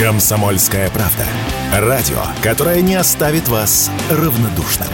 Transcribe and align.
Комсомольская 0.00 0.88
правда. 0.88 1.26
Радио, 1.74 2.22
которое 2.42 2.80
не 2.80 2.94
оставит 2.94 3.48
вас 3.48 3.90
равнодушным. 4.10 4.88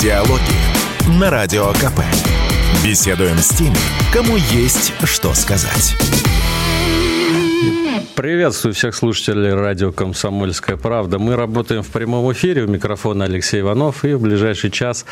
Диалоги 0.00 0.40
на 1.20 1.28
Радио 1.28 1.74
КП. 1.74 2.00
Беседуем 2.82 3.36
с 3.36 3.50
теми, 3.50 3.76
кому 4.14 4.36
есть 4.36 4.94
что 5.04 5.34
сказать. 5.34 5.94
Приветствую 8.18 8.74
всех 8.74 8.96
слушателей 8.96 9.54
радио 9.54 9.92
«Комсомольская 9.92 10.76
правда». 10.76 11.20
Мы 11.20 11.36
работаем 11.36 11.84
в 11.84 11.86
прямом 11.86 12.32
эфире. 12.32 12.64
У 12.64 12.66
микрофона 12.66 13.26
Алексей 13.26 13.60
Иванов. 13.60 14.04
И 14.04 14.12
в 14.14 14.20
ближайший 14.20 14.72
час 14.72 15.06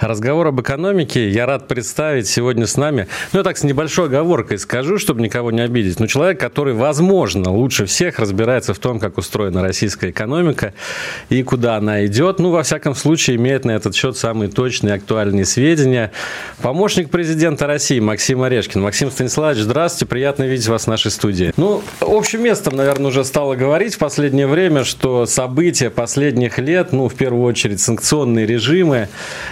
разговор 0.00 0.46
об 0.46 0.58
экономике. 0.62 1.28
Я 1.28 1.44
рад 1.44 1.68
представить 1.68 2.26
сегодня 2.26 2.66
с 2.66 2.78
нами, 2.78 3.08
ну, 3.34 3.40
я 3.40 3.42
так 3.44 3.58
с 3.58 3.62
небольшой 3.62 4.06
оговоркой 4.06 4.58
скажу, 4.58 4.96
чтобы 4.96 5.20
никого 5.20 5.50
не 5.50 5.60
обидеть, 5.60 6.00
но 6.00 6.06
человек, 6.06 6.40
который, 6.40 6.72
возможно, 6.72 7.52
лучше 7.52 7.84
всех 7.84 8.20
разбирается 8.20 8.72
в 8.72 8.78
том, 8.78 9.00
как 9.00 9.18
устроена 9.18 9.62
российская 9.62 10.08
экономика 10.08 10.72
и 11.28 11.42
куда 11.42 11.76
она 11.76 12.06
идет. 12.06 12.38
Ну, 12.38 12.52
во 12.52 12.62
всяком 12.62 12.94
случае, 12.94 13.36
имеет 13.36 13.66
на 13.66 13.72
этот 13.72 13.94
счет 13.94 14.16
самые 14.16 14.50
точные 14.50 14.94
и 14.94 14.96
актуальные 14.96 15.44
сведения. 15.44 16.10
Помощник 16.62 17.10
президента 17.10 17.66
России 17.66 18.00
Максим 18.00 18.40
Орешкин. 18.40 18.80
Максим 18.80 19.10
Станиславович, 19.10 19.58
здравствуйте. 19.58 20.06
Приятно 20.06 20.44
видеть 20.44 20.68
вас 20.68 20.84
в 20.84 20.86
нашей 20.86 21.10
студии. 21.10 21.52
Ну, 21.58 21.82
общем 22.00 22.45
местом, 22.46 22.76
наверное, 22.76 23.08
уже 23.08 23.24
стало 23.24 23.56
говорить 23.56 23.96
в 23.96 23.98
последнее 23.98 24.46
время, 24.46 24.84
что 24.84 25.26
события 25.26 25.90
последних 25.90 26.58
лет, 26.58 26.92
ну, 26.92 27.08
в 27.08 27.14
первую 27.14 27.42
очередь, 27.42 27.80
санкционные 27.80 28.46
режимы, 28.46 29.08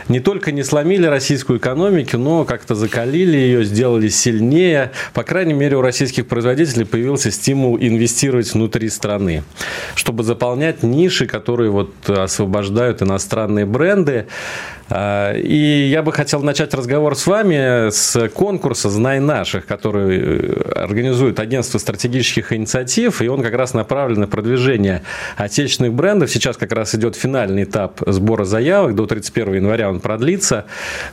не 0.08 0.20
только 0.20 0.52
не 0.52 0.62
сломили 0.62 1.06
российскую 1.06 1.58
экономику, 1.58 2.18
но 2.18 2.44
как-то 2.44 2.76
закалили 2.76 3.36
ее, 3.36 3.64
сделали 3.64 4.08
сильнее. 4.08 4.92
По 5.12 5.24
крайней 5.24 5.54
мере, 5.54 5.76
у 5.76 5.80
российских 5.80 6.28
производителей 6.28 6.86
появился 6.86 7.32
стимул 7.32 7.76
инвестировать 7.76 8.54
внутри 8.54 8.88
страны, 8.90 9.42
чтобы 9.96 10.22
заполнять 10.22 10.84
ниши, 10.84 11.26
которые 11.26 11.70
вот 11.70 11.92
освобождают 12.08 13.02
иностранные 13.02 13.66
бренды. 13.66 14.26
А, 14.90 15.32
и 15.32 15.88
я 15.88 16.02
бы 16.02 16.12
хотел 16.12 16.42
начать 16.42 16.74
разговор 16.74 17.16
с 17.16 17.26
вами 17.26 17.90
с 17.90 18.28
конкурса 18.28 18.90
«Знай 18.90 19.18
наших», 19.18 19.64
который 19.64 20.18
э, 20.18 20.72
организует 20.76 21.40
агентство 21.40 21.78
стратегических 21.78 22.52
инициатив, 22.52 22.83
и 23.20 23.28
он 23.28 23.42
как 23.42 23.54
раз 23.54 23.74
направлен 23.74 24.20
на 24.20 24.26
продвижение 24.26 25.02
отечественных 25.36 25.92
брендов. 25.92 26.30
Сейчас 26.30 26.56
как 26.56 26.72
раз 26.72 26.94
идет 26.94 27.16
финальный 27.16 27.64
этап 27.64 28.00
сбора 28.06 28.44
заявок, 28.44 28.94
до 28.94 29.06
31 29.06 29.54
января 29.54 29.88
он 29.88 30.00
продлится. 30.00 30.66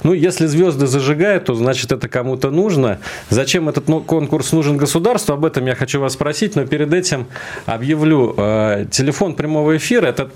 Ну, 0.03 0.13
если 0.13 0.45
звезды 0.45 0.87
зажигают, 0.87 1.45
то 1.45 1.53
значит 1.53 1.91
это 1.91 2.07
кому-то 2.07 2.51
нужно. 2.51 2.99
Зачем 3.29 3.69
этот 3.69 3.85
конкурс 4.05 4.51
нужен 4.51 4.77
государству, 4.77 5.33
об 5.33 5.45
этом 5.45 5.65
я 5.65 5.75
хочу 5.75 5.99
вас 5.99 6.13
спросить, 6.13 6.55
но 6.55 6.65
перед 6.65 6.93
этим 6.93 7.27
объявлю 7.65 8.33
э, 8.37 8.85
телефон 8.91 9.35
прямого 9.35 9.77
эфира. 9.77 10.07
Это 10.07 10.29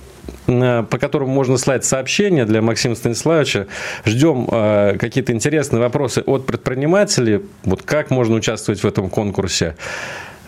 Э, 0.48 0.84
по 0.84 0.98
которому 0.98 1.32
можно 1.32 1.58
слать 1.58 1.86
сообщения 1.86 2.46
для 2.46 2.62
Максима 2.62 2.96
Станиславовича. 2.96 3.68
Ждем 4.06 4.48
э, 4.52 4.98
какие-то 5.00 5.34
интересные 5.34 5.80
вопросы 5.80 6.24
от 6.26 6.46
предпринимателей. 6.46 7.42
Вот 7.64 7.82
как 7.82 8.12
можно 8.12 8.36
участвовать 8.36 8.82
в 8.82 8.86
этом 8.86 9.10
конкурсе. 9.10 9.76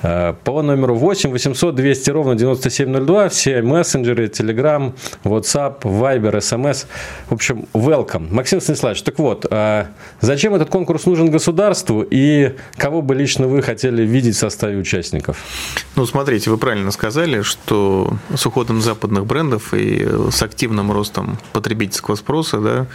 Э, 0.04 0.34
по 0.44 0.62
номеру 0.62 0.96
8 0.96 1.32
800 1.32 1.76
200 1.76 2.10
ровно 2.12 2.36
9702. 2.36 3.30
Все 3.30 3.62
мессенджеры, 3.62 4.28
Telegram, 4.28 4.94
WhatsApp, 5.24 5.82
Viber, 5.82 6.38
SMS. 6.38 6.86
В 7.30 7.34
общем, 7.34 7.66
welcome. 7.74 8.34
Максим 8.34 8.62
Станиславович, 8.62 9.02
так 9.02 9.18
вот, 9.20 9.46
э, 9.50 9.86
зачем 10.22 10.54
этот 10.54 10.70
конкурс 10.70 11.06
нужен 11.06 11.32
государству 11.32 12.06
и 12.10 12.54
кого 12.78 13.02
бы 13.02 13.16
лично 13.16 13.48
вы 13.48 13.62
хотели 13.62 14.04
видеть 14.04 14.36
в 14.36 14.40
составе 14.40 14.78
участников? 14.78 15.38
Ну, 15.96 16.06
смотрите, 16.06 16.50
вы 16.50 16.58
правильно 16.58 16.92
сказали, 16.92 17.42
что 17.42 18.14
с 18.36 18.46
уходом 18.46 18.82
западных 18.82 19.26
брендов 19.26 19.74
и 19.74 20.08
с 20.32 20.42
активным 20.44 20.92
ростом 20.92 21.38
потребительского 21.54 22.16
спроса, 22.16 22.60
да, 22.60 22.86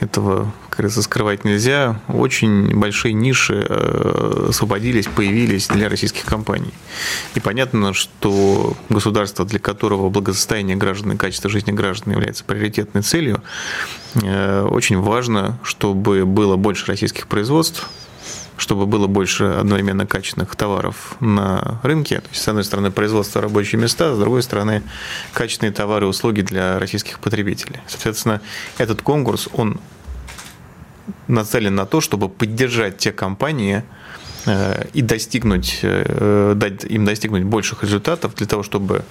этого, 0.00 0.52
как 0.70 0.78
говорится, 0.78 1.02
скрывать 1.02 1.44
нельзя, 1.44 2.00
очень 2.08 2.78
большие 2.78 3.12
ниши 3.12 3.66
э, 3.68 4.46
освободились, 4.48 5.06
появились 5.06 5.68
для 5.68 5.88
российских 5.88 6.24
компаний 6.24 6.45
компаний. 6.46 6.72
И 7.34 7.40
понятно, 7.40 7.92
что 7.92 8.76
государство, 8.88 9.44
для 9.44 9.58
которого 9.58 10.08
благосостояние 10.10 10.76
граждан 10.76 11.12
и 11.12 11.16
качество 11.16 11.50
жизни 11.50 11.72
граждан 11.72 12.12
является 12.12 12.44
приоритетной 12.44 13.02
целью, 13.02 13.42
э, 14.22 14.62
очень 14.62 15.00
важно, 15.00 15.58
чтобы 15.62 16.24
было 16.24 16.56
больше 16.56 16.86
российских 16.86 17.26
производств, 17.26 17.88
чтобы 18.56 18.86
было 18.86 19.06
больше 19.06 19.44
одновременно 19.44 20.06
качественных 20.06 20.54
товаров 20.56 21.16
на 21.20 21.80
рынке. 21.82 22.20
То 22.20 22.28
есть, 22.30 22.42
с 22.42 22.48
одной 22.48 22.64
стороны, 22.64 22.90
производство 22.90 23.42
рабочие 23.42 23.80
места, 23.80 24.14
с 24.14 24.18
другой 24.18 24.42
стороны, 24.42 24.82
качественные 25.32 25.72
товары 25.72 26.06
и 26.06 26.08
услуги 26.08 26.42
для 26.42 26.78
российских 26.78 27.18
потребителей. 27.18 27.80
Соответственно, 27.88 28.40
этот 28.78 29.02
конкурс, 29.02 29.48
он 29.52 29.80
нацелен 31.28 31.74
на 31.74 31.86
то, 31.86 32.00
чтобы 32.00 32.28
поддержать 32.28 32.98
те 32.98 33.12
компании, 33.12 33.82
и 34.92 35.02
достигнуть, 35.02 35.80
э, 35.82 36.54
дать 36.56 36.84
им 36.84 37.04
достигнуть 37.04 37.44
больших 37.44 37.82
результатов 37.82 38.34
для 38.34 38.46
того, 38.46 38.62
чтобы 38.62 39.04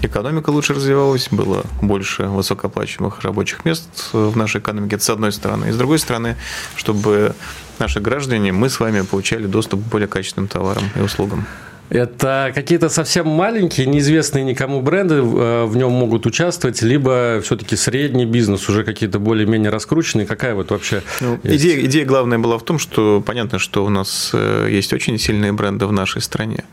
экономика 0.00 0.50
лучше 0.50 0.74
развивалась, 0.74 1.28
было 1.30 1.64
больше 1.80 2.24
высокооплачиваемых 2.24 3.20
рабочих 3.20 3.64
мест 3.64 4.10
в 4.12 4.36
нашей 4.36 4.60
экономике, 4.60 4.96
это 4.96 5.04
с 5.04 5.10
одной 5.10 5.32
стороны. 5.32 5.66
И 5.66 5.72
с 5.72 5.76
другой 5.76 5.98
стороны, 5.98 6.36
чтобы 6.76 7.34
наши 7.78 8.00
граждане, 8.00 8.52
мы 8.52 8.68
с 8.68 8.80
вами 8.80 9.02
получали 9.02 9.46
доступ 9.46 9.84
к 9.84 9.86
более 9.86 10.08
качественным 10.08 10.48
товарам 10.48 10.84
и 10.96 11.00
услугам. 11.00 11.46
Это 11.90 12.52
какие-то 12.54 12.88
совсем 12.88 13.28
маленькие, 13.28 13.86
неизвестные 13.86 14.44
никому 14.44 14.80
бренды 14.80 15.16
э, 15.16 15.64
в 15.66 15.76
нем 15.76 15.92
могут 15.92 16.24
участвовать, 16.24 16.80
либо 16.80 17.40
все-таки 17.42 17.76
средний 17.76 18.24
бизнес, 18.24 18.68
уже 18.68 18.82
какие-то 18.82 19.18
более-менее 19.18 19.70
раскрученные. 19.70 20.26
Какая 20.26 20.54
вот 20.54 20.70
вообще 20.70 21.02
ну, 21.20 21.38
идея, 21.42 21.84
идея 21.84 22.06
главная 22.06 22.38
была 22.38 22.58
в 22.58 22.64
том, 22.64 22.78
что 22.78 23.22
понятно, 23.24 23.58
что 23.58 23.84
у 23.84 23.90
нас 23.90 24.30
э, 24.32 24.68
есть 24.70 24.92
очень 24.94 25.18
сильные 25.18 25.52
бренды 25.52 25.86
в 25.86 25.92
нашей 25.92 26.22
стране. 26.22 26.64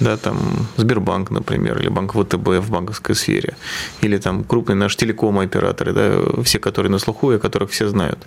Да, 0.00 0.16
там 0.16 0.38
Сбербанк, 0.76 1.30
например, 1.30 1.78
или 1.78 1.88
Банк 1.88 2.14
ВТБ 2.14 2.58
в 2.58 2.70
банковской 2.70 3.14
сфере, 3.14 3.56
или 4.00 4.16
там 4.18 4.44
крупные 4.44 4.76
наши 4.76 4.96
телеком-операторы, 4.96 5.92
да, 5.92 6.42
все, 6.42 6.58
которые 6.58 6.90
на 6.90 6.98
слуху 6.98 7.32
и 7.32 7.38
которых 7.38 7.70
все 7.70 7.86
знают. 7.86 8.18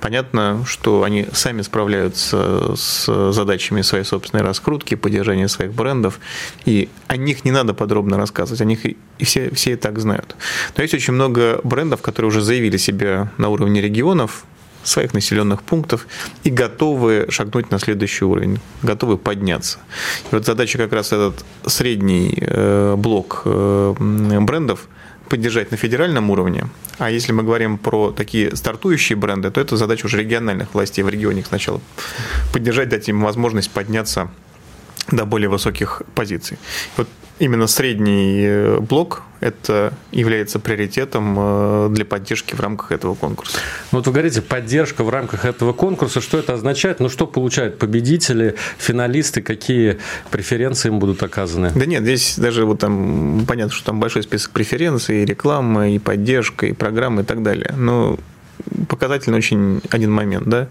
Понятно, 0.00 0.64
что 0.66 1.02
они 1.02 1.26
сами 1.32 1.62
справляются 1.62 2.74
с 2.76 3.32
задачами 3.32 3.82
своей 3.82 4.04
собственной 4.04 4.42
раскрутки, 4.42 4.96
поддержания 4.96 5.48
своих 5.48 5.72
брендов, 5.74 6.20
и 6.64 6.88
о 7.06 7.16
них 7.16 7.44
не 7.44 7.50
надо 7.50 7.74
подробно 7.74 8.16
рассказывать, 8.16 8.60
о 8.60 8.64
них 8.64 8.86
и 8.86 8.96
все, 9.24 9.50
все 9.54 9.72
и 9.72 9.76
так 9.76 9.98
знают. 9.98 10.36
Но 10.76 10.82
есть 10.82 10.94
очень 10.94 11.14
много 11.14 11.60
брендов, 11.64 12.02
которые 12.02 12.28
уже 12.28 12.42
заявили 12.42 12.76
себя 12.76 13.30
на 13.38 13.48
уровне 13.48 13.80
регионов, 13.80 14.44
своих 14.86 15.14
населенных 15.14 15.62
пунктов 15.62 16.06
и 16.44 16.50
готовы 16.50 17.26
шагнуть 17.30 17.70
на 17.70 17.78
следующий 17.78 18.24
уровень, 18.24 18.60
готовы 18.82 19.16
подняться. 19.16 19.78
И 20.30 20.34
вот 20.34 20.46
задача 20.46 20.78
как 20.78 20.92
раз 20.92 21.12
этот 21.12 21.44
средний 21.66 22.36
э, 22.40 22.94
блок 22.96 23.42
э, 23.44 23.94
брендов 23.98 24.88
поддержать 25.28 25.70
на 25.70 25.76
федеральном 25.76 26.30
уровне. 26.30 26.68
А 26.98 27.10
если 27.10 27.32
мы 27.32 27.42
говорим 27.42 27.78
про 27.78 28.12
такие 28.12 28.54
стартующие 28.54 29.16
бренды, 29.16 29.50
то 29.50 29.60
это 29.60 29.76
задача 29.76 30.06
уже 30.06 30.18
региональных 30.18 30.74
властей 30.74 31.02
в 31.02 31.08
регионе 31.08 31.42
сначала 31.44 31.80
поддержать, 32.52 32.88
дать 32.88 33.08
им 33.08 33.22
возможность 33.22 33.70
подняться 33.70 34.30
до 35.10 35.24
более 35.24 35.48
высоких 35.48 36.02
позиций. 36.14 36.58
Вот 36.96 37.08
именно 37.38 37.66
средний 37.66 38.44
э, 38.46 38.78
блок 38.80 39.22
это 39.40 39.92
является 40.10 40.58
приоритетом 40.58 41.36
э, 41.38 41.88
для 41.90 42.04
поддержки 42.04 42.54
в 42.54 42.60
рамках 42.60 42.92
этого 42.92 43.14
конкурса. 43.14 43.58
Ну, 43.92 43.98
вот 43.98 44.06
вы 44.06 44.12
говорите, 44.12 44.40
поддержка 44.40 45.04
в 45.04 45.10
рамках 45.10 45.44
этого 45.44 45.72
конкурса, 45.72 46.20
что 46.20 46.38
это 46.38 46.54
означает? 46.54 47.00
Ну, 47.00 47.10
что 47.10 47.26
получают 47.26 47.78
победители, 47.78 48.54
финалисты, 48.78 49.42
какие 49.42 49.98
преференции 50.30 50.88
им 50.88 50.98
будут 50.98 51.22
оказаны? 51.22 51.72
Да 51.74 51.84
нет, 51.84 52.04
здесь 52.04 52.38
даже 52.38 52.64
вот 52.64 52.78
там 52.78 53.44
понятно, 53.46 53.74
что 53.74 53.84
там 53.84 54.00
большой 54.00 54.22
список 54.22 54.52
преференций, 54.52 55.22
и 55.22 55.24
реклама, 55.26 55.90
и 55.90 55.98
поддержка, 55.98 56.66
и 56.66 56.72
программы 56.72 57.22
и 57.22 57.24
так 57.24 57.42
далее. 57.42 57.74
Но 57.76 58.18
показательный 58.94 59.38
очень 59.38 59.80
один 59.90 60.12
момент, 60.12 60.46
да, 60.46 60.68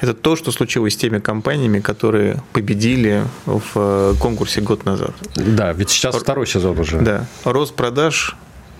это 0.00 0.14
то, 0.14 0.34
что 0.34 0.50
случилось 0.50 0.94
с 0.94 0.96
теми 0.96 1.18
компаниями, 1.18 1.80
которые 1.80 2.42
победили 2.52 3.24
в 3.44 3.72
э, 3.74 4.14
конкурсе 4.18 4.62
год 4.62 4.86
назад. 4.86 5.12
Да, 5.34 5.72
ведь 5.74 5.90
сейчас 5.90 6.14
Р... 6.14 6.22
второй 6.22 6.46
сезон 6.46 6.78
уже. 6.78 7.00
Да, 7.00 7.26
рост 7.44 7.74
продаж 7.74 8.36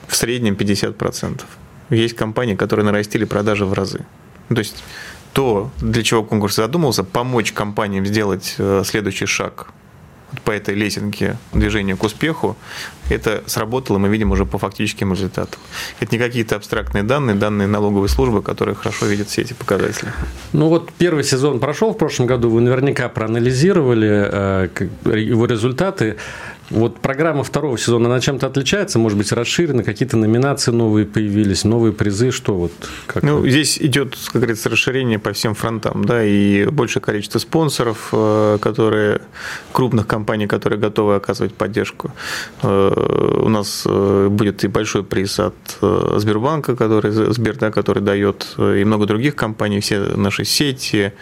в 0.08 0.16
среднем 0.16 0.54
50%. 0.54 1.42
Есть 1.90 2.16
компании, 2.16 2.54
которые 2.54 2.86
нарастили 2.86 3.24
продажи 3.24 3.66
в 3.66 3.74
разы. 3.74 4.00
То 4.48 4.58
есть 4.58 4.82
то, 5.34 5.70
для 5.78 6.02
чего 6.02 6.24
конкурс 6.24 6.56
задумался, 6.56 7.04
помочь 7.04 7.52
компаниям 7.52 8.06
сделать 8.06 8.54
э, 8.56 8.82
следующий 8.86 9.26
шаг 9.26 9.68
по 10.44 10.50
этой 10.50 10.74
лесенке 10.74 11.36
движения 11.52 11.96
к 11.96 12.02
успеху, 12.02 12.56
это 13.08 13.44
сработало, 13.46 13.98
мы 13.98 14.08
видим 14.08 14.32
уже 14.32 14.44
по 14.44 14.58
фактическим 14.58 15.12
результатам. 15.12 15.60
Это 16.00 16.12
не 16.14 16.18
какие-то 16.18 16.56
абстрактные 16.56 17.04
данные, 17.04 17.36
данные 17.36 17.68
налоговой 17.68 18.08
службы, 18.08 18.42
которые 18.42 18.74
хорошо 18.74 19.06
видят 19.06 19.28
все 19.28 19.42
эти 19.42 19.52
показатели. 19.52 20.12
Ну 20.52 20.68
вот 20.68 20.90
первый 20.98 21.24
сезон 21.24 21.60
прошел 21.60 21.92
в 21.92 21.98
прошлом 21.98 22.26
году, 22.26 22.50
вы 22.50 22.60
наверняка 22.60 23.08
проанализировали 23.08 24.08
э, 24.10 24.68
его 25.04 25.46
результаты. 25.46 26.16
Вот 26.70 26.98
программа 26.98 27.44
второго 27.44 27.78
сезона, 27.78 28.06
она 28.06 28.20
чем-то 28.20 28.46
отличается? 28.46 28.98
Может 28.98 29.16
быть, 29.16 29.30
расширена? 29.30 29.84
Какие-то 29.84 30.16
номинации 30.16 30.72
новые 30.72 31.06
появились, 31.06 31.64
новые 31.64 31.92
призы? 31.92 32.32
Что 32.32 32.54
вот? 32.54 32.72
Как 33.06 33.22
ну, 33.22 33.38
вот? 33.38 33.48
здесь 33.48 33.78
идет, 33.78 34.16
как 34.26 34.42
говорится, 34.42 34.68
расширение 34.68 35.18
по 35.18 35.32
всем 35.32 35.54
фронтам, 35.54 36.04
да, 36.04 36.24
и 36.24 36.66
большее 36.66 37.02
количество 37.02 37.38
спонсоров, 37.38 38.08
э, 38.12 38.58
которые, 38.60 39.20
крупных 39.72 40.08
компаний, 40.08 40.48
которые 40.48 40.80
готовы 40.80 41.14
оказывать 41.14 41.54
поддержку. 41.54 42.10
Э, 42.62 43.40
у 43.42 43.48
нас 43.48 43.84
э, 43.86 44.28
будет 44.28 44.64
и 44.64 44.68
большой 44.68 45.04
приз 45.04 45.38
от 45.38 45.54
Сбербанка, 45.80 46.74
который, 46.74 47.12
Сбер, 47.12 47.56
да, 47.56 47.70
который 47.70 48.02
дает, 48.02 48.54
и 48.58 48.84
много 48.84 49.06
других 49.06 49.36
компаний, 49.36 49.80
все 49.80 50.00
наши 50.16 50.44
сети, 50.44 51.12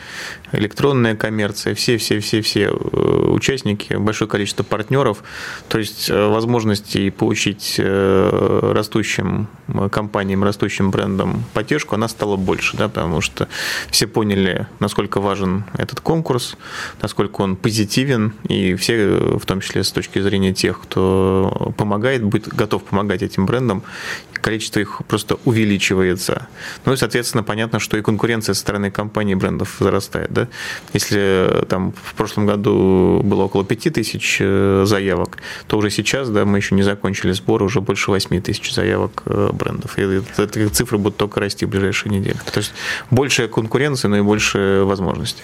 электронная 0.56 1.16
коммерция, 1.16 1.74
все-все-все-все 1.74 2.70
участники, 2.70 3.94
большое 3.94 4.28
количество 4.28 4.62
партнеров– 4.62 5.22
то 5.68 5.78
есть 5.78 6.10
э, 6.10 6.28
возможности 6.28 7.10
получить 7.10 7.76
э, 7.78 8.70
растущим 8.72 9.48
компаниям, 9.90 10.44
растущим 10.44 10.90
брендам 10.90 11.44
поддержку, 11.54 11.94
она 11.94 12.08
стала 12.08 12.36
больше, 12.36 12.76
да, 12.76 12.88
потому 12.88 13.20
что 13.20 13.48
все 13.90 14.06
поняли, 14.06 14.66
насколько 14.78 15.20
важен 15.20 15.64
этот 15.76 16.00
конкурс, 16.00 16.56
насколько 17.00 17.40
он 17.42 17.56
позитивен, 17.56 18.34
и 18.48 18.74
все, 18.74 19.38
в 19.38 19.46
том 19.46 19.60
числе 19.60 19.82
с 19.82 19.90
точки 19.90 20.20
зрения 20.20 20.52
тех, 20.52 20.80
кто 20.80 21.74
помогает, 21.76 22.22
будет 22.22 22.48
готов 22.48 22.84
помогать 22.84 23.22
этим 23.22 23.46
брендам, 23.46 23.82
количество 24.44 24.80
их 24.80 25.00
просто 25.08 25.38
увеличивается. 25.46 26.48
Ну 26.84 26.92
и, 26.92 26.96
соответственно, 26.96 27.42
понятно, 27.42 27.78
что 27.78 27.96
и 27.96 28.02
конкуренция 28.02 28.52
со 28.52 28.60
стороны 28.60 28.90
компаний 28.90 29.34
брендов 29.34 29.76
зарастает. 29.80 30.30
Да? 30.32 30.43
Если 30.92 31.64
там 31.68 31.92
в 31.92 32.14
прошлом 32.14 32.46
году 32.46 33.20
было 33.22 33.44
около 33.44 33.64
5 33.64 33.94
тысяч 33.94 34.38
э, 34.40 34.84
заявок, 34.86 35.38
то 35.66 35.78
уже 35.78 35.90
сейчас 35.90 36.28
да, 36.28 36.44
мы 36.44 36.58
еще 36.58 36.74
не 36.74 36.82
закончили 36.82 37.32
сбор, 37.32 37.62
уже 37.62 37.80
больше 37.80 38.10
8 38.10 38.40
тысяч 38.40 38.72
заявок 38.72 39.22
э, 39.26 39.50
брендов. 39.52 39.98
И 39.98 40.22
эти 40.38 40.68
цифры 40.68 40.98
будут 40.98 41.16
только 41.16 41.40
расти 41.40 41.66
в 41.66 41.70
ближайшие 41.70 42.12
недели. 42.12 42.36
То 42.52 42.58
есть 42.58 42.72
большая 43.10 43.48
конкуренция, 43.48 44.08
но 44.08 44.18
и 44.18 44.22
больше 44.22 44.82
возможностей. 44.84 45.42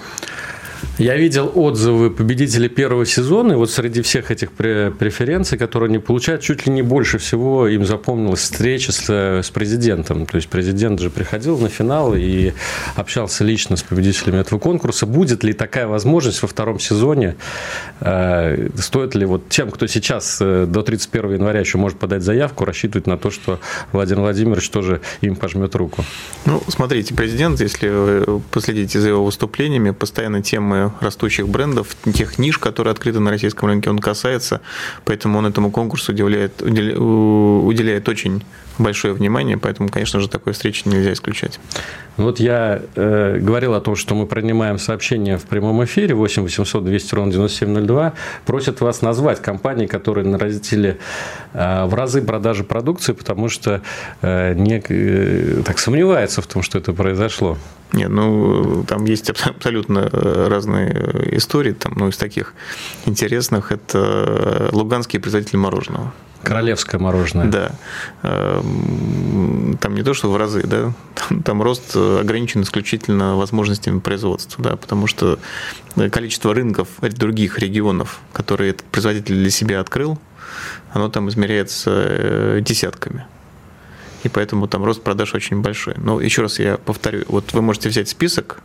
Я 0.98 1.16
видел 1.16 1.50
отзывы 1.54 2.10
победителей 2.10 2.68
первого 2.68 3.06
сезона, 3.06 3.52
и 3.52 3.54
вот 3.56 3.70
среди 3.70 4.02
всех 4.02 4.30
этих 4.30 4.52
преференций, 4.52 5.58
которые 5.58 5.88
они 5.88 5.98
получают, 5.98 6.42
чуть 6.42 6.66
ли 6.66 6.72
не 6.72 6.82
больше 6.82 7.18
всего 7.18 7.68
им 7.68 7.84
запомнилась 7.84 8.40
встреча 8.40 8.92
с, 8.92 9.08
с 9.08 9.50
президентом. 9.50 10.26
То 10.26 10.36
есть 10.36 10.48
президент 10.48 11.00
же 11.00 11.10
приходил 11.10 11.58
на 11.58 11.68
финал 11.68 12.14
и 12.14 12.52
общался 12.96 13.44
лично 13.44 13.76
с 13.76 13.82
победителями 13.82 14.40
этого 14.40 14.58
конкурса. 14.58 15.06
Будет 15.06 15.44
ли 15.44 15.52
такая 15.52 15.86
возможность 15.86 16.42
во 16.42 16.48
втором 16.48 16.78
сезоне? 16.78 17.36
Э, 18.00 18.68
стоит 18.76 19.14
ли 19.14 19.24
вот 19.24 19.48
тем, 19.48 19.70
кто 19.70 19.86
сейчас 19.86 20.38
э, 20.40 20.66
до 20.66 20.82
31 20.82 21.34
января 21.34 21.60
еще 21.60 21.78
может 21.78 21.98
подать 21.98 22.22
заявку, 22.22 22.64
рассчитывать 22.64 23.06
на 23.06 23.16
то, 23.16 23.30
что 23.30 23.60
Владимир 23.92 24.22
Владимирович 24.22 24.68
тоже 24.70 25.00
им 25.20 25.36
пожмет 25.36 25.74
руку? 25.74 26.04
Ну, 26.46 26.62
смотрите, 26.68 27.14
президент, 27.14 27.60
если 27.60 27.88
вы 27.88 28.40
последите 28.50 29.00
за 29.00 29.08
его 29.08 29.24
выступлениями, 29.24 29.90
постоянно 29.90 30.42
тема 30.42 30.69
темы 30.70 30.92
растущих 31.00 31.48
брендов, 31.48 31.96
тех 32.14 32.38
ниш, 32.38 32.58
которые 32.58 32.92
открыты 32.92 33.20
на 33.20 33.30
российском 33.30 33.68
рынке, 33.68 33.90
он 33.90 33.98
касается, 33.98 34.60
поэтому 35.04 35.38
он 35.38 35.46
этому 35.46 35.70
конкурсу 35.70 36.12
уделяет, 36.12 36.62
уделяет 36.62 38.08
очень 38.08 38.42
большое 38.78 39.14
внимание, 39.14 39.58
поэтому, 39.58 39.88
конечно 39.88 40.20
же, 40.20 40.28
такой 40.28 40.52
встречи 40.52 40.82
нельзя 40.86 41.12
исключать. 41.12 41.60
Вот 42.16 42.38
я 42.38 42.82
э, 42.96 43.38
говорил 43.40 43.74
о 43.74 43.80
том, 43.80 43.96
что 43.96 44.14
мы 44.14 44.26
принимаем 44.26 44.78
сообщения 44.78 45.38
в 45.38 45.44
прямом 45.44 45.82
эфире 45.84 46.14
8 46.14 46.42
800 46.42 46.84
200 46.84 47.14
ровно 47.14 47.32
9702. 47.32 48.12
Просят 48.44 48.80
вас 48.80 49.00
назвать 49.00 49.40
компании, 49.40 49.86
которые 49.86 50.26
нарастили 50.26 50.98
э, 51.52 51.84
в 51.86 51.94
разы 51.94 52.20
продажи 52.20 52.64
продукции, 52.64 53.12
потому 53.12 53.48
что 53.48 53.80
э, 54.22 54.54
не, 54.54 54.82
э, 54.86 55.62
так 55.64 55.78
сомневается 55.78 56.42
в 56.42 56.46
том, 56.46 56.62
что 56.62 56.78
это 56.78 56.92
произошло. 56.92 57.56
Нет, 57.92 58.10
ну, 58.10 58.84
там 58.86 59.04
есть 59.04 59.30
абсолютно 59.30 60.08
э, 60.12 60.46
разные 60.48 60.90
э, 60.92 61.36
истории. 61.36 61.72
Там, 61.72 61.94
ну, 61.96 62.08
из 62.08 62.16
таких 62.16 62.54
интересных 63.06 63.72
это 63.72 64.68
луганские 64.72 65.20
производители 65.20 65.56
мороженого. 65.56 66.12
Королевское 66.42 66.98
мороженое. 66.98 67.46
Да. 67.46 67.72
Эм, 68.22 69.76
там 69.80 69.94
не 69.94 70.02
то, 70.02 70.14
что 70.14 70.30
в 70.30 70.36
разы, 70.36 70.62
да, 70.66 70.92
там, 71.14 71.42
там 71.42 71.62
рост 71.62 71.94
ограничен 71.96 72.62
исключительно 72.62 73.36
возможностями 73.36 74.00
производства, 74.00 74.64
да, 74.64 74.76
потому 74.76 75.06
что 75.06 75.38
количество 76.10 76.54
рынков 76.54 76.88
других 77.00 77.58
регионов, 77.58 78.20
которые 78.32 78.70
этот 78.70 78.86
производитель 78.86 79.34
для 79.34 79.50
себя 79.50 79.80
открыл, 79.80 80.18
оно 80.92 81.08
там 81.08 81.28
измеряется 81.28 81.90
э, 81.90 82.60
десятками 82.62 83.26
и 84.22 84.28
поэтому 84.28 84.68
там 84.68 84.84
рост 84.84 85.02
продаж 85.02 85.34
очень 85.34 85.60
большой. 85.60 85.94
Но 85.96 86.20
еще 86.20 86.42
раз 86.42 86.58
я 86.58 86.76
повторю, 86.76 87.24
вот 87.28 87.52
вы 87.52 87.62
можете 87.62 87.88
взять 87.88 88.08
список, 88.08 88.62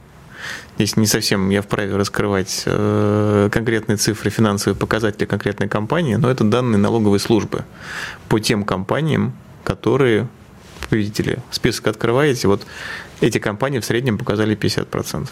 здесь 0.76 0.98
не 0.98 1.06
совсем 1.08 1.50
я 1.50 1.62
вправе 1.62 1.96
раскрывать 1.96 2.64
э, 2.66 3.50
конкретные 3.52 3.98
цифры, 3.98 4.30
финансовые 4.30 4.78
показатели 4.78 5.26
конкретной 5.26 5.68
компании, 5.68 6.16
но 6.16 6.30
это 6.30 6.44
данные 6.44 6.78
налоговой 6.78 7.20
службы 7.20 7.66
по 8.30 8.40
тем 8.40 8.64
компаниям, 8.64 9.34
которые 9.64 10.28
победители. 10.90 11.40
Список 11.52 11.88
открываете, 11.88 12.48
вот 12.48 12.66
эти 13.22 13.40
компании 13.40 13.80
в 13.80 13.86
среднем 13.86 14.18
показали 14.18 14.56
50%. 14.56 15.28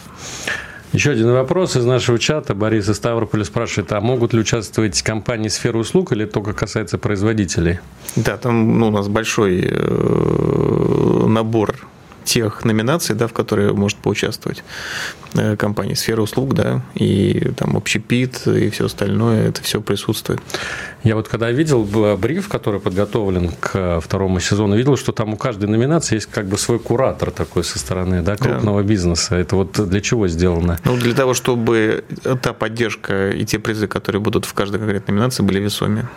Еще 0.94 1.10
один 1.10 1.32
вопрос 1.32 1.76
из 1.76 1.84
нашего 1.84 2.20
чата. 2.20 2.54
Борис 2.54 2.88
из 2.88 2.96
Ставрополя 2.96 3.42
спрашивает, 3.42 3.90
а 3.90 4.00
могут 4.00 4.32
ли 4.32 4.38
участвовать 4.38 5.02
компании 5.02 5.48
сферы 5.48 5.78
услуг 5.78 6.12
или 6.12 6.24
только 6.24 6.52
касается 6.52 6.98
производителей? 6.98 7.80
Да, 8.14 8.36
там 8.36 8.78
ну, 8.78 8.88
у 8.88 8.90
нас 8.92 9.08
большой 9.08 9.66
э, 9.68 11.24
набор 11.26 11.74
тех 12.24 12.64
номинаций, 12.64 13.14
да, 13.14 13.26
в 13.26 13.32
которые 13.32 13.72
может 13.72 13.98
поучаствовать 13.98 14.64
э, 15.34 15.56
компания 15.56 15.94
сфера 15.94 16.22
услуг, 16.22 16.54
да, 16.54 16.82
и 16.94 17.52
там 17.56 17.76
общепит 17.76 18.46
и 18.46 18.70
все 18.70 18.86
остальное, 18.86 19.48
это 19.48 19.62
все 19.62 19.80
присутствует. 19.80 20.40
Я 21.04 21.16
вот 21.16 21.28
когда 21.28 21.50
видел 21.50 21.84
бриф, 22.16 22.48
который 22.48 22.80
подготовлен 22.80 23.50
к 23.60 24.00
второму 24.00 24.40
сезону, 24.40 24.74
видел, 24.74 24.96
что 24.96 25.12
там 25.12 25.34
у 25.34 25.36
каждой 25.36 25.68
номинации 25.68 26.14
есть 26.14 26.26
как 26.30 26.46
бы 26.46 26.56
свой 26.56 26.78
куратор 26.78 27.30
такой 27.30 27.62
со 27.62 27.78
стороны 27.78 28.22
да, 28.22 28.36
крупного 28.36 28.82
да. 28.82 28.88
бизнеса. 28.88 29.36
Это 29.36 29.54
вот 29.56 29.88
для 29.88 30.00
чего 30.00 30.28
сделано? 30.28 30.78
Ну, 30.84 30.96
для 30.96 31.14
того, 31.14 31.34
чтобы 31.34 32.04
та 32.40 32.54
поддержка 32.54 33.30
и 33.30 33.44
те 33.44 33.58
призы, 33.58 33.86
которые 33.86 34.22
будут 34.22 34.46
в 34.46 34.54
каждой 34.54 34.78
конкретной 34.78 35.14
номинации, 35.14 35.42
были 35.42 35.60
весомее. 35.60 36.08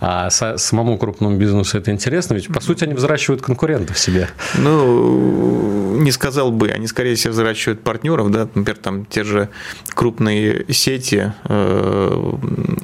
А 0.00 0.30
самому 0.30 0.98
крупному 0.98 1.36
бизнесу 1.36 1.76
это 1.76 1.90
интересно? 1.90 2.34
Ведь, 2.34 2.46
по 2.46 2.60
сути, 2.60 2.84
они 2.84 2.94
взращивают 2.94 3.42
конкурентов 3.42 3.98
себе. 3.98 4.28
Ну, 4.56 5.96
не 5.98 6.12
сказал 6.12 6.52
бы. 6.52 6.68
Они, 6.68 6.86
скорее 6.86 7.16
всего, 7.16 7.32
взращивают 7.32 7.80
партнеров. 7.80 8.30
Да? 8.30 8.48
Например, 8.54 8.76
там 8.76 9.04
те 9.04 9.24
же 9.24 9.48
крупные 9.94 10.64
сети 10.72 11.32
э, 11.44 12.32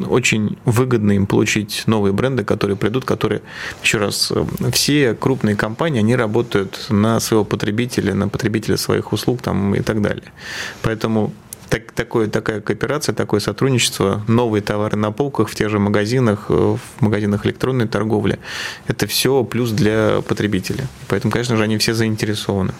очень 0.08 0.58
выгодно 0.64 1.12
им 1.12 1.26
получать 1.26 1.43
получить 1.44 1.82
новые 1.86 2.14
бренды, 2.14 2.42
которые 2.42 2.74
придут, 2.74 3.04
которые, 3.04 3.42
еще 3.82 3.98
раз, 3.98 4.32
все 4.72 5.14
крупные 5.14 5.56
компании, 5.56 5.98
они 5.98 6.16
работают 6.16 6.86
на 6.88 7.20
своего 7.20 7.44
потребителя, 7.44 8.14
на 8.14 8.28
потребителя 8.28 8.78
своих 8.78 9.12
услуг 9.12 9.42
там, 9.42 9.74
и 9.74 9.80
так 9.80 10.00
далее. 10.00 10.32
Поэтому 10.80 11.34
так, 11.68 11.92
такое, 11.92 12.28
такая 12.28 12.62
кооперация, 12.62 13.14
такое 13.14 13.40
сотрудничество, 13.40 14.22
новые 14.26 14.62
товары 14.62 14.96
на 14.96 15.12
полках 15.12 15.50
в 15.50 15.54
тех 15.54 15.68
же 15.68 15.78
магазинах, 15.78 16.48
в 16.48 16.80
магазинах 17.00 17.44
электронной 17.44 17.88
торговли, 17.88 18.38
это 18.88 19.06
все 19.06 19.44
плюс 19.44 19.70
для 19.70 20.22
потребителя. 20.26 20.86
Поэтому, 21.08 21.30
конечно 21.30 21.56
же, 21.56 21.62
они 21.62 21.76
все 21.76 21.92
заинтересованы. 21.92 22.72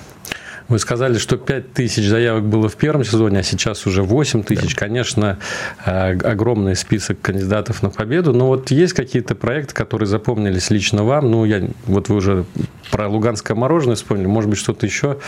Вы 0.69 0.79
сказали, 0.79 1.19
что 1.19 1.37
5 1.37 1.73
тысяч 1.75 2.09
заявок 2.09 2.45
было 2.45 2.69
в 2.69 2.77
первом 2.77 3.05
сезоне, 3.05 3.41
а 3.41 3.43
сейчас 3.43 3.87
уже 3.87 4.03
8 4.03 4.43
тысяч. 4.45 4.75
Да. 4.75 4.81
Конечно, 4.81 5.39
э, 5.85 6.19
огромный 6.19 6.75
список 6.75 7.21
кандидатов 7.21 7.83
на 7.83 7.91
победу. 7.91 8.33
Но 8.33 8.47
вот 8.47 8.71
есть 8.71 8.95
какие-то 8.95 9.35
проекты, 9.35 9.75
которые 9.75 10.07
запомнились 10.07 10.71
лично 10.71 11.05
вам? 11.05 11.31
Ну, 11.31 11.45
я, 11.45 11.69
вот 11.87 12.09
вы 12.09 12.17
уже 12.17 12.45
про 12.91 13.09
луганское 13.09 13.57
мороженое 13.57 13.97
вспомнили. 13.97 14.27
Может 14.27 14.49
быть, 14.51 14.59
что-то 14.59 14.87
еще? 14.87 15.19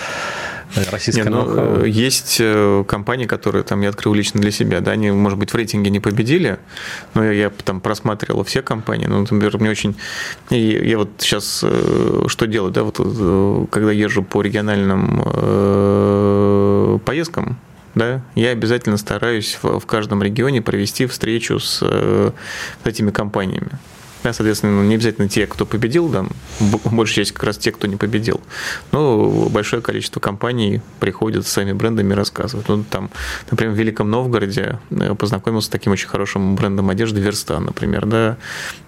Э, 0.75 0.83
российское 0.91 1.25
Не, 1.25 1.31
ну, 1.31 1.85
э, 1.85 1.89
Есть 1.89 2.43
компании, 2.87 3.27
которые 3.27 3.63
там 3.63 3.81
я 3.83 3.91
открыл 3.91 4.15
лично 4.15 4.41
для 4.41 4.51
себя. 4.51 4.81
Да, 4.81 4.93
они, 4.93 5.11
может 5.11 5.39
быть, 5.39 5.53
в 5.53 5.55
рейтинге 5.55 5.91
не 5.91 6.01
победили, 6.01 6.59
но 7.15 7.25
я, 7.25 7.33
я 7.33 7.51
там 7.51 7.81
просматривал 7.81 8.45
все 8.45 8.63
компании. 8.63 9.07
Ну, 9.07 9.21
например, 9.21 9.59
мне 9.59 9.71
очень... 9.71 9.97
И 10.51 10.81
я 10.85 10.99
вот 10.99 11.11
сейчас 11.19 11.65
что 12.27 12.47
делаю, 12.47 12.73
да, 12.73 12.83
вот 12.83 12.97
когда 13.71 13.93
езжу 13.93 14.23
по 14.23 14.43
региональным 14.43 15.23
Э, 16.97 16.99
поездкам 17.05 17.59
да, 17.95 18.21
я 18.35 18.51
обязательно 18.51 18.97
стараюсь 18.99 19.59
в, 19.63 19.81
в 19.81 19.87
каждом 19.87 20.23
регионе 20.23 20.61
провести 20.61 21.07
встречу 21.07 21.59
с, 21.59 21.79
с 21.79 22.33
этими 22.85 23.11
компаниями. 23.11 23.71
Да, 24.27 24.33
соответственно, 24.33 24.83
не 24.83 24.97
обязательно 24.97 25.29
те, 25.29 25.47
кто 25.47 25.65
победил, 25.65 26.09
да, 26.09 26.27
большая 26.91 27.25
часть 27.25 27.31
как 27.31 27.45
раз 27.45 27.59
те, 27.59 27.71
кто 27.71 27.87
не 27.87 27.95
победил. 27.95 28.41
Но 28.91 29.49
большое 29.51 29.81
количество 29.81 30.19
компаний 30.19 30.81
приходят 30.99 31.47
с 31.47 31.53
своими 31.53 31.73
брендами 31.73 32.13
и 32.13 32.17
рассказывают. 32.17 32.69
Ну, 32.69 32.83
там, 32.91 33.11
например, 33.49 33.73
в 33.73 33.79
Великом 33.79 34.11
Новгороде 34.11 34.81
э, 34.91 35.15
познакомился 35.15 35.69
с 35.69 35.71
таким 35.71 35.93
очень 35.93 36.09
хорошим 36.09 36.57
брендом 36.57 36.91
одежды 36.91 37.21
Верстан, 37.21 37.67
например, 37.67 38.05
да, 38.07 38.37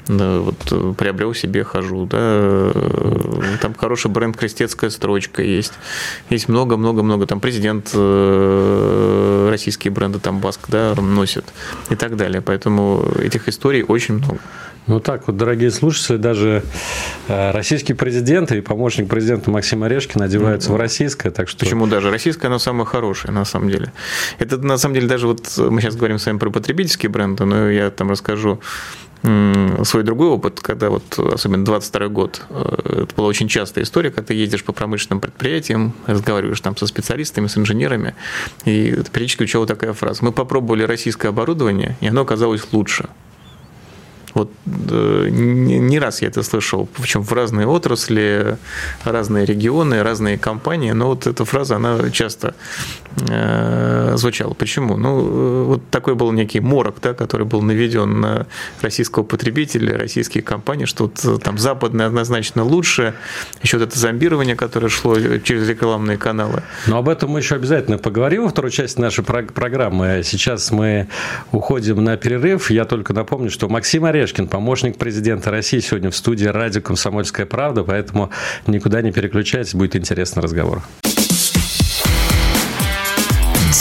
да 0.09 0.41
вот 0.41 0.57
э, 0.73 0.95
приобрел 0.99 1.33
себе, 1.35 1.63
хожу, 1.63 2.07
да, 2.07 2.19
э, 2.21 3.59
там 3.63 3.75
хороший 3.75 4.11
бренд 4.11 4.37
Крестецкая 4.37 4.91
строчка 4.91 5.41
есть, 5.41 5.75
есть 6.31 6.49
много-много-много, 6.49 7.27
там 7.27 7.39
президент 7.39 7.95
российские 9.49 9.93
бренды 9.93 10.19
там 10.19 10.41
Баск, 10.41 10.63
да, 10.67 10.97
носит 10.97 11.45
и 11.91 11.95
так 11.95 12.17
далее, 12.17 12.43
поэтому 12.43 13.07
этих 13.21 13.49
историй 13.49 13.85
очень 13.85 14.15
много. 14.15 14.41
Ну 14.89 15.01
так 15.01 15.28
вот, 15.29 15.37
дорогие 15.37 15.71
слушатели, 15.71 16.17
даже 16.17 16.63
э, 17.29 17.51
российский 17.53 17.95
президент 17.95 18.51
и 18.53 18.61
помощник 18.61 19.09
президента 19.09 19.51
Максим 19.51 19.83
Орешкин 19.85 20.23
одеваются 20.23 20.71
mm-hmm. 20.71 20.75
в 20.75 20.77
российское, 20.77 21.31
так 21.31 21.49
что... 21.49 21.61
Почему 21.61 21.87
даже? 21.87 22.11
Российское, 22.11 22.49
оно 22.49 22.59
самое 22.59 22.87
хорошее, 22.87 23.33
на 23.33 23.45
самом 23.45 23.71
деле. 23.71 23.93
Это, 24.39 24.57
на 24.59 24.77
самом 24.79 24.95
деле, 24.95 25.07
даже 25.07 25.27
вот 25.27 25.41
мы 25.59 25.81
сейчас 25.81 25.97
говорим 25.97 26.19
с 26.19 26.27
вами 26.27 26.39
про 26.39 26.51
потребительские 26.51 27.11
бренды, 27.11 27.45
но 27.45 27.71
я 27.71 27.91
там 27.91 28.11
расскажу 28.11 28.61
свой 29.23 30.05
другой 30.05 30.29
опыт, 30.29 30.61
когда 30.61 30.91
вот, 30.91 31.19
особенно 31.19 31.65
22 31.65 32.09
год, 32.09 32.43
э, 32.51 33.03
это 33.03 33.15
была 33.17 33.27
очень 33.27 33.49
частая 33.49 33.85
история, 33.85 34.11
когда 34.11 34.29
ты 34.29 34.35
едешь 34.35 34.65
по 34.65 34.73
промышленным 34.73 35.21
предприятиям, 35.21 35.93
разговариваешь 36.07 36.61
там 36.61 36.77
со 36.77 36.87
специалистами, 36.87 37.49
с 37.49 37.59
инженерами, 37.59 38.15
и 38.65 38.97
периодически 39.13 39.43
учила 39.43 39.67
такая 39.67 39.93
фраза. 39.93 40.25
Мы 40.25 40.33
попробовали 40.33 40.85
российское 40.85 41.29
оборудование, 41.29 41.97
и 42.01 42.07
оно 42.09 42.21
оказалось 42.23 42.63
лучше. 42.73 43.09
Вот 44.35 44.51
э, 44.67 45.29
не 45.31 45.99
раз 45.99 46.23
я 46.23 46.29
это 46.29 46.43
слышал, 46.43 46.89
причем 46.97 47.23
в 47.23 47.33
разные 47.33 47.67
отрасли, 47.67 48.59
разные 49.05 49.45
регионы, 49.45 50.03
разные 50.03 50.39
компании, 50.39 50.93
но 50.93 51.09
вот 51.09 51.27
эта 51.27 51.45
фраза, 51.45 51.77
она 51.77 52.11
часто 52.11 52.55
э, 53.29 54.15
звучала. 54.17 54.55
Почему? 54.55 54.97
Ну, 54.97 55.21
э, 55.21 55.65
вот 55.65 55.91
такой 55.91 56.15
был 56.15 56.33
некий 56.33 56.61
морок, 56.61 56.97
да, 57.03 57.15
который 57.15 57.47
был 57.47 57.63
наведен 57.63 58.21
на 58.21 58.47
российского 58.83 59.23
потребителя, 59.23 59.99
российские 59.99 60.43
компании, 60.43 60.85
что 60.85 61.11
вот 61.23 61.43
там 61.43 61.59
западное 61.59 62.07
однозначно 62.07 62.65
лучше, 62.65 63.15
еще 63.63 63.79
вот 63.79 63.89
это 63.89 63.99
зомбирование, 63.99 64.57
которое 64.57 64.89
шло 64.89 65.17
через 65.39 65.69
рекламные 65.69 66.19
каналы. 66.19 66.63
Но 66.87 66.99
об 66.99 67.09
этом 67.09 67.31
мы 67.31 67.41
еще 67.41 67.55
обязательно 67.55 67.99
поговорим 67.99 68.45
во 68.45 68.49
второй 68.49 68.71
части 68.71 69.01
нашей 69.01 69.25
программы. 69.25 70.23
Сейчас 70.25 70.71
мы 70.71 71.09
уходим 71.53 72.03
на 72.03 72.17
перерыв. 72.17 72.71
Я 72.71 72.85
только 72.85 73.13
напомню, 73.13 73.51
что 73.51 73.69
Максим 73.69 74.05
Ореш 74.05 74.28
Орешкин, 74.29 74.47
помощник 74.47 74.99
президента 74.99 75.51
России, 75.51 75.81
сегодня 75.81 76.11
в 76.11 76.17
студии 76.17 76.45
радио 76.45 76.83
«Комсомольская 76.83 77.47
правда», 77.47 77.83
поэтому 77.83 78.31
никуда 78.67 79.01
не 79.01 79.11
переключайтесь, 79.11 79.75
будет 79.75 79.97
интересный 79.97 80.43
разговор. 80.43 80.83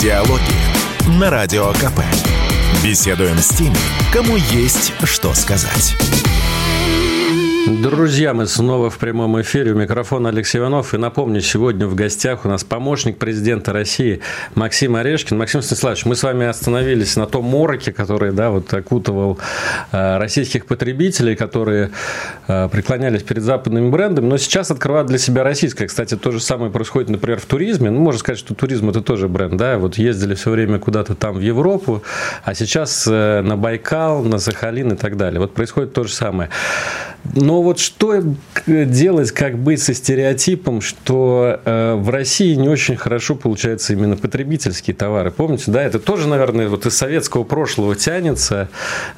Диалоги 0.00 0.40
на 1.20 1.28
Радио 1.28 1.70
КП. 1.72 2.00
Беседуем 2.82 3.36
с 3.36 3.48
теми, 3.48 3.76
кому 4.10 4.36
есть 4.36 4.94
что 5.04 5.34
сказать. 5.34 5.94
Друзья, 7.68 8.32
мы 8.32 8.46
снова 8.46 8.88
в 8.88 8.96
прямом 8.96 9.38
эфире. 9.42 9.72
У 9.72 9.74
микрофона 9.74 10.30
Алексей 10.30 10.56
Иванов. 10.56 10.94
И 10.94 10.96
напомню, 10.96 11.42
сегодня 11.42 11.86
в 11.86 11.94
гостях 11.94 12.46
у 12.46 12.48
нас 12.48 12.64
помощник 12.64 13.18
президента 13.18 13.74
России 13.74 14.22
Максим 14.54 14.96
Орешкин. 14.96 15.36
Максим 15.36 15.60
Станиславович, 15.60 16.06
мы 16.06 16.16
с 16.16 16.22
вами 16.22 16.46
остановились 16.46 17.14
на 17.16 17.26
том 17.26 17.44
мороке, 17.44 17.92
который 17.92 18.32
да, 18.32 18.48
вот 18.48 18.72
окутывал 18.72 19.38
э, 19.92 20.16
российских 20.16 20.64
потребителей, 20.64 21.36
которые 21.36 21.90
э, 22.46 22.70
преклонялись 22.72 23.22
перед 23.22 23.42
западными 23.42 23.90
брендами, 23.90 24.24
но 24.24 24.38
сейчас 24.38 24.70
открывают 24.70 25.08
для 25.08 25.18
себя 25.18 25.44
российское. 25.44 25.88
Кстати, 25.88 26.16
то 26.16 26.30
же 26.30 26.40
самое 26.40 26.72
происходит, 26.72 27.10
например, 27.10 27.38
в 27.38 27.44
туризме. 27.44 27.90
Ну, 27.90 28.00
можно 28.00 28.18
сказать, 28.18 28.38
что 28.38 28.54
туризм– 28.54 28.88
это 28.90 29.02
тоже 29.02 29.28
бренд. 29.28 29.56
Да? 29.58 29.76
Вот 29.76 29.98
ездили 29.98 30.34
все 30.34 30.50
время 30.50 30.78
куда-то 30.78 31.14
там 31.14 31.34
в 31.34 31.40
Европу, 31.40 32.02
а 32.44 32.54
сейчас 32.54 33.06
э, 33.06 33.42
на 33.42 33.58
Байкал, 33.58 34.22
на 34.22 34.38
Сахалин 34.38 34.92
и 34.92 34.96
так 34.96 35.18
далее. 35.18 35.38
Вот 35.38 35.52
происходит 35.52 35.92
то 35.92 36.04
же 36.04 36.14
самое. 36.14 36.48
Но 37.34 37.62
вот 37.62 37.78
что 37.78 38.22
делать, 38.66 39.32
как 39.32 39.58
быть 39.58 39.82
со 39.82 39.94
стереотипом, 39.94 40.80
что 40.80 41.60
э, 41.64 41.94
в 41.94 42.08
России 42.10 42.54
не 42.54 42.68
очень 42.68 42.96
хорошо 42.96 43.34
получаются 43.34 43.92
именно 43.92 44.16
потребительские 44.16 44.94
товары. 44.94 45.30
Помните, 45.30 45.64
да, 45.70 45.82
это 45.82 45.98
тоже, 45.98 46.28
наверное, 46.28 46.68
вот 46.68 46.86
из 46.86 46.96
советского 46.96 47.44
прошлого 47.44 47.94
тянется 47.96 48.68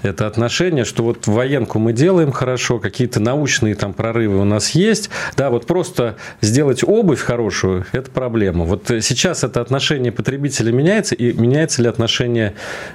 это 0.02 0.26
отношение, 0.26 0.84
что 0.84 1.02
вот 1.02 1.26
военку 1.26 1.78
мы 1.78 1.92
делаем 1.92 2.32
хорошо, 2.32 2.78
какие-то 2.78 3.20
научные 3.20 3.74
там 3.74 3.92
прорывы 3.92 4.38
у 4.38 4.44
нас 4.44 4.70
есть, 4.70 5.10
да, 5.36 5.50
вот 5.50 5.66
просто 5.66 6.16
сделать 6.40 6.82
обувь 6.84 7.20
хорошую– 7.20 7.86
это 7.92 8.10
проблема. 8.10 8.64
Вот 8.64 8.84
сейчас 8.88 9.44
это 9.44 9.60
отношение 9.60 10.12
потребителя 10.12 10.72
меняется, 10.72 11.14
и 11.14 11.32
меняется 11.32 11.82
ли 11.82 11.88
отношение 11.88 12.54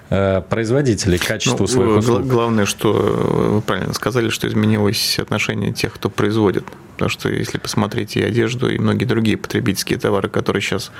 э, 0.10 0.42
производителей 0.50 1.18
к 1.18 1.26
качеству 1.26 1.62
ну, 1.62 1.68
своих 1.68 1.98
услуг? 1.98 2.26
Главное, 2.26 2.66
что 2.66 2.92
вы 2.92 3.62
правильно 3.62 3.94
сказали, 3.94 4.30
что 4.30 4.48
изменилось 4.48 5.05
отношение 5.20 5.74
тех, 5.74 5.94
кто 5.94 6.10
производит. 6.10 6.66
Потому 6.94 7.10
что 7.10 7.30
если 7.30 7.58
посмотреть 7.58 8.16
и 8.16 8.24
одежду, 8.24 8.70
и 8.70 8.78
многие 8.78 9.06
другие 9.06 9.38
потребительские 9.38 10.00
товары, 10.00 10.30
которые 10.30 10.62
сейчас 10.62 10.92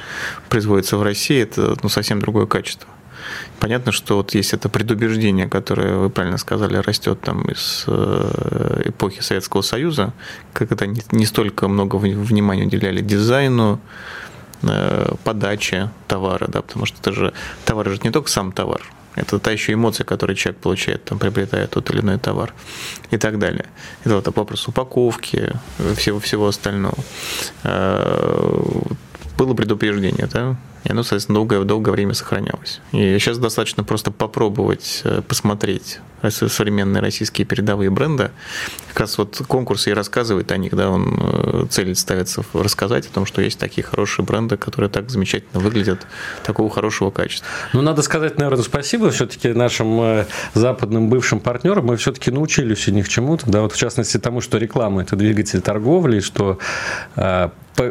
производятся 0.50 0.98
в 0.98 1.04
России, 1.04 1.42
это 1.42 1.78
ну, 1.82 1.90
совсем 1.90 2.20
другое 2.20 2.46
качество. 2.46 2.90
Понятно, 3.60 3.92
что 3.92 4.18
вот 4.18 4.36
есть 4.36 4.54
это 4.54 4.70
предубеждение, 4.70 5.48
которое, 5.48 5.96
вы 5.96 6.10
правильно 6.10 6.38
сказали, 6.38 6.78
растет 6.78 7.22
там 7.22 7.44
из 7.44 7.86
э, 7.88 8.82
эпохи 8.86 9.22
Советского 9.22 9.62
Союза, 9.62 10.14
это 10.54 10.88
не 10.88 11.26
столько 11.26 11.68
много 11.68 11.96
внимания 11.96 12.66
уделяли 12.66 13.02
дизайну, 13.02 13.80
э, 14.62 15.14
подаче 15.24 15.90
товара, 16.08 16.48
да, 16.48 16.62
потому 16.62 16.86
что 16.86 16.98
это 17.00 17.14
же 17.14 17.34
товар 17.66 17.90
же 17.90 18.00
не 18.04 18.12
только 18.12 18.30
сам 18.30 18.52
товар, 18.52 18.82
это 19.16 19.40
та 19.40 19.52
еще 19.52 19.74
эмоция, 19.74 20.06
которую 20.06 20.36
человек 20.36 20.62
получает, 20.62 21.04
там, 21.06 21.20
приобретая 21.20 21.68
тот 21.68 21.90
или 21.90 22.02
иной 22.02 22.20
товар 22.20 22.54
и 23.12 23.18
так 23.18 23.40
далее. 23.40 23.66
Это 24.04 24.16
вот 24.16 24.28
вопрос 24.36 24.68
упаковки, 24.68 25.54
всего, 25.96 26.20
всего 26.20 26.48
остального. 26.48 26.98
Э, 27.64 28.82
было 29.38 29.54
предупреждение, 29.54 30.28
да, 30.28 30.58
и 30.86 30.92
оно, 30.92 31.04
соответственно, 31.04 31.36
долгое, 31.36 31.64
долгое 31.64 31.92
время 31.92 32.14
сохранялось. 32.14 32.80
И 32.92 33.18
сейчас 33.20 33.38
достаточно 33.40 33.84
просто 33.84 34.12
попробовать 34.12 35.02
э, 35.04 35.22
посмотреть 35.28 36.00
современные 36.30 37.02
российские 37.02 37.46
передовые 37.46 37.90
бренды. 37.90 38.32
Как 38.90 39.02
раз 39.02 39.18
вот 39.18 39.42
конкурс 39.48 39.88
и 39.88 39.94
рассказывает 39.94 40.52
о 40.52 40.58
них, 40.58 40.76
да, 40.76 40.90
он 40.90 41.20
э, 41.20 41.66
цель 41.70 41.96
ставится 41.96 42.44
рассказать 42.54 43.08
о 43.08 43.10
том, 43.10 43.26
что 43.26 43.42
есть 43.42 43.60
такие 43.60 43.84
хорошие 43.84 44.26
бренды, 44.26 44.58
которые 44.58 44.90
так 44.90 45.10
замечательно 45.10 45.60
выглядят, 45.60 46.06
такого 46.44 46.70
хорошего 46.70 47.12
качества. 47.12 47.48
Ну, 47.74 47.82
надо 47.82 48.02
сказать, 48.02 48.38
наверное, 48.38 48.64
спасибо 48.64 49.10
все-таки 49.10 49.50
нашим 49.50 50.02
э, 50.02 50.26
западным 50.54 51.10
бывшим 51.10 51.40
партнерам. 51.40 51.88
Мы 51.88 51.98
все-таки 51.98 52.32
научились 52.32 52.88
у 52.88 52.92
них 52.92 53.10
чему-то, 53.10 53.50
да, 53.50 53.62
вот 53.62 53.74
в 53.74 53.78
частности 53.78 54.18
тому, 54.18 54.42
что 54.42 54.58
реклама– 54.58 55.02
это 55.04 55.16
двигатель 55.16 55.62
торговли, 55.62 56.20
что 56.20 56.60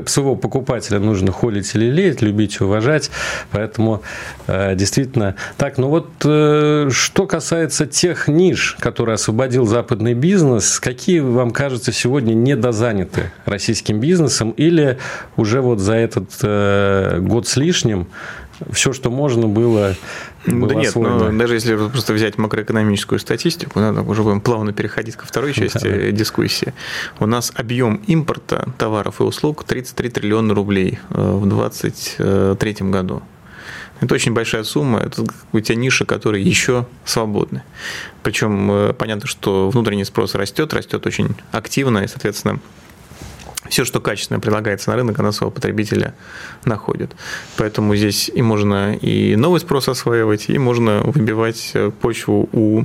своего 0.06 0.36
покупателя 0.36 0.98
нужно 0.98 1.32
холить 1.32 1.74
или 1.74 1.86
лелеять, 1.86 2.22
любить 2.22 2.58
и 2.60 2.64
уважать. 2.64 3.10
Поэтому 3.50 4.02
э, 4.46 4.74
действительно 4.74 5.36
так. 5.56 5.78
Ну 5.78 5.88
вот 5.88 6.08
э, 6.24 6.88
что 6.90 7.26
касается 7.26 7.86
тех 7.86 8.28
ниш, 8.28 8.76
которые 8.80 9.14
освободил 9.14 9.66
западный 9.66 10.14
бизнес, 10.14 10.80
какие 10.80 11.20
вам 11.20 11.50
кажется 11.50 11.92
сегодня 11.92 12.34
недозаняты 12.34 13.32
российским 13.44 14.00
бизнесом 14.00 14.50
или 14.52 14.98
уже 15.36 15.60
вот 15.60 15.78
за 15.78 15.94
этот 15.94 16.30
э, 16.42 17.18
год 17.20 17.46
с 17.46 17.56
лишним 17.56 18.08
все, 18.72 18.92
что 18.92 19.10
можно 19.10 19.46
было 19.48 19.96
было 20.46 20.68
да 20.68 20.74
нет, 20.74 20.94
но 20.94 21.32
даже 21.32 21.54
если 21.54 21.76
просто 21.76 22.12
взять 22.12 22.36
макроэкономическую 22.36 23.18
статистику, 23.18 23.80
надо 23.80 24.02
уже 24.02 24.22
будем 24.22 24.40
плавно 24.40 24.72
переходить 24.72 25.16
ко 25.16 25.26
второй 25.26 25.52
части 25.52 25.88
да, 25.88 26.10
дискуссии. 26.10 26.74
У 27.18 27.26
нас 27.26 27.52
объем 27.54 28.02
импорта 28.06 28.68
товаров 28.76 29.20
и 29.20 29.24
услуг 29.24 29.64
33 29.64 30.10
триллиона 30.10 30.54
рублей 30.54 30.98
э, 31.10 31.30
в 31.32 31.48
2023 31.48 32.90
году. 32.90 33.22
Это 34.00 34.14
очень 34.14 34.34
большая 34.34 34.64
сумма, 34.64 35.00
это 35.00 35.24
у 35.52 35.60
тебя 35.60 35.76
ниша, 35.76 36.04
которые 36.04 36.44
еще 36.44 36.86
свободны. 37.04 37.62
Причем 38.22 38.70
э, 38.70 38.92
понятно, 38.92 39.26
что 39.26 39.70
внутренний 39.70 40.04
спрос 40.04 40.34
растет, 40.34 40.74
растет 40.74 41.06
очень 41.06 41.34
активно, 41.52 42.00
и, 42.00 42.06
соответственно, 42.06 42.60
все, 43.74 43.84
что 43.84 44.00
качественно 44.00 44.38
предлагается 44.38 44.90
на 44.90 44.96
рынок, 44.96 45.18
оно 45.18 45.32
своего 45.32 45.50
потребителя 45.50 46.14
находит. 46.64 47.10
Поэтому 47.56 47.96
здесь 47.96 48.30
и 48.32 48.40
можно 48.40 48.94
и 48.94 49.34
новый 49.34 49.58
спрос 49.58 49.88
осваивать, 49.88 50.48
и 50.48 50.58
можно 50.58 51.00
выбивать 51.02 51.72
э, 51.74 51.90
почву 51.90 52.48
у 52.52 52.84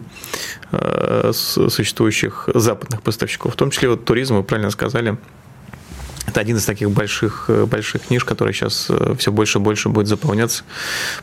э, 0.72 1.32
существующих 1.32 2.50
западных 2.56 3.04
поставщиков. 3.04 3.54
В 3.54 3.56
том 3.56 3.70
числе 3.70 3.90
вот 3.90 4.06
туризм, 4.06 4.38
вы 4.38 4.44
правильно 4.44 4.72
сказали, 4.72 5.18
это 6.30 6.40
один 6.40 6.58
из 6.58 6.66
таких 6.66 6.92
больших, 6.92 7.50
больших 7.68 8.10
ниш, 8.10 8.24
который 8.24 8.54
сейчас 8.54 8.90
все 9.18 9.32
больше 9.32 9.60
и 9.60 9.62
больше 9.62 9.90
будет 9.90 10.08
заполняться, 10.08 10.64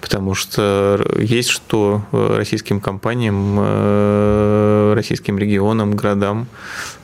потому 0.01 0.35
что 0.35 1.05
есть 1.19 1.49
что 1.49 2.03
российским 2.13 2.81
компаниям, 2.81 4.95
российским 4.95 5.39
регионам, 5.39 5.97
городам, 5.97 6.47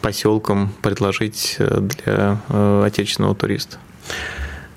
поселкам 0.01 0.73
предложить 0.83 1.57
для 1.59 2.41
отечественного 2.85 3.35
туриста. 3.35 3.79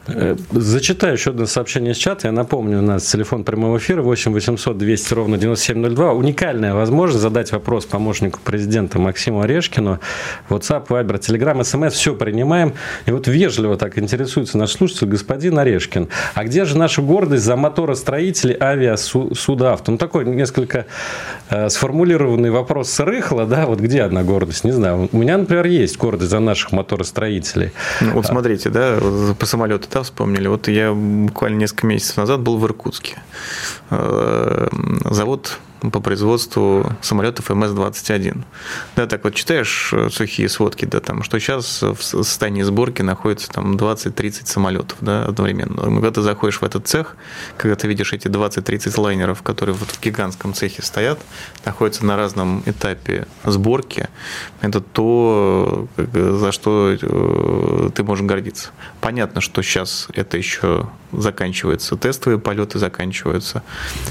Э, 0.07 0.35
зачитаю 0.51 1.13
еще 1.13 1.31
одно 1.31 1.45
сообщение 1.45 1.93
из 1.93 1.97
чата. 1.97 2.27
Я 2.27 2.31
напомню, 2.31 2.79
у 2.79 2.81
нас 2.81 3.05
телефон 3.05 3.43
прямого 3.43 3.77
эфира 3.77 4.01
8 4.01 4.33
800 4.33 4.77
200 4.77 5.13
ровно 5.13 5.37
9702. 5.37 6.13
Уникальная 6.13 6.73
возможность 6.73 7.21
задать 7.21 7.51
вопрос 7.51 7.85
помощнику 7.85 8.39
президента 8.43 8.99
Максиму 8.99 9.41
Орешкину. 9.41 9.99
WhatsApp, 10.49 10.87
Viber, 10.87 11.19
Telegram, 11.19 11.59
SMS, 11.59 11.91
все 11.91 12.15
принимаем. 12.15 12.73
И 13.05 13.11
вот 13.11 13.27
вежливо 13.27 13.77
так 13.77 13.97
интересуется 13.97 14.57
наш 14.57 14.71
слушатель, 14.71 15.07
господин 15.07 15.57
Орешкин. 15.57 16.09
А 16.33 16.43
где 16.43 16.65
же 16.65 16.77
наша 16.77 17.01
гордость 17.01 17.43
за 17.43 17.55
моторостроителей 17.55 18.57
авиасудавто? 18.59 19.91
Ну, 19.91 19.97
такой 19.97 20.25
несколько 20.25 20.85
э, 21.49 21.69
сформулированный 21.69 22.51
вопрос 22.51 22.99
рыхло, 22.99 23.45
да? 23.45 23.65
Вот 23.65 23.79
где 23.79 24.03
одна 24.03 24.23
гордость? 24.23 24.63
Не 24.63 24.71
знаю. 24.71 25.09
У 25.11 25.17
меня, 25.17 25.37
например, 25.37 25.65
есть 25.65 25.97
гордость 25.97 26.29
за 26.29 26.39
наших 26.39 26.71
моторостроителей. 26.71 27.71
Ну, 28.01 28.11
вот 28.11 28.25
смотрите, 28.25 28.69
да, 28.69 28.99
по 29.39 29.45
самолету 29.45 29.87
да, 29.95 30.03
вспомнили. 30.03 30.49
Вот 30.49 30.67
я 30.67 30.93
буквально 30.93 31.55
несколько 31.55 31.87
месяцев 31.87 32.17
назад 32.17 32.41
был 32.41 32.57
в 32.57 32.65
Иркутске. 32.65 33.17
Э, 33.91 34.67
завод 35.09 35.57
по 35.91 35.99
производству 35.99 36.91
самолетов 37.01 37.49
МС-21. 37.49 38.43
Да, 38.95 39.07
так 39.07 39.23
вот 39.23 39.33
читаешь 39.33 39.91
э, 39.93 40.09
сухие 40.09 40.49
сводки, 40.49 40.85
да, 40.85 40.99
там, 40.99 41.23
что 41.23 41.39
сейчас 41.39 41.81
в 41.81 42.01
состоянии 42.01 42.63
сборки 42.63 43.01
находится 43.01 43.49
там 43.49 43.75
20-30 43.75 44.45
самолетов, 44.45 44.97
да, 45.01 45.25
одновременно. 45.25 45.83
Когда 45.83 46.11
ты 46.11 46.21
заходишь 46.21 46.61
в 46.61 46.63
этот 46.63 46.87
цех, 46.87 47.17
когда 47.57 47.75
ты 47.75 47.87
видишь 47.87 48.13
эти 48.13 48.27
20-30 48.27 48.99
лайнеров, 48.99 49.41
которые 49.41 49.75
вот 49.75 49.89
в 49.89 50.01
гигантском 50.01 50.53
цехе 50.53 50.81
стоят, 50.81 51.19
находятся 51.65 52.05
на 52.05 52.15
разном 52.17 52.63
этапе 52.65 53.27
сборки, 53.43 54.09
это 54.61 54.81
то, 54.81 55.87
за 56.13 56.51
что 56.51 56.97
э, 56.99 57.89
ты 57.93 58.03
можешь 58.03 58.25
гордиться. 58.25 58.69
Понятно, 59.01 59.41
что 59.41 59.61
сейчас 59.61 60.07
это 60.13 60.37
еще 60.37 60.87
заканчивается, 61.21 61.95
тестовые 61.95 62.39
полеты 62.39 62.79
заканчиваются, 62.79 63.63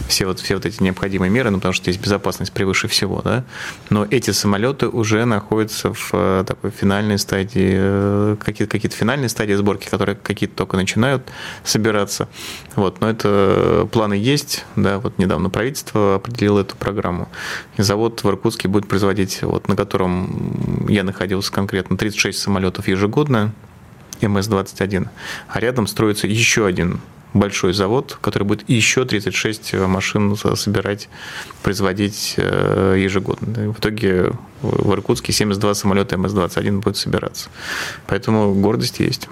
все 0.09 0.27
вот, 0.27 0.41
все 0.41 0.55
вот 0.55 0.67
эти 0.67 0.83
необходимые 0.83 1.31
меры, 1.31 1.51
ну, 1.51 1.59
потому 1.59 1.73
что 1.73 1.85
здесь 1.85 2.01
безопасность 2.01 2.53
превыше 2.53 2.89
всего, 2.89 3.21
да, 3.23 3.45
но 3.91 4.07
эти 4.11 4.31
самолеты 4.31 4.89
уже 4.89 5.25
находятся 5.25 5.93
в 5.93 6.11
э, 6.13 6.45
такой 6.47 6.71
финальной 6.71 7.19
стадии, 7.19 7.73
э, 7.75 8.37
какие-то 8.45 8.73
какие 8.73 8.91
финальные 8.91 9.29
стадии 9.29 9.55
сборки, 9.55 9.89
которые 9.89 10.17
какие-то 10.17 10.55
только 10.57 10.77
начинают 10.77 11.23
собираться, 11.65 12.29
вот, 12.77 13.01
но 13.01 13.11
это 13.11 13.89
планы 13.93 14.15
есть, 14.15 14.65
да, 14.77 14.99
вот 14.99 15.19
недавно 15.19 15.51
правительство 15.51 16.17
определило 16.17 16.61
эту 16.61 16.77
программу, 16.77 17.29
и 17.77 17.83
завод 17.83 18.23
в 18.23 18.29
Иркутске 18.29 18.69
будет 18.69 18.89
производить, 18.89 19.43
вот, 19.43 19.69
на 19.69 19.77
котором 19.77 20.87
я 20.89 21.05
находился 21.05 21.53
конкретно, 21.53 21.97
36 21.97 22.39
самолетов 22.39 22.89
ежегодно, 22.89 23.53
МС-21, 24.21 25.09
а 25.49 25.61
рядом 25.61 25.87
строится 25.87 26.26
еще 26.26 26.66
один 26.66 27.00
большой 27.35 27.73
завод, 27.75 28.16
который 28.21 28.44
будет 28.44 28.68
еще 28.68 29.04
36 29.04 29.75
машин 29.75 30.37
собирать, 30.37 31.09
производить 31.62 32.35
э, 32.37 32.97
ежегодно. 32.99 33.73
В 33.73 33.78
итоге 33.78 34.33
в 34.62 34.92
Иркутске 34.92 35.33
72 35.33 35.75
самолета 35.75 36.16
МС-21 36.16 36.80
будут 36.80 36.97
собираться. 36.97 37.50
Поэтому 38.06 38.54
гордость 38.54 39.00
есть. 39.00 39.28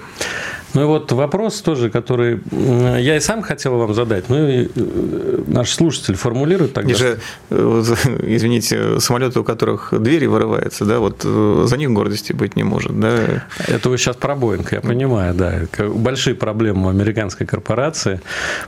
Ну 0.74 0.82
и 0.82 0.84
вот 0.84 1.12
вопрос 1.12 1.60
тоже, 1.60 1.90
который 1.90 2.40
я 2.50 3.16
и 3.16 3.20
сам 3.20 3.42
хотел 3.42 3.76
вам 3.76 3.94
задать, 3.94 4.28
ну 4.28 4.48
и 4.48 4.68
э, 4.74 5.42
наш 5.46 5.70
слушатель 5.70 6.14
формулирует 6.14 6.72
тогда. 6.72 6.94
же, 6.94 7.18
э, 7.50 7.82
извините, 8.22 8.98
самолеты, 9.00 9.40
у 9.40 9.44
которых 9.44 9.92
двери 9.92 10.26
вырываются, 10.26 10.84
да, 10.84 10.98
вот 10.98 11.22
э, 11.24 11.64
за 11.66 11.76
них 11.76 11.90
гордости 11.90 12.32
быть 12.32 12.56
не 12.56 12.62
может, 12.62 12.98
да. 12.98 13.44
Это 13.66 13.90
вы 13.90 13.98
сейчас 13.98 14.16
про 14.16 14.34
Боинг, 14.34 14.72
я 14.72 14.80
понимаю, 14.80 15.34
да. 15.34 15.60
Большие 15.88 16.34
проблемы 16.34 16.86
у 16.86 16.90
американской 16.90 17.46
корпорации 17.46 18.20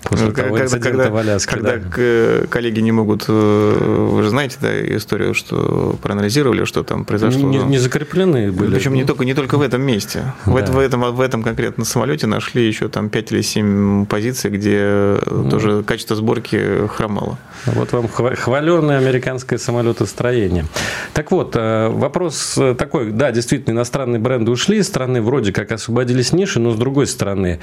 после 0.02 0.26
ну, 0.26 0.32
того 0.32 0.48
когда, 0.48 0.64
инцидента 0.64 0.90
когда, 0.90 1.10
в 1.10 1.16
Аляске. 1.16 1.50
Когда 1.54 1.76
да. 1.76 2.46
коллеги 2.48 2.80
не 2.80 2.92
могут, 2.92 3.28
вы 3.28 4.22
же 4.22 4.28
знаете, 4.28 4.56
да, 4.60 4.96
историю, 4.96 5.32
что 5.32 5.98
проанализировали, 6.02 6.64
что 6.64 6.82
там 6.82 7.04
произошло. 7.04 7.48
Не, 7.48 7.58
не 7.58 7.78
закреплены 7.78 8.52
были. 8.52 8.74
Причем 8.74 8.94
не 8.94 9.04
только, 9.04 9.24
не 9.24 9.34
только 9.34 9.56
в 9.56 9.62
этом 9.62 9.82
месте. 9.82 10.34
Да. 10.44 10.52
В, 10.52 10.70
в, 10.70 10.78
этом, 10.78 11.14
в 11.14 11.20
этом 11.20 11.42
конкретно 11.42 11.84
самолете 11.94 12.26
нашли 12.26 12.66
еще 12.66 12.88
там 12.88 13.08
5 13.08 13.32
или 13.32 13.40
7 13.40 14.06
позиций, 14.06 14.50
где 14.50 15.16
ну, 15.26 15.48
тоже 15.48 15.84
качество 15.84 16.16
сборки 16.16 16.88
хромало. 16.88 17.38
Вот 17.66 17.92
вам 17.92 18.08
хваленное 18.08 18.98
американское 18.98 19.58
самолетостроение. 19.58 20.66
Так 21.14 21.30
вот, 21.30 21.54
э, 21.54 21.88
вопрос 21.88 22.58
такой, 22.76 23.12
да, 23.12 23.30
действительно, 23.30 23.74
иностранные 23.74 24.18
бренды 24.18 24.50
ушли 24.50 24.82
страны, 24.82 25.22
вроде 25.22 25.52
как 25.52 25.70
освободились 25.70 26.32
ниши, 26.32 26.58
но 26.58 26.72
с 26.72 26.76
другой 26.76 27.06
стороны 27.06 27.60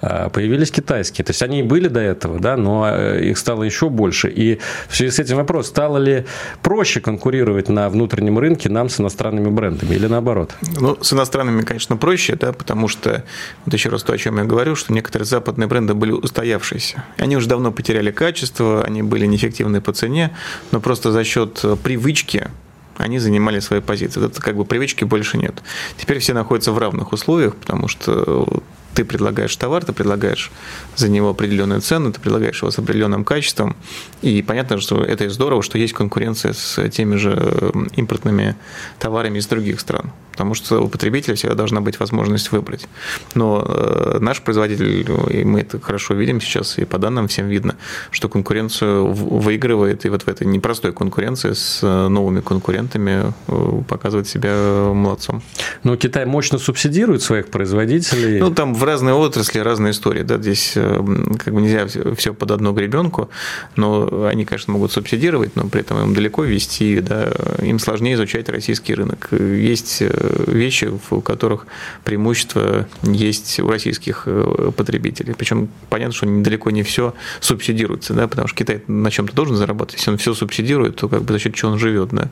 э, 0.00 0.30
появились 0.30 0.70
китайские. 0.70 1.24
То 1.24 1.30
есть 1.30 1.42
они 1.42 1.62
были 1.62 1.88
до 1.88 2.00
этого, 2.00 2.40
да, 2.40 2.56
но 2.56 2.88
э, 2.88 3.22
их 3.24 3.36
стало 3.38 3.64
еще 3.64 3.90
больше. 3.90 4.30
И 4.30 4.58
в 4.88 4.96
связи 4.96 5.12
с 5.12 5.18
этим 5.18 5.36
вопрос, 5.36 5.68
стало 5.68 5.98
ли 5.98 6.24
проще 6.62 7.00
конкурировать 7.00 7.68
на 7.68 7.90
внутреннем 7.90 8.38
рынке 8.38 8.70
нам 8.70 8.88
с 8.88 8.98
иностранными 8.98 9.50
брендами 9.50 9.94
или 9.94 10.06
наоборот? 10.06 10.54
Ну, 10.80 10.96
с 11.02 11.12
иностранными, 11.12 11.62
конечно, 11.62 11.96
проще, 11.96 12.34
да, 12.34 12.52
потому 12.52 12.88
что 12.88 13.22
вот 13.66 13.73
еще 13.76 13.88
раз 13.88 14.02
то, 14.02 14.12
о 14.12 14.18
чем 14.18 14.38
я 14.38 14.44
говорю, 14.44 14.74
что 14.74 14.92
некоторые 14.92 15.26
западные 15.26 15.66
бренды 15.66 15.94
были 15.94 16.12
устоявшиеся. 16.12 17.04
Они 17.18 17.36
уже 17.36 17.48
давно 17.48 17.72
потеряли 17.72 18.10
качество, 18.10 18.82
они 18.82 19.02
были 19.02 19.26
неэффективны 19.26 19.80
по 19.80 19.92
цене, 19.92 20.36
но 20.70 20.80
просто 20.80 21.12
за 21.12 21.24
счет 21.24 21.60
э, 21.62 21.76
привычки 21.82 22.48
они 22.96 23.18
занимали 23.18 23.60
свои 23.60 23.80
позиции. 23.80 24.24
Это 24.24 24.40
как 24.40 24.56
бы 24.56 24.64
привычки 24.64 25.04
больше 25.04 25.36
нет. 25.36 25.62
Теперь 25.96 26.18
все 26.18 26.32
находятся 26.32 26.72
в 26.72 26.78
равных 26.78 27.12
условиях, 27.12 27.56
потому 27.56 27.88
что 27.88 28.62
ты 28.94 29.04
предлагаешь 29.04 29.54
товар, 29.56 29.84
ты 29.84 29.92
предлагаешь 29.92 30.52
за 30.96 31.08
него 31.08 31.30
определенную 31.30 31.80
цену, 31.80 32.12
ты 32.12 32.20
предлагаешь 32.20 32.62
его 32.62 32.70
с 32.70 32.78
определенным 32.78 33.24
качеством, 33.24 33.76
и 34.22 34.42
понятно, 34.42 34.80
что 34.80 35.02
это 35.02 35.24
и 35.24 35.28
здорово, 35.28 35.62
что 35.62 35.78
есть 35.78 35.94
конкуренция 35.94 36.52
с 36.52 36.88
теми 36.90 37.16
же 37.16 37.72
импортными 37.96 38.54
товарами 38.98 39.38
из 39.38 39.46
других 39.46 39.80
стран, 39.80 40.12
потому 40.34 40.54
что 40.54 40.80
у 40.80 40.88
потребителя 40.88 41.36
всегда 41.36 41.54
должна 41.54 41.80
быть 41.80 42.00
возможность 42.00 42.50
выбрать. 42.50 42.88
Но 43.36 43.64
э, 43.64 44.18
наш 44.20 44.42
производитель, 44.42 45.06
и 45.30 45.44
мы 45.44 45.60
это 45.60 45.80
хорошо 45.80 46.14
видим 46.14 46.40
сейчас, 46.40 46.76
и 46.76 46.84
по 46.84 46.98
данным 46.98 47.28
всем 47.28 47.46
видно, 47.46 47.76
что 48.10 48.28
конкуренцию 48.28 49.12
выигрывает, 49.12 50.04
и 50.04 50.08
вот 50.08 50.22
в 50.22 50.28
этой 50.28 50.44
непростой 50.44 50.92
конкуренции 50.92 51.52
с 51.52 51.82
новыми 51.82 52.40
конкурентами 52.40 53.32
э, 53.46 53.82
показывает 53.86 54.26
себя 54.26 54.90
молодцом. 54.92 55.40
Но 55.84 55.96
Китай 55.96 56.26
мощно 56.26 56.58
субсидирует 56.58 57.22
своих 57.22 57.46
производителей. 57.46 58.40
Ну, 58.40 58.52
там 58.52 58.74
в 58.74 58.82
разные 58.82 59.14
отрасли 59.14 59.60
разные 59.60 59.92
истории. 59.92 60.22
Да, 60.22 60.38
здесь 60.38 60.72
э, 60.74 61.00
как 61.44 61.54
бы 61.54 61.62
нельзя 61.62 61.86
все 62.16 62.34
под 62.34 62.50
одну 62.50 62.72
гребенку, 62.72 63.30
но 63.76 64.26
они, 64.26 64.44
конечно, 64.44 64.72
могут 64.72 64.90
субсидировать, 64.90 65.54
но 65.54 65.68
при 65.68 65.82
этом 65.82 66.02
им 66.02 66.12
далеко 66.12 66.42
вести, 66.42 67.00
да, 67.00 67.32
им 67.62 67.78
сложнее 67.78 68.14
изучать 68.14 68.48
российский 68.48 68.96
рынок. 68.96 69.28
Есть 69.30 69.98
э, 70.00 70.23
вещи, 70.46 70.90
в 71.08 71.20
которых 71.20 71.66
преимущество 72.04 72.86
есть 73.02 73.58
у 73.60 73.68
российских 73.68 74.24
э, 74.26 74.70
потребителей. 74.76 75.34
Причем 75.34 75.68
понятно, 75.88 76.14
что 76.14 76.26
далеко 76.26 76.70
не 76.70 76.82
все 76.82 77.14
субсидируется, 77.40 78.12
да, 78.12 78.28
потому 78.28 78.48
что 78.48 78.56
Китай 78.58 78.82
на 78.86 79.10
чем-то 79.10 79.34
должен 79.34 79.56
зарабатывать. 79.56 80.00
Если 80.00 80.10
он 80.10 80.18
все 80.18 80.34
субсидирует, 80.34 80.96
то 80.96 81.08
как 81.08 81.22
бы 81.22 81.32
за 81.32 81.38
счет 81.38 81.54
чего 81.54 81.72
он 81.72 81.78
живет, 81.78 82.10
да. 82.10 82.28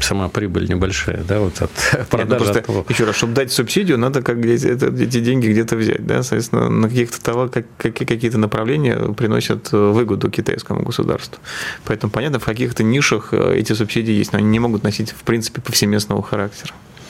Сама 0.00 0.28
прибыль 0.28 0.68
небольшая, 0.68 1.22
да, 1.22 1.40
вот 1.40 1.62
от 1.62 1.70
продажи. 2.10 2.44
Нет, 2.44 2.66
ну 2.66 2.72
просто, 2.72 2.92
еще 2.92 3.04
раз, 3.04 3.16
чтобы 3.16 3.34
дать 3.34 3.52
субсидию, 3.52 3.98
надо 3.98 4.22
как 4.22 4.38
эти 4.38 5.20
деньги 5.20 5.46
где-то 5.48 5.68
это 5.68 5.76
взять. 5.76 6.06
Да? 6.06 6.22
Соответственно, 6.22 6.68
на 6.68 6.88
каких-то 6.88 7.22
товар, 7.22 7.48
как, 7.48 7.66
какие-то 7.76 8.38
направления 8.38 8.96
приносят 9.12 9.70
выгоду 9.72 10.30
китайскому 10.30 10.82
государству. 10.82 11.38
Поэтому 11.84 12.10
понятно, 12.10 12.38
в 12.38 12.44
каких-то 12.44 12.82
нишах 12.82 13.28
э, 13.32 13.58
эти 13.58 13.74
субсидии 13.74 14.12
есть, 14.12 14.32
но 14.32 14.38
они 14.38 14.48
не 14.48 14.58
могут 14.58 14.82
носить, 14.82 15.10
в 15.10 15.22
принципе, 15.22 15.60
повсеместного 15.60 16.22
характера. 16.22 16.72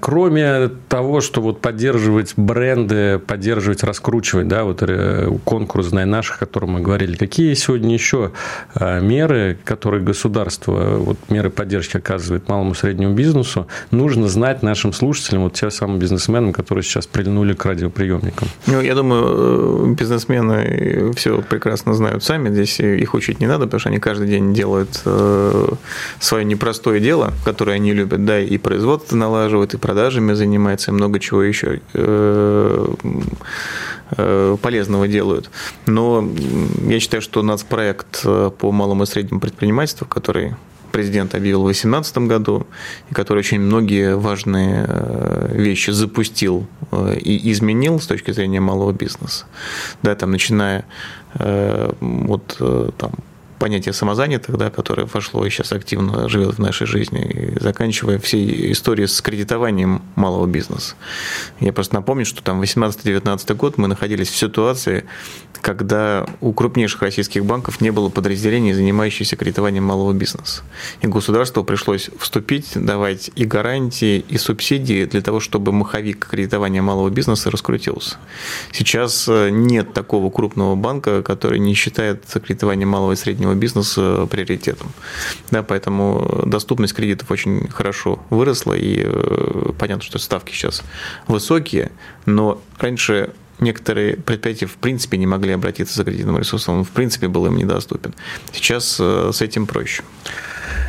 кроме 0.00 0.70
того, 0.88 1.20
что 1.20 1.40
вот 1.40 1.60
поддерживать 1.60 2.34
бренды, 2.36 3.18
поддерживать, 3.18 3.82
раскручивать, 3.84 4.48
да, 4.48 4.64
вот 4.64 4.82
э, 4.82 5.30
конкурс 5.44 5.86
«Знай 5.86 6.04
наших», 6.04 6.36
о 6.36 6.38
котором 6.40 6.70
мы 6.70 6.80
говорили, 6.80 7.16
какие 7.16 7.54
сегодня 7.54 7.94
еще 7.94 8.32
а, 8.74 9.00
меры, 9.00 9.58
которые 9.64 10.02
государство, 10.02 10.96
вот 10.98 11.18
меры 11.28 11.50
поддержки 11.50 11.96
оказывает 11.96 12.48
малому 12.48 12.72
и 12.72 12.74
среднему 12.74 13.14
бизнесу, 13.14 13.66
нужно 13.90 14.28
знать 14.28 14.62
нашим 14.62 14.92
слушателям, 14.92 15.44
вот 15.44 15.54
тем 15.54 15.70
самым 15.70 15.98
бизнесменам, 15.98 16.52
которые 16.52 16.82
сейчас 16.82 17.06
прильнули 17.06 17.52
к 17.52 17.64
радиоприемникам? 17.64 18.48
Ну, 18.66 18.80
я 18.80 18.94
думаю, 18.94 19.92
э, 19.92 19.94
бизнесмены 19.94 21.12
все 21.14 21.40
прекрасно 21.42 21.94
знают 21.94 22.24
сами, 22.24 22.50
здесь 22.50 22.80
их 22.80 23.14
учить 23.14 23.40
не 23.40 23.46
надо, 23.46 23.66
потому 23.66 23.80
что 23.80 23.88
они 23.90 23.98
каждый 23.98 24.28
день 24.28 24.54
делают 24.54 25.00
э, 25.04 25.68
свое 26.18 26.44
непростое 26.44 27.00
дело, 27.00 27.32
которое 27.44 27.72
они 27.72 27.92
любят, 27.92 28.24
да, 28.24 28.40
и 28.40 28.58
производство 28.58 29.16
налаживают, 29.16 29.51
ухаживает, 29.52 29.74
и 29.74 29.76
продажами 29.76 30.34
занимается, 30.34 30.90
и 30.90 30.94
много 30.94 31.18
чего 31.20 31.42
еще 31.42 31.80
полезного 34.62 35.08
делают. 35.08 35.50
Но 35.86 36.28
я 36.86 37.00
считаю, 37.00 37.22
что 37.22 37.42
нацпроект 37.42 38.22
по 38.58 38.72
малому 38.72 39.04
и 39.04 39.06
среднему 39.06 39.40
предпринимательству, 39.40 40.06
который 40.06 40.54
президент 40.92 41.34
объявил 41.34 41.60
в 41.60 41.64
2018 41.64 42.18
году, 42.18 42.66
и 43.10 43.14
который 43.14 43.38
очень 43.38 43.60
многие 43.60 44.16
важные 44.16 44.84
э, 44.86 45.48
вещи 45.54 45.92
запустил 45.92 46.66
э, 46.90 47.16
и 47.18 47.50
изменил 47.50 47.98
с 47.98 48.06
точки 48.06 48.32
зрения 48.32 48.60
малого 48.60 48.92
бизнеса. 48.92 49.46
Да, 50.02 50.14
там, 50.14 50.30
начиная 50.30 50.84
э, 51.38 51.92
вот 52.00 52.60
там, 52.98 53.12
понятие 53.62 53.92
самозанятых, 53.92 54.56
да, 54.56 54.70
которое 54.70 55.06
вошло 55.06 55.46
и 55.46 55.50
сейчас 55.50 55.70
активно 55.70 56.28
живет 56.28 56.56
в 56.56 56.58
нашей 56.58 56.84
жизни, 56.84 57.54
и 57.54 57.60
заканчивая 57.60 58.18
всей 58.18 58.72
историей 58.72 59.06
с 59.06 59.22
кредитованием 59.22 60.02
малого 60.16 60.48
бизнеса. 60.48 60.96
Я 61.60 61.72
просто 61.72 61.94
напомню, 61.94 62.26
что 62.26 62.42
там 62.42 62.60
18-19 62.60 63.54
год 63.54 63.78
мы 63.78 63.86
находились 63.86 64.30
в 64.30 64.36
ситуации, 64.36 65.04
когда 65.60 66.26
у 66.40 66.52
крупнейших 66.52 67.02
российских 67.02 67.44
банков 67.44 67.80
не 67.80 67.92
было 67.92 68.08
подразделений, 68.08 68.72
занимающихся 68.72 69.36
кредитованием 69.36 69.84
малого 69.84 70.12
бизнеса. 70.12 70.62
И 71.00 71.06
государству 71.06 71.62
пришлось 71.62 72.10
вступить, 72.18 72.72
давать 72.74 73.30
и 73.36 73.44
гарантии, 73.44 74.24
и 74.28 74.38
субсидии 74.38 75.04
для 75.04 75.22
того, 75.22 75.38
чтобы 75.38 75.70
маховик 75.70 76.26
кредитования 76.26 76.82
малого 76.82 77.10
бизнеса 77.10 77.48
раскрутился. 77.48 78.16
Сейчас 78.72 79.28
э, 79.28 79.50
нет 79.50 79.92
такого 79.92 80.30
крупного 80.30 80.74
банка, 80.74 81.22
который 81.22 81.60
не 81.60 81.74
считает 81.74 82.24
кредитование 82.44 82.86
малого 82.86 83.12
и 83.12 83.16
среднего 83.16 83.51
среднего 83.52 83.54
бизнеса 83.54 84.26
приоритетом. 84.30 84.88
Да, 85.50 85.62
поэтому 85.62 86.42
доступность 86.46 86.94
кредитов 86.94 87.30
очень 87.30 87.68
хорошо 87.68 88.18
выросла, 88.30 88.74
и 88.74 89.02
э, 89.04 89.72
понятно, 89.78 90.02
что 90.02 90.18
ставки 90.18 90.52
сейчас 90.52 90.82
высокие, 91.28 91.90
но 92.26 92.60
раньше 92.78 93.30
некоторые 93.60 94.16
предприятия 94.16 94.66
в 94.66 94.76
принципе 94.76 95.18
не 95.18 95.26
могли 95.26 95.52
обратиться 95.52 95.96
за 95.96 96.04
кредитным 96.04 96.38
ресурсом, 96.38 96.78
он 96.78 96.84
в 96.84 96.90
принципе 96.90 97.28
был 97.28 97.46
им 97.46 97.56
недоступен. 97.56 98.14
Сейчас 98.52 98.98
э, 99.00 99.30
с 99.32 99.42
этим 99.42 99.66
проще. 99.66 100.02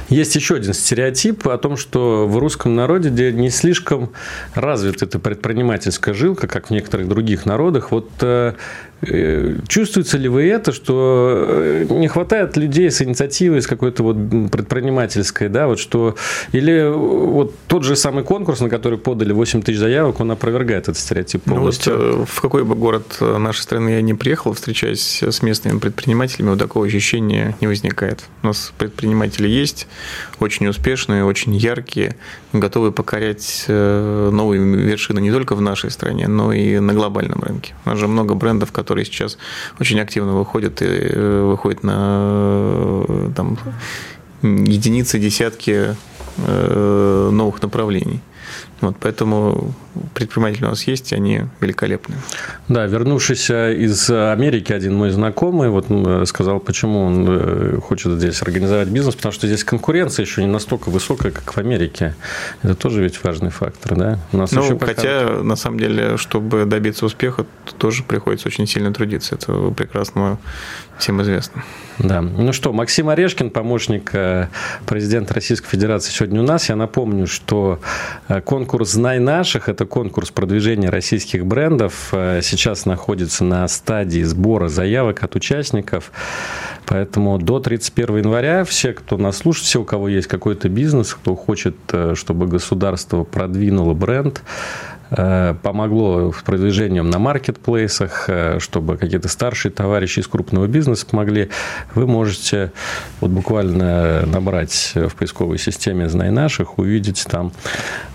Есть 0.10 0.36
еще 0.36 0.56
один 0.56 0.74
стереотип 0.74 1.48
о 1.48 1.58
том, 1.58 1.78
что 1.78 2.28
в 2.28 2.38
русском 2.38 2.76
народе 2.76 3.32
не 3.32 3.50
слишком 3.50 4.10
развита 4.54 5.06
эта 5.06 5.20
предпринимательская 5.20 6.14
жилка, 6.14 6.48
как 6.48 6.68
в 6.68 6.72
некоторых 6.72 7.08
других 7.08 7.46
народах. 7.46 7.92
Вот 7.92 8.10
э, 8.22 8.54
чувствуется 9.68 10.18
ли 10.18 10.30
вы 10.30 10.44
это, 10.44 10.72
что 10.72 11.46
э, 11.48 11.86
не 11.90 12.08
хватает 12.08 12.58
людей 12.58 12.90
с 12.90 13.02
инициативой, 13.02 13.62
с 13.62 13.68
какой-то 13.68 14.04
вот 14.04 14.18
предпринимательской, 14.52 15.50
да, 15.50 15.68
вот 15.68 15.80
что... 15.80 16.16
Или 16.52 16.90
вот 16.90 17.56
тот 17.68 17.84
же 17.84 17.96
самый 17.96 18.24
конкурс, 18.24 18.60
на 18.60 18.70
который 18.70 18.98
подали 18.98 19.34
8 19.34 19.62
тысяч 19.62 19.80
заявок, 19.80 20.20
он 20.20 20.32
опровергает 20.32 20.84
этот 20.84 20.98
стереотип 20.98 21.44
полностью? 21.44 21.98
Ну, 21.98 22.18
вот, 22.18 22.30
в 22.30 22.42
какой 22.42 22.64
бы 22.64 22.76
город 22.76 23.18
нашей 23.20 23.62
страны 23.62 23.90
я 23.90 24.02
не 24.02 24.14
приехал, 24.14 24.54
встречаясь 24.54 25.24
с 25.24 25.42
местными 25.42 25.80
предпринимателями, 25.80 26.50
вот 26.50 26.60
такого 26.60 26.86
ощущения 26.86 27.56
не 27.62 27.68
возникает. 27.68 28.24
У 28.42 28.48
нас 28.48 28.74
предприниматели 28.78 29.48
есть, 29.48 29.88
очень 30.40 30.68
успешные, 30.68 31.26
очень 31.26 31.56
яркие, 31.56 32.16
готовы 32.54 32.92
покорять 32.92 33.66
э, 33.68 34.30
новые 34.32 34.62
вершины 34.64 35.20
не 35.20 35.32
только 35.32 35.56
в 35.56 35.62
нашей 35.62 35.92
стране, 35.92 36.28
но 36.28 36.54
и 36.54 36.80
на 36.80 36.94
глобальном 36.94 37.42
рынке. 37.42 37.74
У 37.86 37.90
нас 37.90 38.00
же 38.00 38.08
много 38.08 38.36
брендов, 38.36 38.72
которые 38.72 39.06
сейчас 39.06 39.38
очень 39.80 40.00
активно 40.00 40.34
выходят 40.34 40.82
и 40.82 40.86
э, 40.86 41.42
выходят 41.44 41.84
на 41.84 43.04
э, 43.08 43.30
там, 43.36 43.58
единицы, 44.42 45.20
десятки 45.20 45.96
новых 46.36 47.62
направлений. 47.62 48.20
Вот, 48.84 48.98
поэтому 49.00 49.74
предприниматели 50.14 50.66
у 50.66 50.68
нас 50.68 50.84
есть, 50.84 51.14
и 51.14 51.16
они 51.16 51.44
великолепны. 51.62 52.16
Да, 52.68 52.86
вернувшись 52.86 53.50
из 53.50 54.10
Америки, 54.10 54.74
один 54.74 54.96
мой 54.96 55.10
знакомый 55.12 55.70
вот 55.70 55.88
сказал, 56.28 56.60
почему 56.60 57.06
он 57.06 57.26
э, 57.30 57.80
хочет 57.82 58.12
здесь 58.20 58.42
организовать 58.42 58.90
бизнес, 58.90 59.16
потому 59.16 59.32
что 59.32 59.48
здесь 59.48 59.64
конкуренция 59.64 60.26
еще 60.26 60.42
не 60.42 60.50
настолько 60.50 60.90
высокая, 60.90 61.32
как 61.32 61.54
в 61.54 61.58
Америке. 61.58 62.14
Это 62.62 62.76
тоже 62.76 63.02
ведь 63.02 63.24
важный 63.24 63.52
фактор, 63.52 63.96
да? 63.96 64.20
У 64.34 64.38
нас 64.38 64.52
ну, 64.52 64.78
пока... 64.78 64.94
хотя, 64.94 65.30
на 65.42 65.56
самом 65.56 65.80
деле, 65.80 66.18
чтобы 66.18 66.66
добиться 66.66 67.06
успеха, 67.06 67.46
тоже 67.78 68.04
приходится 68.04 68.50
очень 68.50 68.68
сильно 68.68 68.94
трудиться. 68.94 69.36
Это 69.36 69.54
прекрасно 69.70 70.40
всем 70.98 71.22
известно. 71.22 71.64
Да. 72.00 72.22
Ну 72.22 72.54
что, 72.54 72.74
Максим 72.74 73.10
Орешкин, 73.10 73.50
помощник 73.50 74.10
э, 74.14 74.48
президента 74.86 75.34
Российской 75.36 75.70
Федерации, 75.70 76.12
сегодня 76.12 76.42
у 76.42 76.44
нас. 76.44 76.70
Я 76.70 76.76
напомню, 76.76 77.28
что 77.28 77.80
э, 78.28 78.42
конкурс 78.42 78.92
«Знай 78.92 79.20
наших»– 79.20 79.70
это 79.70 79.86
конкурс 79.86 80.32
продвижения 80.32 80.90
российских 80.90 81.46
брендов. 81.46 82.10
Э, 82.12 82.42
сейчас 82.42 82.86
находится 82.86 83.44
на 83.44 83.68
стадии 83.68 84.24
сбора 84.24 84.70
заявок 84.70 85.24
от 85.24 85.36
участников. 85.36 86.12
Поэтому 86.86 87.38
до 87.38 87.60
31 87.60 88.18
января 88.18 88.64
все, 88.66 88.94
кто 88.94 89.18
нас 89.18 89.38
слушает, 89.38 89.68
все, 89.68 89.82
у 89.82 89.86
кого 89.86 90.10
есть 90.10 90.28
какой-то 90.28 90.70
бизнес, 90.70 91.14
кто 91.14 91.36
хочет, 91.36 91.76
чтобы 92.16 92.48
государство 92.48 93.24
продвинуло 93.24 93.94
бренд, 93.94 94.42
помогло 95.10 96.32
с 96.32 96.42
продвижением 96.42 97.10
на 97.10 97.20
маркетплейсах, 97.20 98.26
э, 98.28 98.60
чтобы 98.60 98.98
какие-то 98.98 99.28
старшие 99.28 99.72
товарищи 99.72 100.20
из 100.20 100.28
крупного 100.28 100.68
бизнеса 100.68 101.06
помогли, 101.06 101.50
вы 101.94 102.08
можете 102.08 102.72
вот 103.22 103.32
буквально 103.32 104.26
набрать 104.26 104.94
в 104.96 105.16
поисковой 105.16 105.60
системе 105.60 106.10
«Знай 106.10 106.32
наших», 106.32 106.80
увидеть 106.80 107.26
там, 107.30 107.52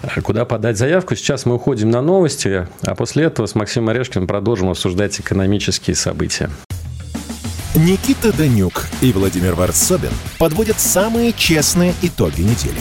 э, 0.03 0.21
куда 0.21 0.45
подать 0.45 0.77
заявку. 0.77 1.15
Сейчас 1.15 1.47
мы 1.47 1.55
уходим 1.55 1.91
на 1.91 2.03
новости, 2.03 2.67
а 2.83 2.95
после 2.95 3.25
этого 3.25 3.47
с 3.47 3.55
Максимом 3.55 3.91
Орешкиным 3.91 4.27
продолжим 4.27 4.71
обсуждать 4.71 5.21
экономические 5.21 5.97
события. 5.97 6.51
Никита 7.75 8.37
Данюк 8.37 8.87
и 9.03 9.13
Владимир 9.13 9.55
Варсобин 9.55 10.11
подводят 10.39 10.81
самые 10.81 11.33
честные 11.33 11.95
итоги 12.03 12.41
недели 12.41 12.81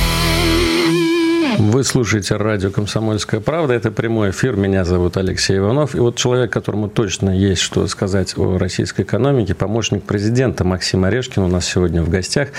Вы 1.57 1.83
слушаете 1.83 2.37
радио 2.37 2.71
«Комсомольская 2.71 3.41
правда». 3.41 3.73
Это 3.73 3.91
прямой 3.91 4.29
эфир. 4.29 4.55
Меня 4.55 4.85
зовут 4.85 5.17
Алексей 5.17 5.57
Иванов. 5.57 5.95
И 5.95 5.99
вот 5.99 6.15
человек, 6.15 6.51
которому 6.51 6.87
точно 6.87 7.29
есть 7.29 7.61
что 7.61 7.85
сказать 7.87 8.37
о 8.37 8.57
российской 8.57 9.01
экономике, 9.01 9.53
помощник 9.53 10.03
президента 10.03 10.63
Максим 10.63 11.03
Орешкин 11.03 11.43
у 11.43 11.47
нас 11.47 11.65
сегодня 11.65 12.03
в 12.03 12.09
гостях. 12.09 12.49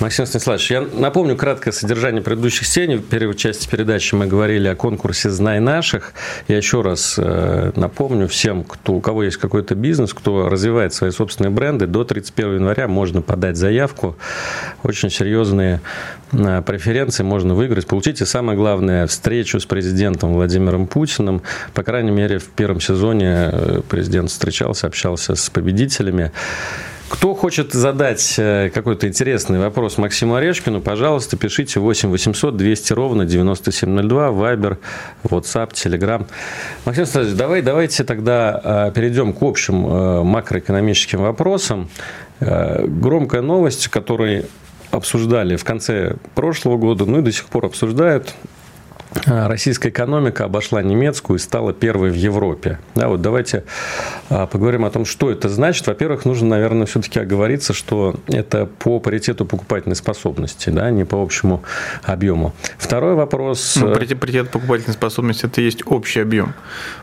Максим 0.00 0.26
Станиславович, 0.26 0.70
я 0.70 0.80
напомню 0.80 1.36
краткое 1.36 1.70
содержание 1.72 2.22
предыдущих 2.22 2.66
сцений. 2.66 2.96
В 2.96 3.06
первой 3.06 3.36
части 3.36 3.68
передачи 3.68 4.14
мы 4.14 4.26
говорили 4.26 4.66
о 4.66 4.74
конкурсе 4.74 5.30
«Знай 5.30 5.60
наших». 5.60 6.12
Я 6.48 6.56
еще 6.56 6.82
раз 6.82 7.14
э, 7.18 7.72
напомню 7.76 8.26
всем, 8.26 8.64
кто, 8.64 8.94
у 8.94 9.00
кого 9.00 9.22
есть 9.22 9.36
какой-то 9.36 9.76
бизнес, 9.76 10.12
кто 10.12 10.48
развивает 10.48 10.92
свои 10.92 11.10
собственные 11.10 11.50
бренды, 11.50 11.86
до 11.86 12.04
31 12.04 12.54
января 12.54 12.88
можно 12.88 13.22
подать 13.22 13.56
заявку. 13.56 14.16
Очень 14.82 15.10
серьезные 15.10 15.80
преференции 16.62 17.22
можно 17.22 17.54
выиграть. 17.54 17.86
Получите 17.86 18.26
самое 18.26 18.58
главное, 18.58 19.06
встречу 19.06 19.60
с 19.60 19.66
президентом 19.66 20.34
Владимиром 20.34 20.86
Путиным. 20.86 21.42
По 21.72 21.82
крайней 21.82 22.10
мере, 22.10 22.38
в 22.38 22.48
первом 22.48 22.80
сезоне 22.80 23.50
э, 23.52 23.80
президент 23.88 24.30
встречался, 24.30 24.86
общался 24.86 25.34
с 25.34 25.50
победителями. 25.50 26.32
Кто 27.08 27.34
хочет 27.34 27.72
задать 27.72 28.34
э, 28.38 28.70
какой-то 28.74 29.06
интересный 29.06 29.58
вопрос 29.58 29.98
Максиму 29.98 30.34
Орешкину, 30.34 30.80
пожалуйста, 30.80 31.36
пишите 31.36 31.78
8 31.78 32.10
800 32.10 32.56
200 32.56 32.92
ровно 32.92 33.24
9702, 33.24 34.30
Вайбер, 34.32 34.78
WhatsApp, 35.22 35.72
Telegram. 35.72 36.26
Максим 36.84 37.02
Александрович, 37.02 37.36
давай, 37.36 37.62
давайте 37.62 38.04
тогда 38.04 38.88
э, 38.88 38.92
перейдем 38.94 39.32
к 39.32 39.42
общим 39.42 40.24
макроэкономическим 40.26 41.20
вопросам. 41.20 41.88
Громкая 42.40 43.42
новость, 43.42 43.88
которой 43.88 44.46
обсуждали 44.94 45.56
в 45.56 45.64
конце 45.64 46.16
прошлого 46.34 46.76
года, 46.76 47.04
ну 47.06 47.18
и 47.18 47.22
до 47.22 47.32
сих 47.32 47.46
пор 47.46 47.66
обсуждают. 47.66 48.34
А, 49.26 49.48
российская 49.48 49.90
экономика 49.90 50.44
обошла 50.44 50.82
немецкую 50.82 51.38
и 51.38 51.40
стала 51.40 51.72
первой 51.72 52.10
в 52.10 52.14
Европе. 52.14 52.78
Да, 52.94 53.08
вот 53.08 53.22
давайте 53.22 53.64
а, 54.28 54.46
поговорим 54.46 54.84
о 54.84 54.90
том, 54.90 55.04
что 55.04 55.30
это 55.30 55.48
значит. 55.48 55.86
Во-первых, 55.86 56.24
нужно, 56.24 56.48
наверное, 56.48 56.86
все-таки 56.86 57.20
оговориться, 57.20 57.72
что 57.72 58.16
это 58.26 58.66
по 58.66 58.98
паритету 59.00 59.46
покупательной 59.46 59.96
способности, 59.96 60.70
да, 60.70 60.90
не 60.90 61.04
по 61.04 61.22
общему 61.22 61.62
объему. 62.02 62.52
Второй 62.76 63.14
вопрос... 63.14 63.76
Ну, 63.76 63.92
паритет, 63.94 64.20
паритет 64.20 64.50
покупательной 64.50 64.94
способности– 64.94 65.46
это 65.46 65.60
есть 65.60 65.82
общий 65.86 66.20
объем. 66.20 66.54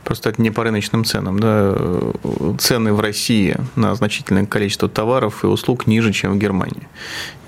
Просто 0.03 0.29
это 0.29 0.41
не 0.41 0.51
по 0.51 0.63
рыночным 0.63 1.05
ценам. 1.05 1.39
Да. 1.39 1.77
Цены 2.59 2.93
в 2.93 2.99
России 2.99 3.55
на 3.75 3.95
значительное 3.95 4.45
количество 4.45 4.89
товаров 4.89 5.43
и 5.43 5.47
услуг 5.47 5.87
ниже, 5.87 6.11
чем 6.11 6.33
в 6.33 6.37
Германии. 6.37 6.87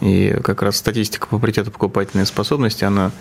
И 0.02 0.38
как 0.43 0.62
раз 0.62 0.78
статистика 0.78 1.28
по 1.28 1.39
паритету 1.39 1.71
покупательной 1.71 2.26
способности, 2.26 2.84
она 2.84 3.12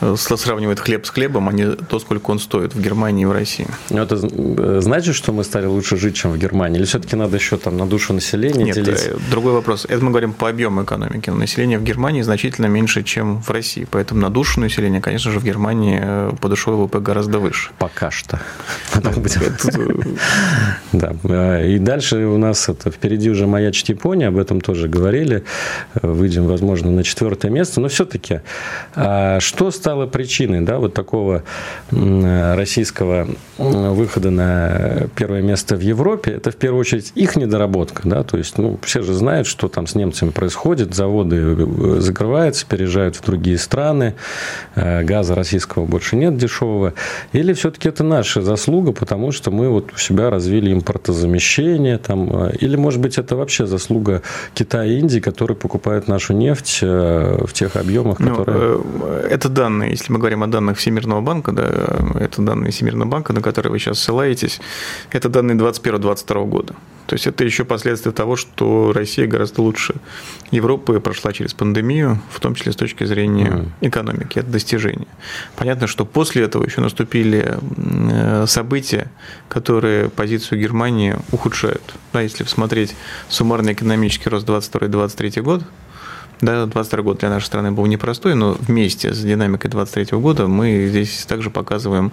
Э, 0.00 0.16
сравнивает 0.16 0.80
хлеб 0.84 1.06
с 1.06 1.10
хлебом, 1.10 1.48
а 1.48 1.52
не 1.52 1.72
то, 1.72 1.98
сколько 1.98 2.30
он 2.30 2.38
стоит 2.38 2.74
в 2.74 2.80
Германии 2.80 3.22
и 3.22 3.26
в 3.26 3.32
России. 3.32 3.66
Но 3.90 4.02
это 4.02 4.16
э, 4.16 4.80
значит, 4.82 5.14
что 5.14 5.32
мы 5.32 5.44
стали 5.44 5.66
лучше 5.66 5.96
жить, 5.96 6.14
чем 6.14 6.32
в 6.32 6.38
Германии? 6.38 6.78
Или 6.78 6.84
все-таки 6.84 7.16
надо 7.16 7.36
еще 7.36 7.56
там 7.56 7.76
на 7.76 7.86
душу 7.86 8.12
населения 8.12 8.64
Нет, 8.64 8.76
делить? 8.76 9.06
Э, 9.06 9.16
другой 9.30 9.52
вопрос. 9.52 9.86
Это 9.88 10.04
мы 10.04 10.10
говорим 10.10 10.32
по 10.32 10.48
объему 10.48 10.82
экономики. 10.84 11.30
Население 11.30 11.78
в 11.78 11.82
Германии 11.82 12.22
значительно 12.22 12.66
меньше, 12.66 13.02
чем 13.02 13.42
в 13.42 13.50
России. 13.50 13.86
Поэтому 13.90 14.20
на 14.20 14.30
душу 14.30 14.60
населения, 14.60 15.00
конечно 15.00 15.30
же, 15.30 15.40
в 15.40 15.44
Германии 15.44 16.36
по 16.36 16.48
душевой 16.48 16.84
ВВП 16.84 17.00
гораздо 17.00 17.38
выше. 17.38 17.70
Пока 17.78 18.10
что. 18.10 18.40
Да. 20.92 21.64
И 21.64 21.78
дальше 21.78 22.16
у 22.26 22.38
нас 22.38 22.68
это 22.68 22.90
впереди 22.90 23.30
уже 23.30 23.46
маячит 23.46 23.88
Япония, 23.88 24.28
об 24.28 24.36
этом 24.36 24.60
тоже 24.60 24.88
говорили. 24.88 25.44
Выйдем, 26.02 26.46
возможно, 26.46 26.90
на 26.90 27.02
четвертое 27.02 27.50
место. 27.50 27.80
Но 27.80 27.88
все-таки, 27.88 28.40
а 28.94 29.40
что 29.40 29.70
стало 29.70 30.06
причиной 30.06 30.60
да, 30.60 30.73
вот 30.78 30.94
такого 30.94 31.42
российского 31.90 33.28
выхода 33.58 34.30
на 34.30 35.06
первое 35.14 35.42
место 35.42 35.76
в 35.76 35.80
Европе? 35.80 36.32
Это 36.32 36.50
в 36.50 36.56
первую 36.56 36.80
очередь 36.80 37.12
их 37.14 37.36
недоработка. 37.36 38.02
Да? 38.08 38.22
То 38.22 38.36
есть 38.36 38.58
ну, 38.58 38.78
все 38.82 39.02
же 39.02 39.14
знают, 39.14 39.46
что 39.46 39.68
там 39.68 39.86
с 39.86 39.94
немцами 39.94 40.30
происходит. 40.30 40.94
Заводы 40.94 41.36
э, 41.36 41.96
закрываются, 42.00 42.66
переезжают 42.66 43.16
в 43.16 43.24
другие 43.24 43.58
страны. 43.58 44.14
Э, 44.74 45.02
газа 45.04 45.34
российского 45.34 45.86
больше 45.86 46.16
нет 46.16 46.36
дешевого. 46.36 46.94
Или 47.32 47.52
все-таки 47.52 47.88
это 47.88 48.02
наша 48.02 48.42
заслуга, 48.42 48.92
потому 48.92 49.32
что 49.32 49.50
мы 49.50 49.68
вот 49.68 49.92
у 49.94 49.98
себя 49.98 50.30
развили 50.30 50.72
импортозамещение. 50.72 51.98
Там, 51.98 52.46
э, 52.48 52.56
или, 52.60 52.76
может 52.76 53.00
быть, 53.00 53.18
это 53.18 53.36
вообще 53.36 53.66
заслуга 53.66 54.22
Китая 54.54 54.84
и 54.84 54.98
Индии, 54.98 55.20
которые 55.20 55.56
покупают 55.56 56.08
нашу 56.08 56.32
нефть 56.32 56.80
в 56.82 57.52
тех 57.52 57.76
объемах, 57.76 58.18
ну, 58.18 58.34
которые... 58.34 58.78
Ну, 58.78 59.06
это 59.06 59.48
данные, 59.48 59.90
если 59.90 60.12
мы 60.12 60.18
говорим 60.18 60.42
о 60.42 60.46
данных 60.46 60.78
Всемирного 60.78 61.20
банка, 61.20 61.52
да, 61.52 61.68
это 62.18 62.42
данные 62.42 62.72
Всемирного 62.72 63.08
банка, 63.08 63.32
на 63.32 63.40
которые 63.44 63.70
вы 63.70 63.78
сейчас 63.78 64.00
ссылаетесь, 64.00 64.60
это 65.12 65.28
данные 65.28 65.56
2021-2022 65.56 66.46
года. 66.46 66.74
То 67.06 67.14
есть 67.14 67.26
это 67.26 67.44
еще 67.44 67.64
последствия 67.64 68.12
того, 68.12 68.34
что 68.36 68.92
Россия 68.94 69.26
гораздо 69.26 69.60
лучше 69.60 69.94
Европы 70.50 71.00
прошла 71.00 71.32
через 71.32 71.52
пандемию, 71.52 72.18
в 72.30 72.40
том 72.40 72.54
числе 72.54 72.72
с 72.72 72.76
точки 72.76 73.04
зрения 73.04 73.66
экономики. 73.82 74.38
Это 74.38 74.50
достижение. 74.50 75.06
Понятно, 75.56 75.86
что 75.86 76.06
после 76.06 76.44
этого 76.44 76.64
еще 76.64 76.80
наступили 76.80 77.58
э, 77.58 78.46
события, 78.46 79.10
которые 79.50 80.08
позицию 80.08 80.60
Германии 80.60 81.16
ухудшают. 81.30 81.94
Да, 82.12 82.22
если 82.22 82.42
посмотреть 82.42 82.96
суммарный 83.28 83.74
экономический 83.74 84.30
рост 84.30 84.48
22-23 84.48 85.42
год, 85.42 85.62
да, 86.40 86.66
22 86.66 87.02
год 87.02 87.18
для 87.18 87.30
нашей 87.30 87.46
страны 87.46 87.72
был 87.72 87.86
непростой, 87.86 88.34
но 88.34 88.56
вместе 88.60 89.12
с 89.12 89.20
динамикой 89.20 89.70
23 89.70 90.18
года 90.18 90.46
мы 90.46 90.86
здесь 90.88 91.24
также 91.26 91.50
показываем 91.50 92.12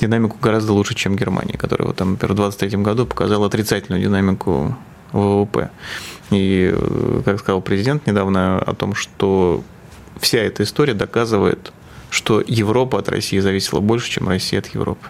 динамику 0.00 0.36
гораздо 0.40 0.72
лучше, 0.72 0.94
чем 0.94 1.16
Германия, 1.16 1.56
которая 1.56 1.88
вот 1.88 1.96
там, 1.96 2.12
например, 2.12 2.32
в 2.32 2.36
23 2.36 2.78
году 2.82 3.06
показала 3.06 3.46
отрицательную 3.46 4.02
динамику 4.02 4.76
ВВП. 5.12 5.70
И, 6.30 6.74
как 7.24 7.40
сказал 7.40 7.60
президент 7.60 8.06
недавно 8.06 8.58
о 8.58 8.74
том, 8.74 8.94
что 8.94 9.62
вся 10.18 10.38
эта 10.38 10.62
история 10.62 10.94
доказывает, 10.94 11.72
что 12.10 12.42
Европа 12.46 12.98
от 12.98 13.08
России 13.08 13.38
зависела 13.38 13.80
больше, 13.80 14.10
чем 14.10 14.28
Россия 14.28 14.60
от 14.60 14.66
Европы. 14.68 15.06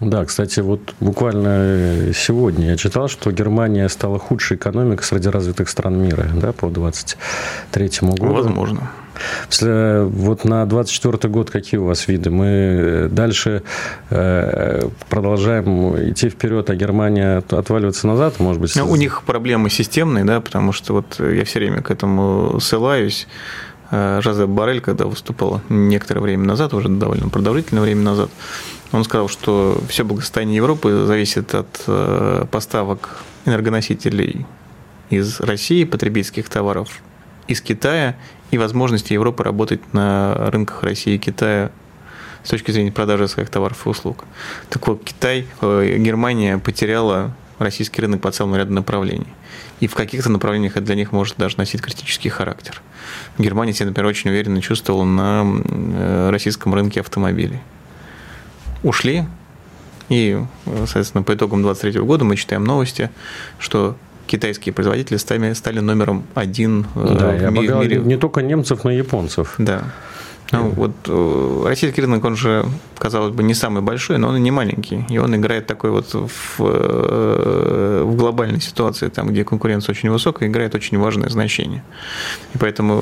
Да, 0.00 0.24
кстати, 0.24 0.60
вот 0.60 0.94
буквально 1.00 2.12
сегодня 2.14 2.70
я 2.70 2.76
читал, 2.76 3.08
что 3.08 3.30
Германия 3.32 3.86
стала 3.90 4.18
худшей 4.18 4.56
экономикой 4.56 5.04
среди 5.04 5.28
развитых 5.28 5.68
стран 5.68 6.02
мира 6.02 6.26
да, 6.34 6.52
по 6.52 6.68
2023 6.70 8.08
году. 8.08 8.32
Возможно. 8.32 8.90
Вот 9.60 10.44
на 10.44 10.64
24 10.64 11.30
год 11.30 11.50
какие 11.50 11.78
у 11.78 11.84
вас 11.84 12.08
виды? 12.08 12.30
Мы 12.30 13.08
дальше 13.10 13.62
э, 14.08 14.88
продолжаем 15.10 16.10
идти 16.10 16.30
вперед, 16.30 16.70
а 16.70 16.74
Германия 16.74 17.42
отваливается 17.50 18.06
назад, 18.06 18.40
может 18.40 18.62
быть? 18.62 18.74
Ну, 18.76 18.88
у 18.88 18.96
них 18.96 19.22
проблемы 19.24 19.68
системные, 19.68 20.24
да, 20.24 20.40
потому 20.40 20.72
что 20.72 20.94
вот 20.94 21.20
я 21.20 21.44
все 21.44 21.58
время 21.58 21.82
к 21.82 21.90
этому 21.90 22.58
ссылаюсь. 22.60 23.26
Э, 23.90 24.20
Жозеп 24.22 24.48
Барель, 24.48 24.80
когда 24.80 25.06
выступал 25.06 25.60
некоторое 25.68 26.20
время 26.20 26.44
назад, 26.44 26.74
уже 26.74 26.88
довольно 26.88 27.28
продолжительное 27.28 27.82
время 27.82 28.02
назад, 28.02 28.30
он 28.92 29.04
сказал, 29.04 29.28
что 29.28 29.80
все 29.88 30.04
благосостояние 30.04 30.56
Европы 30.56 31.04
зависит 31.06 31.54
от 31.54 31.82
э, 31.86 32.44
поставок 32.50 33.20
энергоносителей 33.46 34.46
из 35.10 35.40
России, 35.40 35.84
потребительских 35.84 36.48
товаров 36.48 37.00
из 37.48 37.60
Китая 37.60 38.16
и 38.52 38.58
возможности 38.58 39.12
Европы 39.12 39.42
работать 39.42 39.92
на 39.92 40.50
рынках 40.50 40.82
России 40.84 41.14
и 41.14 41.18
Китая 41.18 41.72
с 42.44 42.48
точки 42.48 42.70
зрения 42.70 42.92
продажи 42.92 43.28
своих 43.28 43.50
товаров 43.50 43.86
и 43.86 43.88
услуг. 43.88 44.24
Так 44.68 44.86
вот, 44.86 45.02
Китай, 45.04 45.46
э, 45.60 45.96
Германия 45.98 46.58
потеряла 46.58 47.34
российский 47.60 48.00
рынок 48.02 48.20
по 48.20 48.30
целому 48.32 48.56
ряду 48.56 48.72
направлений. 48.72 49.28
И 49.80 49.86
в 49.86 49.94
каких-то 49.94 50.30
направлениях 50.30 50.72
это 50.76 50.86
для 50.86 50.94
них 50.96 51.12
может 51.12 51.36
даже 51.36 51.56
носить 51.58 51.80
критический 51.80 52.28
характер. 52.28 52.82
Германия 53.38 53.72
себя, 53.72 53.86
например, 53.86 54.08
очень 54.10 54.30
уверенно 54.30 54.60
чувствовала 54.60 55.04
на 55.04 55.44
э, 55.64 56.30
российском 56.30 56.74
рынке 56.74 57.00
автомобилей 57.00 57.60
ушли. 58.82 59.24
И, 60.08 60.38
соответственно, 60.64 61.22
по 61.22 61.34
итогам 61.34 61.62
2023 61.62 62.00
года 62.02 62.24
мы 62.24 62.36
читаем 62.36 62.64
новости, 62.64 63.10
что 63.58 63.96
китайские 64.26 64.72
производители 64.72 65.16
стали, 65.18 65.52
стали 65.52 65.80
номером 65.80 66.24
один 66.34 66.86
э, 66.96 67.16
да, 67.18 67.50
в, 67.50 67.52
ми- 67.52 67.68
в 67.68 67.76
мире. 67.76 67.98
Не 67.98 68.16
только 68.16 68.42
немцев, 68.42 68.84
но 68.84 68.90
и 68.90 68.96
японцев. 68.96 69.54
Да. 69.58 69.84
Ну, 70.52 70.70
вот 70.70 70.92
э, 71.06 71.62
российский 71.66 72.00
рынок, 72.00 72.24
он 72.24 72.36
же, 72.36 72.64
казалось 72.98 73.32
бы, 73.32 73.42
не 73.42 73.54
самый 73.54 73.82
большой, 73.82 74.18
но 74.18 74.28
он 74.28 74.36
и 74.36 74.40
не 74.40 74.50
маленький. 74.50 75.04
И 75.08 75.18
он 75.18 75.34
играет 75.36 75.66
такой 75.66 75.90
вот 75.90 76.12
в, 76.12 76.60
э, 76.60 78.02
в 78.04 78.16
глобальной 78.16 78.60
ситуации, 78.60 79.08
там, 79.08 79.28
где 79.28 79.44
конкуренция 79.44 79.92
очень 79.92 80.10
высокая, 80.10 80.48
играет 80.48 80.74
очень 80.74 80.98
важное 80.98 81.28
значение. 81.28 81.84
И 82.54 82.58
поэтому 82.58 83.00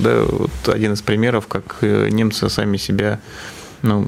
да, 0.00 0.24
вот 0.28 0.68
один 0.68 0.92
из 0.92 1.02
примеров, 1.02 1.48
как 1.48 1.82
немцы 1.82 2.48
сами 2.48 2.76
себя 2.76 3.18
ну, 3.84 4.06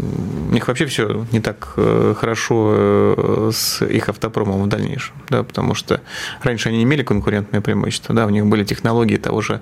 у 0.51 0.55
них 0.55 0.67
вообще 0.69 0.87
все 0.87 1.27
не 1.33 1.41
так 1.41 1.75
э, 1.77 2.15
хорошо 2.17 2.73
э, 2.75 3.51
с 3.53 3.85
их 3.85 4.09
автопромом 4.09 4.63
в 4.63 4.69
дальнейшем, 4.69 5.15
да, 5.29 5.43
потому 5.43 5.75
что 5.75 6.01
раньше 6.43 6.71
они 6.71 6.83
имели 6.83 7.03
конкурентное 7.03 7.61
преимущество, 7.61 8.15
да, 8.15 8.27
у 8.27 8.31
них 8.31 8.47
были 8.47 8.65
технологии 8.65 9.19
того 9.19 9.43
же 9.43 9.61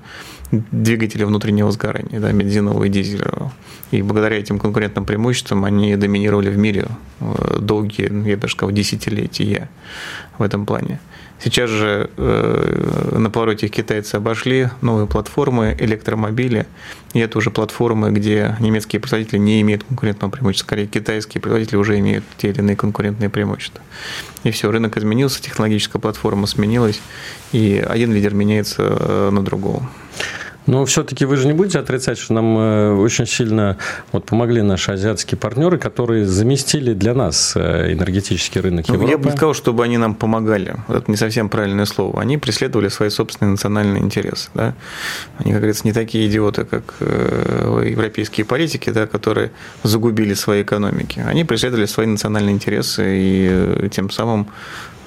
двигателя 0.52 1.26
внутреннего 1.26 1.68
сгорания, 1.72 2.20
да, 2.20 2.32
бензинового 2.32 2.84
и 2.84 2.88
дизельного. 2.88 3.52
И 3.90 4.02
благодаря 4.02 4.38
этим 4.38 4.60
конкурентным 4.60 5.04
преимуществам 5.04 5.64
они 5.64 5.96
доминировали 5.96 6.48
в 6.48 6.58
мире 6.58 6.86
э, 7.18 7.58
долгие, 7.60 8.28
я 8.28 8.36
даже 8.36 8.54
сказал, 8.54 8.72
десятилетия 8.72 9.68
в 10.38 10.44
этом 10.44 10.64
плане. 10.64 11.00
Сейчас 11.44 11.68
же 11.68 12.08
э, 12.16 13.16
на 13.18 13.28
повороте 13.28 13.68
китайцы 13.68 14.14
обошли 14.14 14.70
новые 14.80 15.06
платформы, 15.06 15.76
электромобили, 15.78 16.66
и 17.12 17.20
это 17.20 17.36
уже 17.36 17.50
платформы, 17.50 18.10
где 18.12 18.56
немецкие 18.60 18.98
производители 18.98 19.36
не 19.36 19.60
имеют 19.60 19.84
конкурентного 19.84 20.30
преимущества, 20.30 20.68
скорее 20.68 20.86
китайские 20.86 21.42
производители 21.42 21.76
уже 21.76 21.98
имеют 21.98 22.24
те 22.38 22.48
или 22.48 22.60
иные 22.60 22.76
конкурентные 22.76 23.28
преимущества. 23.28 23.82
И 24.42 24.50
все, 24.52 24.70
рынок 24.70 24.96
изменился, 24.96 25.42
технологическая 25.42 25.98
платформа 25.98 26.46
сменилась, 26.46 27.02
и 27.52 27.76
один 27.86 28.14
лидер 28.14 28.32
меняется 28.32 28.82
э, 28.98 29.28
на 29.30 29.44
другого. 29.44 29.86
Но 30.66 30.84
все-таки 30.86 31.26
вы 31.26 31.36
же 31.36 31.46
не 31.46 31.52
будете 31.52 31.78
отрицать, 31.78 32.18
что 32.18 32.32
нам 32.32 32.56
э, 32.56 32.94
очень 32.94 33.26
сильно 33.26 33.76
вот, 34.12 34.24
помогли 34.24 34.62
наши 34.62 34.92
азиатские 34.92 35.38
партнеры, 35.38 35.78
которые 35.78 36.24
заместили 36.24 36.94
для 36.94 37.14
нас 37.14 37.52
э, 37.54 37.92
энергетический 37.92 38.60
рынок 38.60 38.88
Европы. 38.88 39.04
Ну, 39.04 39.10
я 39.10 39.18
бы 39.18 39.26
не 39.26 39.30
сказал, 39.32 39.52
чтобы 39.52 39.84
они 39.84 39.98
нам 39.98 40.14
помогали. 40.14 40.76
Это 40.88 41.04
не 41.08 41.16
совсем 41.16 41.48
правильное 41.48 41.84
слово. 41.84 42.20
Они 42.20 42.38
преследовали 42.38 42.88
свои 42.88 43.10
собственные 43.10 43.52
национальные 43.52 44.02
интересы. 44.02 44.48
Да? 44.54 44.74
Они, 45.38 45.52
как 45.52 45.60
говорится, 45.60 45.86
не 45.86 45.92
такие 45.92 46.26
идиоты, 46.28 46.64
как 46.64 46.94
э, 47.00 47.86
европейские 47.90 48.46
политики, 48.46 48.90
да, 48.90 49.06
которые 49.06 49.50
загубили 49.82 50.34
свои 50.34 50.62
экономики. 50.62 51.22
Они 51.26 51.44
преследовали 51.44 51.86
свои 51.86 52.06
национальные 52.06 52.54
интересы 52.54 53.02
и 53.06 53.88
тем 53.90 54.08
самым 54.10 54.46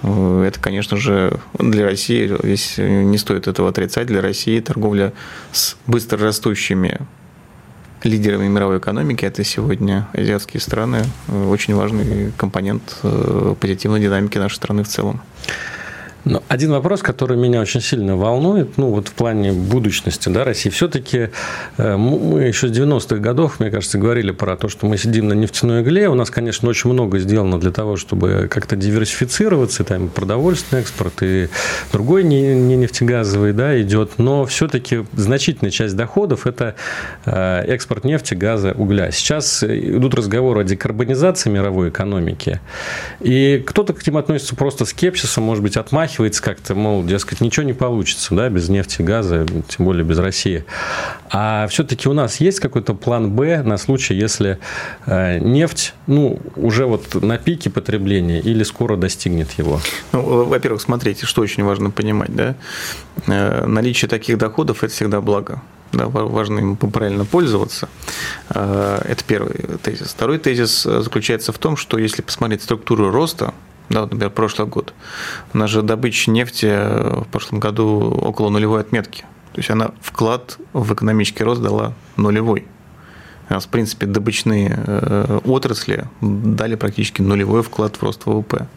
это, 0.04 0.60
конечно 0.60 0.98
же, 0.98 1.40
для 1.58 1.86
России, 1.86 2.36
здесь 2.44 2.76
не 2.78 3.18
стоит 3.18 3.48
этого 3.48 3.70
отрицать, 3.70 4.08
для 4.08 4.22
России 4.22 4.60
торговля 4.60 5.14
с 5.52 5.76
быстро 5.88 6.20
растущими 6.20 7.00
лидерами 8.04 8.48
мировой 8.48 8.78
экономики 8.78 9.26
это 9.26 9.44
сегодня 9.44 10.08
азиатские 10.14 10.62
страны, 10.62 11.04
очень 11.50 11.74
важный 11.76 12.32
компонент 12.38 13.02
позитивной 13.60 14.00
динамики 14.00 14.38
нашей 14.38 14.56
страны 14.56 14.84
в 14.84 14.88
целом. 14.88 15.22
Но 16.30 16.44
один 16.50 16.72
вопрос, 16.72 17.02
который 17.02 17.38
меня 17.38 17.62
очень 17.62 17.82
сильно 17.82 18.18
волнует, 18.18 18.78
ну 18.78 18.90
вот 18.90 19.08
в 19.08 19.14
плане 19.14 19.54
будущности 19.54 20.28
да, 20.30 20.44
России, 20.44 20.70
все-таки 20.70 21.30
э, 21.78 21.96
мы 21.96 22.44
еще 22.44 22.68
с 22.68 22.72
90-х 22.72 23.18
годов, 23.18 23.60
мне 23.60 23.72
кажется, 23.72 23.98
говорили 23.98 24.32
про 24.32 24.58
то, 24.58 24.68
что 24.68 24.88
мы 24.88 24.98
сидим 24.98 25.30
на 25.30 25.34
нефтяной 25.34 25.84
игле. 25.84 26.10
У 26.10 26.16
нас, 26.16 26.30
конечно, 26.30 26.68
очень 26.68 26.90
много 26.92 27.20
сделано 27.20 27.60
для 27.60 27.72
того, 27.72 27.96
чтобы 27.96 28.48
как-то 28.52 28.76
диверсифицироваться, 28.76 29.84
там 29.84 30.10
продовольственный 30.10 30.82
экспорт 30.82 31.14
и 31.22 31.48
другой 31.94 32.24
не, 32.24 32.56
не 32.56 32.76
нефтегазовый 32.76 33.54
да, 33.54 33.80
идет, 33.82 34.18
но 34.18 34.46
все-таки 34.46 35.06
значительная 35.14 35.72
часть 35.72 35.96
доходов– 35.96 36.46
это 36.46 36.76
э, 37.26 37.64
экспорт 37.68 38.04
нефти, 38.04 38.34
газа, 38.34 38.74
угля. 38.78 39.12
Сейчас 39.12 39.64
идут 39.64 40.14
разговоры 40.14 40.62
о 40.62 40.64
декарбонизации 40.66 41.50
мировой 41.50 41.90
экономики, 41.90 42.60
и 43.22 43.64
кто-то 43.66 43.94
к 43.94 44.06
ним 44.06 44.18
относится 44.18 44.56
просто 44.56 44.84
скепсисом, 44.86 45.46
может 45.46 45.64
быть, 45.64 45.78
отмахивается, 45.78 46.17
отмахивается 46.18 46.42
как-то, 46.42 46.76
мол, 46.76 47.04
дескать, 47.04 47.42
ничего 47.42 47.66
не 47.66 47.74
получится, 47.74 48.34
да, 48.34 48.50
без 48.50 48.70
нефти, 48.70 49.02
газа, 49.02 49.46
тем 49.68 49.86
более 49.86 50.04
без 50.04 50.18
России. 50.18 50.66
А 51.30 51.68
все-таки 51.68 52.10
у 52.10 52.14
нас 52.14 52.40
есть 52.40 52.60
какой-то 52.60 52.94
план 52.94 53.32
Б 53.32 53.62
на 53.64 53.78
случай, 53.78 54.16
если 54.16 54.58
э, 55.06 55.40
нефть, 55.40 55.94
ну, 56.08 56.40
уже 56.56 56.86
вот 56.86 57.22
на 57.22 57.38
пике 57.38 57.70
потребления 57.70 58.40
или 58.40 58.64
скоро 58.64 58.98
достигнет 58.98 59.52
его? 59.60 59.80
Ну, 60.12 60.46
во-первых, 60.46 60.82
смотрите, 60.82 61.26
что 61.26 61.42
очень 61.42 61.64
важно 61.64 61.92
понимать, 61.92 62.34
да, 62.36 62.56
э, 63.28 63.66
наличие 63.66 64.10
таких 64.10 64.38
доходов– 64.38 64.84
это 64.84 64.94
всегда 64.94 65.22
благо 65.22 65.62
да, 65.94 66.08
важно 66.08 66.60
им 66.60 66.76
правильно 66.76 67.24
пользоваться. 67.26 67.88
Э, 68.50 69.02
это 69.06 69.24
первый 69.24 69.54
тезис. 69.82 70.10
Второй 70.10 70.38
тезис 70.38 70.84
заключается 70.84 71.52
в 71.54 71.58
том, 71.58 71.78
что 71.78 71.98
если 71.98 72.22
посмотреть 72.22 72.64
структуру 72.64 73.10
роста 73.10 73.54
да, 73.90 74.02
например, 74.02 74.30
прошлый 74.30 74.68
год. 74.68 74.94
У 75.54 75.58
нас 75.58 75.70
же 75.70 75.82
добыча 75.82 76.32
нефти 76.32 76.66
в 76.66 77.28
прошлом 77.32 77.60
году 77.60 78.12
около 78.22 78.50
нулевой 78.50 78.82
отметки. 78.82 79.22
То 79.54 79.60
есть 79.60 79.70
она 79.70 79.92
вклад 80.02 80.58
в 80.74 80.94
экономический 80.94 81.44
рост 81.44 81.62
дала 81.62 81.94
нулевой. 82.16 82.68
У 83.50 83.54
нас, 83.54 83.66
в 83.66 83.70
принципе, 83.70 84.06
добычные 84.06 84.74
э, 84.76 85.40
отрасли 85.46 86.06
дали 86.22 86.76
практически 86.76 87.22
нулевой 87.22 87.64
вклад 87.64 87.96
в 87.96 88.04
рост 88.04 88.26
ВВП. 88.26 88.68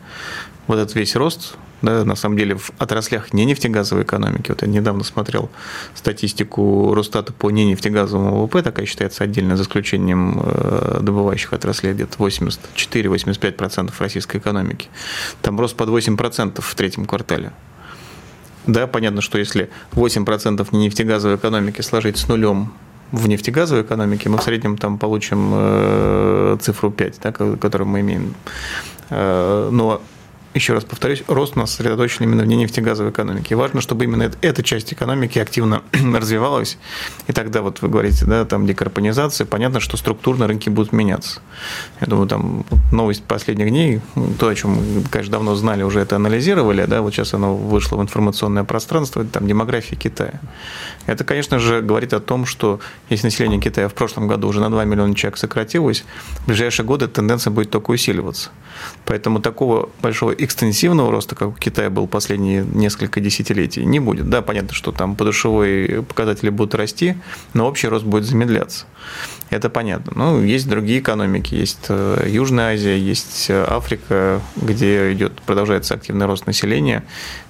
Вот 0.68 0.78
этот 0.78 0.94
весь 0.94 1.16
рост 1.16 1.56
да, 1.82 2.04
на 2.04 2.14
самом 2.14 2.36
деле 2.36 2.56
в 2.56 2.70
отраслях 2.78 3.32
не 3.32 3.44
нефтегазовой 3.44 4.04
экономики. 4.04 4.50
Вот 4.50 4.62
я 4.62 4.68
недавно 4.68 5.04
смотрел 5.04 5.50
статистику 5.94 6.94
Росстата 6.94 7.32
по 7.32 7.50
не 7.50 7.64
нефтегазовому 7.66 8.42
ВВП, 8.42 8.62
такая 8.62 8.86
считается 8.86 9.24
отдельно, 9.24 9.56
за 9.56 9.62
исключением 9.62 10.40
э, 10.42 10.98
добывающих 11.02 11.52
отраслей, 11.52 11.94
где-то 11.94 12.16
84-85% 12.18 13.92
российской 13.98 14.36
экономики. 14.38 14.88
Там 15.42 15.58
рост 15.58 15.76
под 15.76 15.88
8% 15.88 16.60
в 16.60 16.74
третьем 16.74 17.06
квартале. 17.06 17.52
Да, 18.66 18.86
понятно, 18.86 19.22
что 19.22 19.38
если 19.38 19.70
8% 19.92 20.66
не 20.72 20.84
нефтегазовой 20.84 21.36
экономики 21.36 21.80
сложить 21.80 22.18
с 22.18 22.28
нулем 22.28 22.72
в 23.10 23.26
нефтегазовой 23.26 23.82
экономике, 23.82 24.28
мы 24.28 24.38
в 24.38 24.42
среднем 24.42 24.76
там 24.76 24.98
получим 24.98 25.50
э, 25.52 26.56
цифру 26.60 26.90
5, 26.90 27.20
да, 27.22 27.32
которую 27.32 27.88
мы 27.88 28.00
имеем. 28.00 28.34
Э, 29.08 29.70
но 29.72 30.02
еще 30.54 30.74
раз 30.74 30.84
повторюсь, 30.84 31.22
рост 31.28 31.56
у 31.56 31.60
нас 31.60 31.70
сосредоточен 31.70 32.24
именно 32.24 32.42
в 32.42 32.46
нефтегазовой 32.46 33.12
экономике. 33.12 33.54
Важно, 33.54 33.80
чтобы 33.80 34.04
именно 34.04 34.30
эта 34.40 34.62
часть 34.62 34.92
экономики 34.92 35.38
активно 35.38 35.82
развивалась. 35.92 36.76
И 37.28 37.32
тогда, 37.32 37.62
вот 37.62 37.82
вы 37.82 37.88
говорите, 37.88 38.24
да, 38.26 38.44
там 38.44 38.66
декарбонизация, 38.66 39.46
понятно, 39.46 39.78
что 39.78 39.96
структурно 39.96 40.48
рынки 40.48 40.68
будут 40.68 40.92
меняться. 40.92 41.40
Я 42.00 42.08
думаю, 42.08 42.26
там 42.26 42.64
новость 42.90 43.22
последних 43.22 43.68
дней, 43.68 44.00
то, 44.38 44.48
о 44.48 44.54
чем 44.54 44.70
мы, 44.70 45.02
конечно, 45.08 45.32
давно 45.32 45.54
знали, 45.54 45.82
уже 45.84 46.00
это 46.00 46.16
анализировали, 46.16 46.84
да, 46.84 47.00
вот 47.02 47.14
сейчас 47.14 47.32
оно 47.34 47.54
вышло 47.54 47.96
в 47.96 48.02
информационное 48.02 48.64
пространство, 48.64 49.24
там 49.24 49.46
демография 49.46 49.96
Китая. 49.96 50.40
Это, 51.06 51.22
конечно 51.24 51.58
же, 51.58 51.80
говорит 51.80 52.12
о 52.12 52.20
том, 52.20 52.44
что 52.44 52.80
если 53.08 53.28
население 53.28 53.60
Китая 53.60 53.88
в 53.88 53.94
прошлом 53.94 54.26
году 54.26 54.48
уже 54.48 54.60
на 54.60 54.70
2 54.70 54.84
миллиона 54.84 55.14
человек 55.14 55.38
сократилось, 55.38 56.04
в 56.40 56.46
ближайшие 56.48 56.84
годы 56.84 57.06
тенденция 57.06 57.52
будет 57.52 57.70
только 57.70 57.90
усиливаться. 57.92 58.50
Поэтому 59.10 59.40
такого 59.40 59.88
большого 60.02 60.30
экстенсивного 60.30 61.10
роста, 61.10 61.34
как 61.34 61.48
у 61.48 61.52
Китая 61.52 61.90
был 61.90 62.06
последние 62.06 62.64
несколько 62.64 63.18
десятилетий, 63.18 63.84
не 63.84 63.98
будет. 63.98 64.30
Да, 64.30 64.40
понятно, 64.40 64.72
что 64.72 64.92
там 64.92 65.16
подушевые 65.16 66.04
показатели 66.04 66.48
будут 66.48 66.76
расти, 66.76 67.16
но 67.52 67.66
общий 67.66 67.88
рост 67.88 68.04
будет 68.04 68.24
замедляться. 68.24 68.86
Это 69.50 69.68
понятно. 69.68 70.12
Ну, 70.14 70.44
есть 70.44 70.68
другие 70.68 71.00
экономики, 71.00 71.56
есть 71.56 71.86
э, 71.88 72.24
Южная 72.28 72.74
Азия, 72.74 72.96
есть 72.96 73.46
э, 73.50 73.66
Африка, 73.68 74.40
где 74.54 75.12
идет, 75.12 75.42
продолжается 75.42 75.94
активный 75.94 76.26
рост 76.26 76.46
населения. 76.46 77.02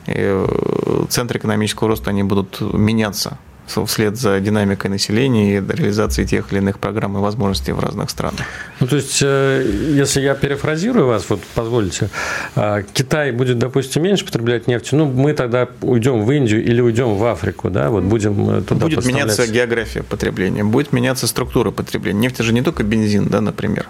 И 0.06 0.14
э, 0.16 1.04
центры 1.10 1.38
экономического 1.38 1.90
роста 1.90 2.08
они 2.08 2.22
будут 2.22 2.58
меняться 2.62 3.36
вслед 3.70 4.16
за 4.16 4.40
динамикой 4.40 4.90
населения 4.90 5.56
и 5.56 5.60
реализацией 5.60 6.26
тех 6.26 6.52
или 6.52 6.58
иных 6.58 6.78
программ 6.78 7.16
и 7.18 7.20
возможностей 7.20 7.72
в 7.72 7.80
разных 7.80 8.10
странах. 8.10 8.40
Ну, 8.80 8.86
то 8.86 8.96
есть, 8.96 9.20
э, 9.22 9.64
если 9.94 10.20
я 10.20 10.34
перефразирую 10.34 11.06
вас, 11.06 11.28
вот 11.28 11.40
позвольте, 11.54 12.10
а, 12.56 12.82
Китай 12.82 13.32
будет, 13.32 13.58
допустим, 13.58 14.02
меньше 14.02 14.24
потреблять 14.24 14.66
нефти, 14.66 14.94
ну, 14.94 15.06
мы 15.06 15.32
тогда 15.32 15.68
уйдем 15.82 16.24
в 16.24 16.32
Индию 16.32 16.64
или 16.64 16.80
уйдем 16.80 17.14
в 17.14 17.24
Африку, 17.24 17.70
да, 17.70 17.90
вот 17.90 18.04
будем 18.04 18.50
э, 18.50 18.62
туда 18.62 18.86
Будет 18.86 19.04
меняться 19.06 19.46
география 19.46 20.02
потребления, 20.02 20.64
будет 20.64 20.92
меняться 20.92 21.26
структура 21.26 21.70
потребления. 21.70 22.20
Нефть 22.20 22.42
же 22.42 22.52
не 22.52 22.62
только 22.62 22.82
бензин, 22.82 23.26
да, 23.26 23.40
например, 23.40 23.88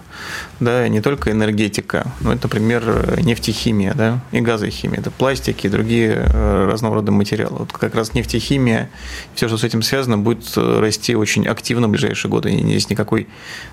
да, 0.59 0.87
не 0.87 1.01
только 1.01 1.31
энергетика, 1.31 2.07
но 2.19 2.33
это, 2.33 2.43
например, 2.43 3.19
нефтехимия, 3.21 3.93
да, 3.93 4.19
и 4.31 4.41
газохимия, 4.41 4.99
это 4.99 5.11
пластики 5.11 5.67
и 5.67 5.69
другие 5.69 6.23
э, 6.25 6.65
разного 6.69 6.95
рода 6.95 7.11
материалы. 7.11 7.59
Вот 7.59 7.71
как 7.73 7.95
раз 7.95 8.13
нефтехимия, 8.13 8.89
все, 9.33 9.47
что 9.47 9.57
с 9.57 9.63
этим 9.71 9.81
связано, 9.81 10.17
будет 10.17 10.51
расти 10.55 11.15
очень 11.15 11.47
активно 11.47 11.87
в 11.87 11.91
ближайшие 11.91 12.29
годы. 12.29 12.51
И 12.51 12.59
здесь 12.61 12.89
никакой, 12.89 13.27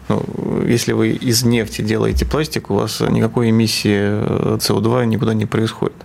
ну, 0.08 0.24
если 0.66 0.92
вы 0.92 1.10
из 1.10 1.42
нефти 1.42 1.82
делаете 1.82 2.24
пластик, 2.24 2.70
у 2.70 2.74
вас 2.74 3.00
никакой 3.00 3.50
эмиссии 3.50 4.56
СО2 4.56 5.06
никуда 5.06 5.34
не 5.34 5.46
происходит. 5.46 5.96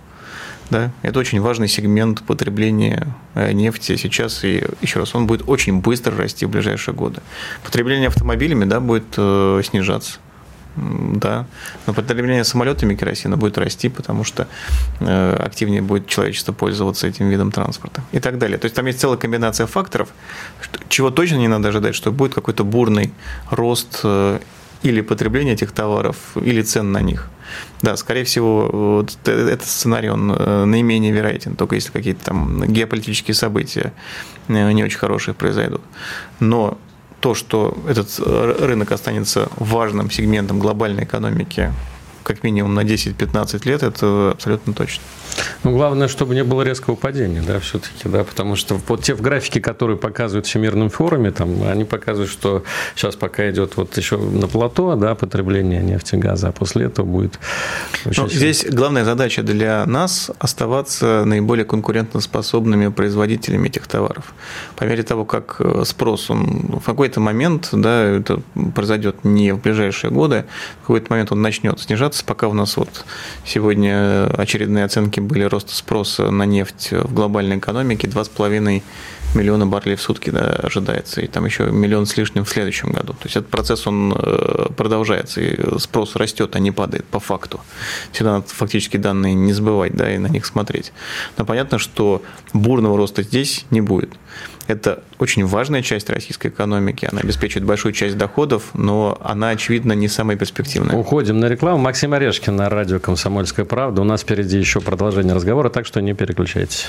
Да? 0.70 0.90
Это 1.02 1.18
очень 1.18 1.40
важный 1.40 1.68
сегмент 1.68 2.22
потребления 2.22 3.14
э, 3.34 3.52
нефти 3.52 3.96
сейчас. 3.96 4.44
И 4.44 4.64
еще 4.80 5.00
раз, 5.00 5.14
он 5.14 5.26
будет 5.26 5.46
очень 5.46 5.80
быстро 5.80 6.16
расти 6.16 6.46
в 6.46 6.50
ближайшие 6.50 6.94
годы. 6.94 7.20
Потребление 7.62 8.08
автомобилями 8.08 8.64
да, 8.64 8.80
будет 8.80 9.04
э, 9.16 9.62
снижаться 9.64 10.18
да. 10.76 11.46
Но 11.86 11.94
потребление 11.94 12.44
самолетами 12.44 12.94
керосина 12.94 13.36
будет 13.36 13.58
расти, 13.58 13.88
потому 13.88 14.24
что 14.24 14.46
э, 15.00 15.36
активнее 15.36 15.82
будет 15.82 16.06
человечество 16.06 16.52
пользоваться 16.52 17.06
этим 17.06 17.28
видом 17.28 17.52
транспорта 17.52 18.02
и 18.12 18.20
так 18.20 18.38
далее. 18.38 18.58
То 18.58 18.66
есть 18.66 18.74
там 18.74 18.86
есть 18.86 19.00
целая 19.00 19.16
комбинация 19.16 19.66
факторов, 19.66 20.08
чего 20.88 21.10
точно 21.10 21.36
не 21.36 21.48
надо 21.48 21.68
ожидать, 21.68 21.94
что 21.94 22.12
будет 22.12 22.34
какой-то 22.34 22.64
бурный 22.64 23.12
рост 23.50 24.00
э, 24.02 24.40
или 24.82 25.00
потребления 25.00 25.52
этих 25.52 25.72
товаров, 25.72 26.16
или 26.36 26.62
цен 26.62 26.92
на 26.92 27.00
них. 27.00 27.28
Да, 27.82 27.96
скорее 27.96 28.24
всего, 28.24 28.68
вот 28.98 29.16
этот 29.28 29.64
сценарий, 29.64 30.10
он 30.10 30.32
э, 30.32 30.64
наименее 30.64 31.12
вероятен, 31.12 31.56
только 31.56 31.76
если 31.76 31.90
какие-то 31.90 32.24
там 32.24 32.64
геополитические 32.66 33.34
события 33.34 33.92
не 34.48 34.84
очень 34.84 34.98
хорошие 34.98 35.34
произойдут. 35.34 35.82
Но 36.40 36.78
то, 37.24 37.34
что 37.34 37.74
этот 37.88 38.08
э, 38.18 38.66
рынок 38.66 38.92
останется 38.92 39.48
важным 39.56 40.10
сегментом 40.10 40.58
глобальной 40.58 41.04
экономики 41.04 41.72
как 42.24 42.42
минимум 42.42 42.74
на 42.74 42.80
10-15 42.80 43.68
лет, 43.68 43.82
это 43.82 44.32
абсолютно 44.32 44.72
точно. 44.72 45.02
Ну, 45.62 45.72
главное, 45.72 46.08
чтобы 46.08 46.34
не 46.34 46.44
было 46.44 46.62
резкого 46.62 46.94
падения, 46.94 47.42
да, 47.46 47.58
все-таки, 47.58 48.08
да, 48.08 48.24
потому 48.24 48.56
что 48.56 48.80
вот 48.88 49.02
те 49.02 49.14
в 49.14 49.20
графике, 49.20 49.60
которые 49.60 49.96
показывают 49.96 50.46
в 50.46 50.48
Всемирном 50.48 50.90
форуме, 50.90 51.30
там, 51.30 51.62
они 51.64 51.84
показывают, 51.84 52.30
что 52.30 52.64
сейчас 52.94 53.16
пока 53.16 53.50
идет 53.50 53.76
вот 53.76 53.96
еще 53.96 54.16
на 54.16 54.46
плато, 54.46 54.94
да, 54.96 55.14
потребление 55.14 55.82
нефти, 55.82 56.16
газа, 56.16 56.48
а 56.48 56.52
после 56.52 56.86
этого 56.86 57.06
будет... 57.06 57.38
Ну, 58.04 58.28
здесь 58.28 58.66
главная 58.68 59.04
задача 59.04 59.42
для 59.42 59.84
нас 59.86 60.30
оставаться 60.38 61.24
наиболее 61.24 61.64
конкурентоспособными 61.64 62.88
производителями 62.88 63.68
этих 63.68 63.86
товаров. 63.86 64.34
По 64.76 64.84
мере 64.84 65.02
того, 65.02 65.24
как 65.24 65.56
э, 65.58 65.82
спрос, 65.84 66.30
он 66.30 66.78
в 66.80 66.84
какой-то 66.84 67.20
момент, 67.20 67.70
да, 67.72 68.04
это 68.04 68.40
произойдет 68.74 69.24
не 69.24 69.52
в 69.52 69.60
ближайшие 69.60 70.10
годы, 70.10 70.44
в 70.78 70.80
какой-то 70.82 71.06
момент 71.10 71.32
он 71.32 71.42
начнет 71.42 71.80
снижаться, 71.80 72.13
пока 72.22 72.48
у 72.48 72.54
нас 72.54 72.76
вот 72.76 73.04
сегодня 73.44 74.26
очередные 74.26 74.84
оценки 74.84 75.20
были 75.20 75.44
роста 75.44 75.74
спроса 75.74 76.30
на 76.30 76.44
нефть 76.44 76.90
в 76.92 77.12
глобальной 77.12 77.58
экономике 77.58 78.06
2,5 78.06 78.82
миллиона 79.34 79.66
баррелей 79.66 79.96
в 79.96 80.02
сутки 80.02 80.30
да, 80.30 80.50
ожидается, 80.62 81.20
и 81.20 81.26
там 81.26 81.44
еще 81.44 81.64
миллион 81.64 82.06
с 82.06 82.16
лишним 82.16 82.44
в 82.44 82.48
следующем 82.48 82.90
году. 82.90 83.12
То 83.14 83.24
есть 83.24 83.36
этот 83.36 83.50
процесс, 83.50 83.86
он 83.86 84.14
э, 84.16 84.66
продолжается, 84.76 85.40
и 85.40 85.78
спрос 85.78 86.16
растет, 86.16 86.56
а 86.56 86.58
не 86.58 86.70
падает 86.70 87.04
по 87.04 87.20
факту. 87.20 87.60
Всегда 88.12 88.32
надо 88.34 88.46
фактически 88.48 88.96
данные 88.96 89.34
не 89.34 89.52
забывать, 89.52 89.94
да, 89.94 90.12
и 90.12 90.18
на 90.18 90.26
них 90.26 90.46
смотреть. 90.46 90.92
Но 91.36 91.44
понятно, 91.44 91.78
что 91.78 92.22
бурного 92.52 92.96
роста 92.96 93.22
здесь 93.22 93.66
не 93.70 93.80
будет. 93.80 94.10
Это 94.66 95.02
очень 95.18 95.44
важная 95.44 95.82
часть 95.82 96.08
российской 96.08 96.48
экономики, 96.48 97.06
она 97.10 97.20
обеспечивает 97.20 97.66
большую 97.66 97.92
часть 97.92 98.16
доходов, 98.16 98.70
но 98.72 99.18
она, 99.22 99.50
очевидно, 99.50 99.92
не 99.92 100.08
самая 100.08 100.36
перспективная. 100.38 100.96
Уходим 100.96 101.38
на 101.38 101.46
рекламу. 101.46 101.78
Максим 101.78 102.14
Орешкин 102.14 102.56
на 102.56 102.70
радио 102.70 102.98
«Комсомольская 102.98 103.66
правда». 103.66 104.00
У 104.00 104.04
нас 104.04 104.22
впереди 104.22 104.58
еще 104.58 104.80
продолжение 104.80 105.34
разговора, 105.34 105.68
так 105.68 105.84
что 105.86 106.00
не 106.00 106.14
переключайтесь. 106.14 106.88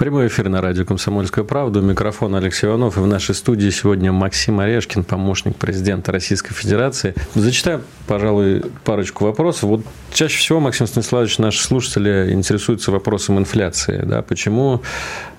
Прямой 0.00 0.28
эфир 0.28 0.48
на 0.48 0.62
радио 0.62 0.86
«Комсомольская 0.86 1.44
правда». 1.44 1.82
Микрофон 1.82 2.34
Алексей 2.34 2.66
Иванов. 2.66 2.96
И 2.96 3.00
в 3.00 3.06
нашей 3.06 3.34
студии 3.34 3.68
сегодня 3.68 4.12
Максим 4.12 4.58
Орешкин, 4.58 5.04
помощник 5.04 5.56
президента 5.56 6.10
Российской 6.10 6.54
Федерации. 6.54 7.14
Зачитаю, 7.34 7.82
пожалуй, 8.06 8.62
парочку 8.82 9.26
вопросов. 9.26 9.64
Вот 9.64 9.82
чаще 10.10 10.38
всего, 10.38 10.58
Максим 10.58 10.86
Станиславович, 10.86 11.36
наши 11.36 11.62
слушатели 11.62 12.32
интересуются 12.32 12.90
вопросом 12.92 13.36
инфляции. 13.38 14.00
Да? 14.02 14.22
Почему 14.22 14.80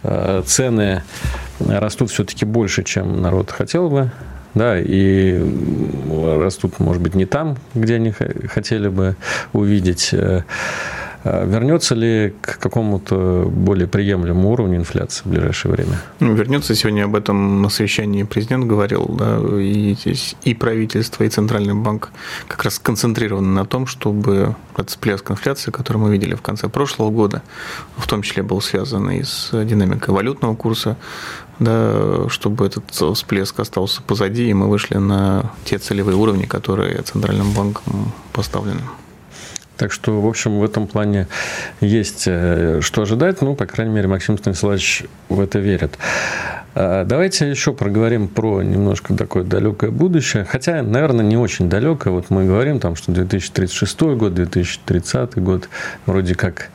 э, 0.03 0.43
цены 0.45 1.01
растут 1.59 2.11
все-таки 2.11 2.45
больше, 2.45 2.83
чем 2.83 3.19
народ 3.19 3.49
хотел 3.49 3.89
бы? 3.89 4.11
да, 4.53 4.77
и 4.79 5.41
растут, 6.39 6.79
может 6.79 7.01
быть, 7.01 7.15
не 7.15 7.25
там, 7.25 7.57
где 7.73 7.95
они 7.95 8.11
хотели 8.11 8.89
бы 8.89 9.15
увидеть. 9.53 10.13
Э, 11.23 11.45
вернется 11.45 11.95
ли 11.95 12.33
к 12.41 12.57
какому-то 12.57 13.45
более 13.47 13.87
приемлемому 13.87 14.51
уровню 14.51 14.77
инфляции 14.77 15.23
в 15.23 15.27
ближайшее 15.27 15.71
время? 15.71 16.01
Ну, 16.19 16.33
вернется. 16.33 16.75
Сегодня 16.75 17.05
об 17.05 17.15
этом 17.15 17.61
на 17.61 17.69
совещании 17.69 18.23
президент 18.23 18.65
говорил, 18.65 19.05
да, 19.07 19.39
и 19.59 19.93
здесь 19.93 20.35
и 20.43 20.53
правительство, 20.53 21.23
и 21.23 21.29
Центральный 21.29 21.75
банк 21.75 22.11
как 22.47 22.63
раз 22.63 22.79
концентрированы 22.79 23.49
на 23.49 23.65
том, 23.65 23.85
чтобы 23.85 24.55
этот 24.73 24.89
всплеск 24.89 25.29
инфляции, 25.29 25.71
который 25.71 25.97
мы 25.97 26.11
видели 26.11 26.33
в 26.33 26.41
конце 26.41 26.69
прошлого 26.69 27.11
года, 27.11 27.43
в 27.97 28.07
том 28.07 28.23
числе 28.23 28.41
был 28.41 28.61
связан 28.61 29.09
и 29.11 29.23
с 29.23 29.51
динамикой 29.51 30.13
валютного 30.13 30.55
курса, 30.55 30.97
да, 31.59 32.27
чтобы 32.29 32.65
этот 32.65 32.89
всплеск 32.89 33.59
остался 33.59 34.01
позади, 34.01 34.49
и 34.49 34.53
мы 34.53 34.67
вышли 34.67 34.97
на 34.97 35.51
те 35.65 35.77
целевые 35.77 36.15
уровни, 36.15 36.45
которые 36.45 37.01
Центральным 37.03 37.51
банком 37.53 38.11
поставлены. 38.33 38.81
Так 39.81 39.91
что, 39.91 40.21
в 40.21 40.27
общем, 40.27 40.59
в 40.59 40.63
этом 40.63 40.85
плане 40.85 41.25
есть 41.79 42.25
э, 42.27 42.81
что 42.83 43.01
ожидать. 43.01 43.41
Ну, 43.41 43.55
по 43.55 43.65
крайней 43.65 43.91
мере, 43.91 44.07
Максим 44.07 44.37
Станиславович 44.37 45.05
в 45.27 45.39
это 45.39 45.57
верит. 45.57 45.97
А, 46.75 47.03
давайте 47.03 47.49
еще 47.49 47.73
проговорим 47.73 48.27
про 48.27 48.61
немножко 48.61 49.15
такое 49.15 49.43
далекое 49.43 49.89
будущее. 49.89 50.45
Хотя, 50.45 50.83
наверное, 50.83 51.25
не 51.25 51.35
очень 51.35 51.67
далекое. 51.67 52.13
Вот 52.13 52.29
мы 52.29 52.45
говорим, 52.45 52.79
там, 52.79 52.95
что 52.95 53.11
2036 53.11 54.01
год, 54.01 54.35
2030 54.35 55.39
год 55.39 55.67
вроде 56.05 56.35
как 56.35 56.69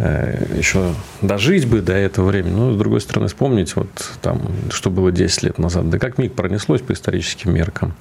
еще 0.00 0.94
дожить 1.20 1.66
бы 1.66 1.82
до 1.82 1.92
этого 1.92 2.26
времени. 2.26 2.54
Но, 2.54 2.72
с 2.72 2.76
другой 2.76 3.00
стороны, 3.00 3.28
вспомнить, 3.28 3.76
вот 3.76 3.88
там, 4.22 4.40
что 4.70 4.90
было 4.90 5.12
10 5.12 5.42
лет 5.42 5.58
назад. 5.58 5.90
Да 5.90 5.98
как 5.98 6.18
миг 6.18 6.34
пронеслось 6.34 6.80
по 6.80 6.92
историческим 6.92 7.54
меркам. 7.54 7.94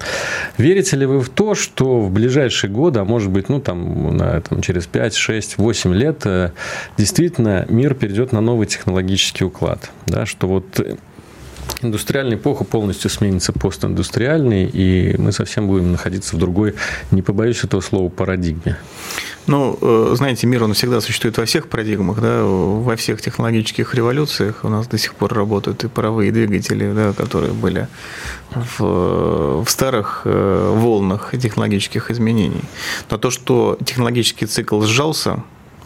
Верите 0.58 0.95
ли 0.95 1.06
вы 1.06 1.20
в 1.20 1.30
то, 1.30 1.56
что 1.56 2.00
в 2.00 2.12
ближайшие 2.12 2.72
годы, 2.72 3.00
а 3.00 3.04
может 3.04 3.32
быть, 3.32 3.50
ну, 3.50 3.60
там, 3.60 4.16
на, 4.16 4.41
там, 4.41 4.62
через 4.62 4.88
5, 4.88 5.16
6, 5.16 5.58
8 5.58 5.93
лет, 5.93 6.22
э, 6.26 6.52
действительно 6.97 7.66
мир 7.70 7.93
перейдет 7.95 8.32
на 8.32 8.41
новый 8.41 8.68
технологический 8.68 9.43
уклад? 9.43 9.89
Да, 10.06 10.26
что 10.26 10.47
вот 10.47 10.80
индустриальная 11.82 12.38
эпоха 12.38 12.64
полностью 12.64 13.10
сменится 13.10 13.54
постиндустриальной, 13.54 14.66
и 14.66 15.16
мы 15.18 15.32
совсем 15.32 15.68
будем 15.68 15.92
находиться 15.92 16.36
в 16.36 16.40
другой, 16.40 16.76
не 17.12 17.22
побоюсь 17.22 17.64
этого 17.64 17.82
слова, 17.82 18.10
парадигме. 18.10 18.78
Ну, 19.48 19.78
э, 19.82 20.14
знаете, 20.16 20.46
мир, 20.46 20.64
он 20.64 20.74
всегда 20.74 21.02
существует 21.02 21.38
во 21.38 21.46
всех 21.46 21.70
парадигмах, 21.70 22.22
да, 22.22 22.44
во 22.44 22.96
всех 22.96 23.22
технологических 23.22 23.96
революциях 23.96 24.60
у 24.64 24.70
нас 24.70 24.88
до 24.88 24.98
сих 24.98 25.16
пор 25.16 25.34
работают 25.34 25.84
и 25.84 25.88
паровые 25.88 26.32
двигатели, 26.32 26.92
да, 26.94 27.14
которые 27.14 27.54
были 27.54 27.88
в, 28.52 29.64
в 29.64 29.66
старых 29.68 30.22
э, 30.26 30.74
волнах 30.76 31.34
технологических 31.40 32.12
изменений. 32.12 32.62
Но 33.10 33.18
то, 33.18 33.32
что 33.32 33.78
технологический 33.84 34.46
цикл 34.46 34.82
сжался, 34.82 35.44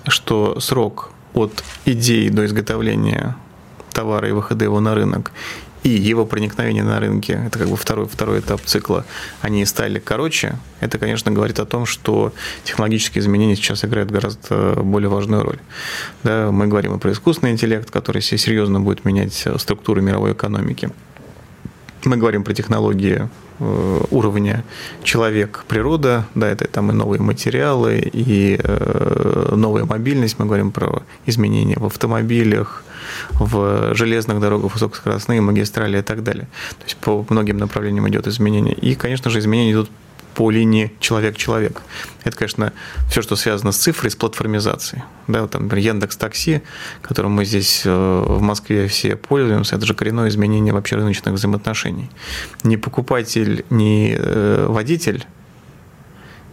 что 0.08 0.60
срок 0.60 1.12
от 1.34 1.64
идеи 1.86 2.28
до 2.30 2.46
изготовления 2.46 3.38
товара 3.94 4.28
и 4.28 4.32
выхода 4.32 4.66
его 4.66 4.80
на 4.80 4.96
рынок 4.96 5.32
и 5.84 5.90
его 5.90 6.26
проникновение 6.26 6.84
на 6.84 7.00
рынке, 7.00 7.44
это 7.48 7.60
как 7.60 7.68
бы 7.68 7.76
второй, 7.76 8.08
второй 8.08 8.40
этап 8.40 8.62
цикла, 8.62 9.06
они 9.42 9.66
стали 9.66 10.00
короче, 10.00 10.56
это, 10.80 10.98
конечно, 10.98 11.32
говорит 11.32 11.60
о 11.60 11.66
том, 11.66 11.86
что 11.86 12.34
технологические 12.64 13.22
изменения 13.22 13.56
сейчас 13.56 13.84
играют 13.86 14.10
гораздо 14.12 14.76
более 14.82 15.10
важную 15.10 15.44
роль. 15.44 15.60
Да, 16.24 16.52
мы 16.52 16.68
говорим 16.68 17.00
про 17.00 17.12
искусственный 17.12 17.52
интеллект, 17.52 17.92
который 17.92 18.22
серьезно 18.22 18.80
будет 18.80 19.06
менять 19.06 19.46
структуру 19.58 20.02
мировой 20.02 20.34
экономики. 20.34 20.90
Мы 22.06 22.18
говорим 22.18 22.44
про 22.44 22.54
технологии 22.54 23.30
э, 23.60 24.00
уровня 24.12 24.64
человек-природа, 25.04 26.26
да, 26.36 26.50
это 26.50 26.68
там 26.68 26.92
и 26.92 26.94
новые 26.94 27.22
материалы, 27.22 28.00
и 28.14 28.60
э, 28.62 29.54
новая 29.56 29.86
мобильность, 29.86 30.38
мы 30.38 30.46
говорим 30.46 30.72
про 30.72 31.04
изменения 31.26 31.78
в 31.78 31.86
автомобилях, 31.86 32.84
в 33.32 33.94
железных 33.96 34.40
дорогах, 34.40 34.74
высокоскоростные 34.74 35.42
магистрали 35.42 36.00
и 36.00 36.02
так 36.02 36.24
далее. 36.24 36.48
То 36.78 36.84
есть 36.84 36.98
по 36.98 37.26
многим 37.30 37.58
направлениям 37.58 38.08
идет 38.10 38.28
изменение. 38.28 38.74
И, 38.74 38.96
конечно 38.96 39.30
же, 39.30 39.40
изменения 39.40 39.72
идут 39.72 39.90
по 40.36 40.52
линии 40.52 40.92
человек-человек. 41.00 41.82
Это, 42.24 42.38
конечно, 42.38 42.74
все, 43.10 43.22
что 43.22 43.36
связано 43.36 43.72
с 43.72 43.78
цифрой, 43.78 44.12
с 44.12 44.16
платформизацией. 44.16 45.04
Да, 45.28 45.42
вот, 45.42 45.52
там, 45.52 45.64
например, 45.64 45.94
Яндекс 45.94 46.18
Такси, 46.18 46.62
которым 47.02 47.32
мы 47.32 47.46
здесь 47.46 47.84
э, 47.86 48.24
в 48.28 48.42
Москве 48.42 48.88
все 48.88 49.16
пользуемся, 49.16 49.76
это 49.76 49.86
же 49.86 49.94
коренное 49.94 50.30
изменение 50.30 50.74
вообще 50.74 50.96
рыночных 50.96 51.36
взаимоотношений. 51.36 52.10
Ни 52.64 52.76
покупатель, 52.76 53.66
ни 53.70 54.16
э, 54.18 54.66
водитель 54.68 55.26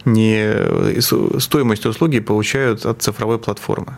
не 0.05 0.41
э, 0.43 0.99
стоимость 1.39 1.85
услуги 1.85 2.19
получают 2.19 2.85
от 2.85 3.01
цифровой 3.01 3.37
платформы 3.37 3.97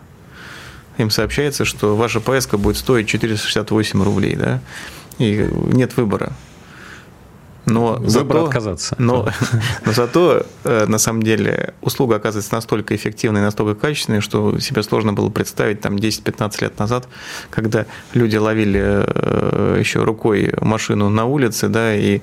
им 0.97 1.09
сообщается, 1.09 1.65
что 1.65 1.95
ваша 1.95 2.19
поездка 2.19 2.57
будет 2.57 2.77
стоить 2.77 3.07
468 3.07 4.03
рублей, 4.03 4.35
да, 4.35 4.61
и 5.17 5.49
нет 5.67 5.95
выбора. 5.97 6.33
Но 7.65 7.93
Выбор 7.93 8.09
зато, 8.09 8.45
отказаться. 8.45 8.95
Но, 8.97 9.29
но 9.85 9.91
зато, 9.91 10.45
э, 10.63 10.85
на 10.85 10.97
самом 10.97 11.23
деле, 11.23 11.73
услуга 11.81 12.17
оказывается 12.17 12.53
настолько 12.53 12.95
эффективной 12.95 13.41
настолько 13.41 13.79
качественной, 13.79 14.21
что 14.21 14.59
себе 14.59 14.83
сложно 14.83 15.13
было 15.13 15.29
представить 15.29 15.81
там 15.81 15.95
10-15 15.95 16.61
лет 16.61 16.79
назад, 16.79 17.07
когда 17.49 17.85
люди 18.13 18.35
ловили 18.35 18.81
э, 18.83 19.77
еще 19.79 20.03
рукой 20.03 20.53
машину 20.59 21.09
на 21.09 21.25
улице, 21.25 21.69
да, 21.69 21.95
и 21.95 22.21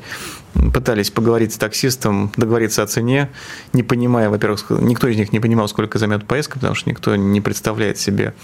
пытались 0.73 1.11
поговорить 1.11 1.53
с 1.53 1.57
таксистом, 1.57 2.33
договориться 2.37 2.83
о 2.83 2.87
цене, 2.87 3.31
не 3.73 3.83
понимая, 3.83 4.31
во-первых, 4.31 4.67
никто 4.71 5.09
из 5.09 5.17
них 5.17 5.33
не 5.33 5.41
понимал, 5.41 5.69
сколько 5.69 5.99
займет 5.99 6.27
поездка, 6.27 6.55
потому 6.55 6.75
что 6.75 6.91
никто 6.91 7.17
не 7.17 7.41
представляет 7.41 7.99
себе 7.99 8.35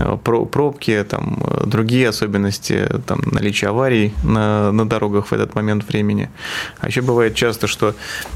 э, 0.00 0.16
пробки, 0.16 1.04
там, 1.08 1.42
э, 1.44 1.66
другие 1.66 2.08
особенности, 2.08 2.88
там, 3.06 3.20
наличие 3.26 3.70
аварий 3.70 4.14
на, 4.24 4.72
на 4.72 4.88
дорогах 4.88 5.28
в 5.28 5.32
этот 5.32 5.54
момент 5.54 5.86
времени. 5.88 6.30
А 6.80 6.88
еще 6.88 7.02
бывает 7.02 7.34
часто, 7.34 7.66
что 7.66 7.94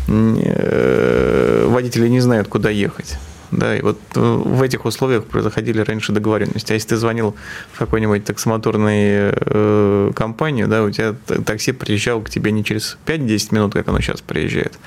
э, 0.09 1.67
водители 1.69 2.09
не 2.09 2.21
знают, 2.21 2.49
куда 2.49 2.71
ехать 2.71 3.19
Да, 3.51 3.77
и 3.77 3.83
вот 3.83 3.99
э, 4.15 4.21
в 4.21 4.63
этих 4.63 4.85
условиях 4.85 5.25
происходили 5.25 5.81
раньше 5.81 6.13
договоренности. 6.13 6.73
А 6.73 6.75
если 6.75 6.89
ты 6.89 6.97
звонил 6.97 7.35
в 7.73 7.79
какой-нибудь 7.79 8.25
таксомоторную 8.25 9.35
э, 9.37 10.13
компанию, 10.15 10.69
да, 10.69 10.85
у 10.85 10.91
тебя 10.91 11.15
такси 11.45 11.73
приезжал 11.73 12.21
к 12.21 12.31
тебе 12.31 12.53
не 12.53 12.65
через 12.65 12.97
5-10 13.07 13.55
минут, 13.55 13.73
как 13.73 13.89
оно 13.89 14.01
сейчас 14.01 14.21
приезжает, 14.21 14.79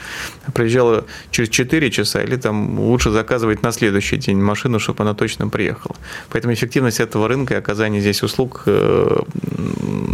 а 0.45 0.51
приезжало 0.51 1.05
через 1.31 1.49
4 1.49 1.91
часа, 1.91 2.21
или 2.21 2.37
там 2.37 2.79
лучше 2.79 3.11
заказывать 3.11 3.63
на 3.63 3.71
следующий 3.71 4.17
день 4.17 4.37
машину, 4.41 4.79
чтобы 4.79 5.03
она 5.03 5.13
точно 5.13 5.49
приехала. 5.49 5.95
Поэтому 6.29 6.53
эффективность 6.53 7.01
этого 7.01 7.27
рынка 7.27 7.55
и 7.55 7.57
оказание 7.57 8.01
здесь 8.01 8.23
услуг 8.23 8.63
э, 8.65 9.17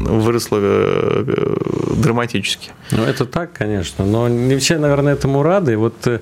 выросла 0.10 0.58
э, 0.62 1.56
драматически. 1.96 2.72
Ну, 2.92 3.04
это 3.04 3.26
так, 3.26 3.54
конечно, 3.54 4.06
но 4.06 4.28
не 4.28 4.58
все, 4.58 4.78
наверное, 4.78 5.14
этому 5.14 5.44
рады. 5.44 5.78
Вот 5.78 6.08
э, 6.08 6.20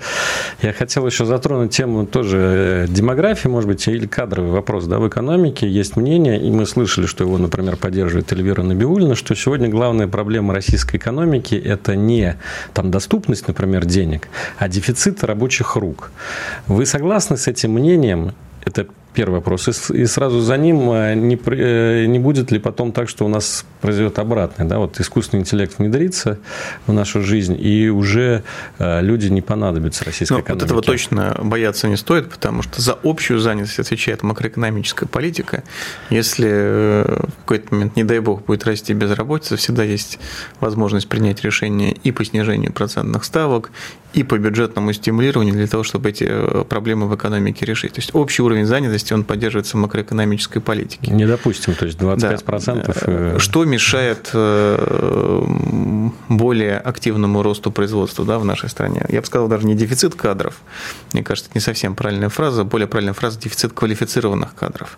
я 0.62 0.74
хотел 0.74 1.06
еще 1.06 1.26
затронуть 1.26 1.72
тему 1.72 2.06
тоже 2.06 2.38
э, 2.38 2.86
демографии, 2.88 3.48
может 3.48 3.70
быть, 3.70 3.88
или 3.88 4.06
кадровый 4.06 4.52
вопрос 4.52 4.86
да, 4.86 5.00
в 5.00 5.08
экономике. 5.08 5.68
Есть 5.68 5.96
мнение, 5.96 6.42
и 6.42 6.52
мы 6.52 6.66
слышали, 6.66 7.06
что 7.06 7.24
его, 7.24 7.38
например, 7.38 7.78
поддерживает 7.78 8.32
Эльвира 8.34 8.64
Набиулина, 8.64 9.16
что 9.16 9.36
сегодня 9.36 9.70
главная 9.70 10.08
проблема 10.08 10.54
российской 10.54 10.98
экономики– 10.98 11.56
это 11.66 11.96
не 11.96 12.38
там, 12.74 12.92
доступность, 12.92 13.48
например, 13.48 13.86
денег, 13.86 14.28
а 14.58 14.68
дефицит 14.68 15.24
рабочих 15.24 15.76
рук. 15.76 16.12
Вы 16.68 16.86
согласны 16.86 17.38
с 17.38 17.48
этим 17.48 17.72
мнением? 17.72 18.34
Это 18.66 18.88
Первый 19.18 19.38
вопрос. 19.38 19.90
И, 19.90 20.06
сразу 20.06 20.42
за 20.42 20.58
ним 20.58 20.92
э, 20.92 21.16
не, 21.16 21.40
э, 21.44 22.06
не 22.06 22.20
будет 22.20 22.52
ли 22.52 22.60
потом 22.60 22.92
так, 22.92 23.10
что 23.10 23.26
у 23.26 23.28
нас 23.28 23.66
произойдет 23.82 24.20
обратное? 24.20 24.68
Да? 24.68 24.78
Вот 24.78 25.00
искусственный 25.00 25.42
интеллект 25.42 25.80
внедрится 25.80 26.38
в 26.86 26.94
нашу 26.94 27.24
жизнь, 27.24 27.58
и 27.60 27.90
уже 27.90 28.44
э, 28.78 29.02
люди 29.02 29.26
не 29.30 29.42
понадобятся 29.42 30.06
российской 30.06 30.34
Но 30.34 30.38
ну, 30.38 30.44
экономике. 30.44 30.66
Вот 30.66 30.72
этого 30.72 30.82
точно 30.84 31.36
бояться 31.42 31.88
не 31.88 31.98
стоит, 31.98 32.30
потому 32.30 32.62
что 32.62 32.80
за 32.80 32.96
общую 33.04 33.40
занятость 33.40 33.80
отвечает 33.80 34.22
макроэкономическая 34.22 35.10
политика. 35.10 35.64
Если 36.12 36.46
в 36.46 37.32
какой-то 37.40 37.74
момент, 37.74 37.96
не 37.96 38.04
дай 38.04 38.20
бог, 38.20 38.46
будет 38.46 38.66
расти 38.66 38.94
безработица, 38.94 39.58
всегда 39.58 39.82
есть 39.82 40.20
возможность 40.60 41.08
принять 41.08 41.44
решение 41.44 41.94
и 41.94 42.12
по 42.12 42.24
снижению 42.24 42.72
процентных 42.72 43.24
ставок, 43.24 43.72
и 44.14 44.24
по 44.24 44.38
бюджетному 44.38 44.94
стимулированию 44.94 45.54
для 45.54 45.68
того, 45.68 45.84
чтобы 45.84 46.10
эти 46.10 46.64
проблемы 46.66 47.08
в 47.08 47.16
экономике 47.16 47.66
решить. 47.66 47.94
То 47.94 48.00
есть 48.00 48.14
общий 48.14 48.42
уровень 48.42 48.66
занятости 48.66 49.07
есть 49.08 49.12
он 49.12 49.24
поддерживается 49.24 49.78
макроэкономической 49.78 50.62
политикой. 50.62 51.10
Не 51.10 51.26
допустим, 51.26 51.76
то 51.76 51.86
есть 51.86 51.98
25%. 51.98 52.86
Да. 52.86 52.94
Э, 53.06 53.36
Что 53.40 53.66
мешает 53.66 54.30
э, 54.34 55.48
более 56.30 56.78
активному 56.78 57.42
росту 57.42 57.72
производства 57.72 58.26
да, 58.26 58.38
в 58.38 58.46
нашей 58.46 58.70
стране? 58.70 59.06
Я 59.10 59.22
бы 59.22 59.28
сказал, 59.28 59.48
даже 59.48 59.66
не 59.66 59.76
дефицит 59.76 60.16
кадров, 60.16 60.56
мне 61.14 61.24
кажется, 61.24 61.50
это 61.50 61.58
не 61.58 61.62
совсем 61.62 61.96
правильная 61.96 62.30
фраза, 62.30 62.64
более 62.64 62.88
правильная 62.88 63.14
фраза– 63.14 63.40
дефицит 63.42 63.74
квалифицированных 63.74 64.56
кадров. 64.56 64.98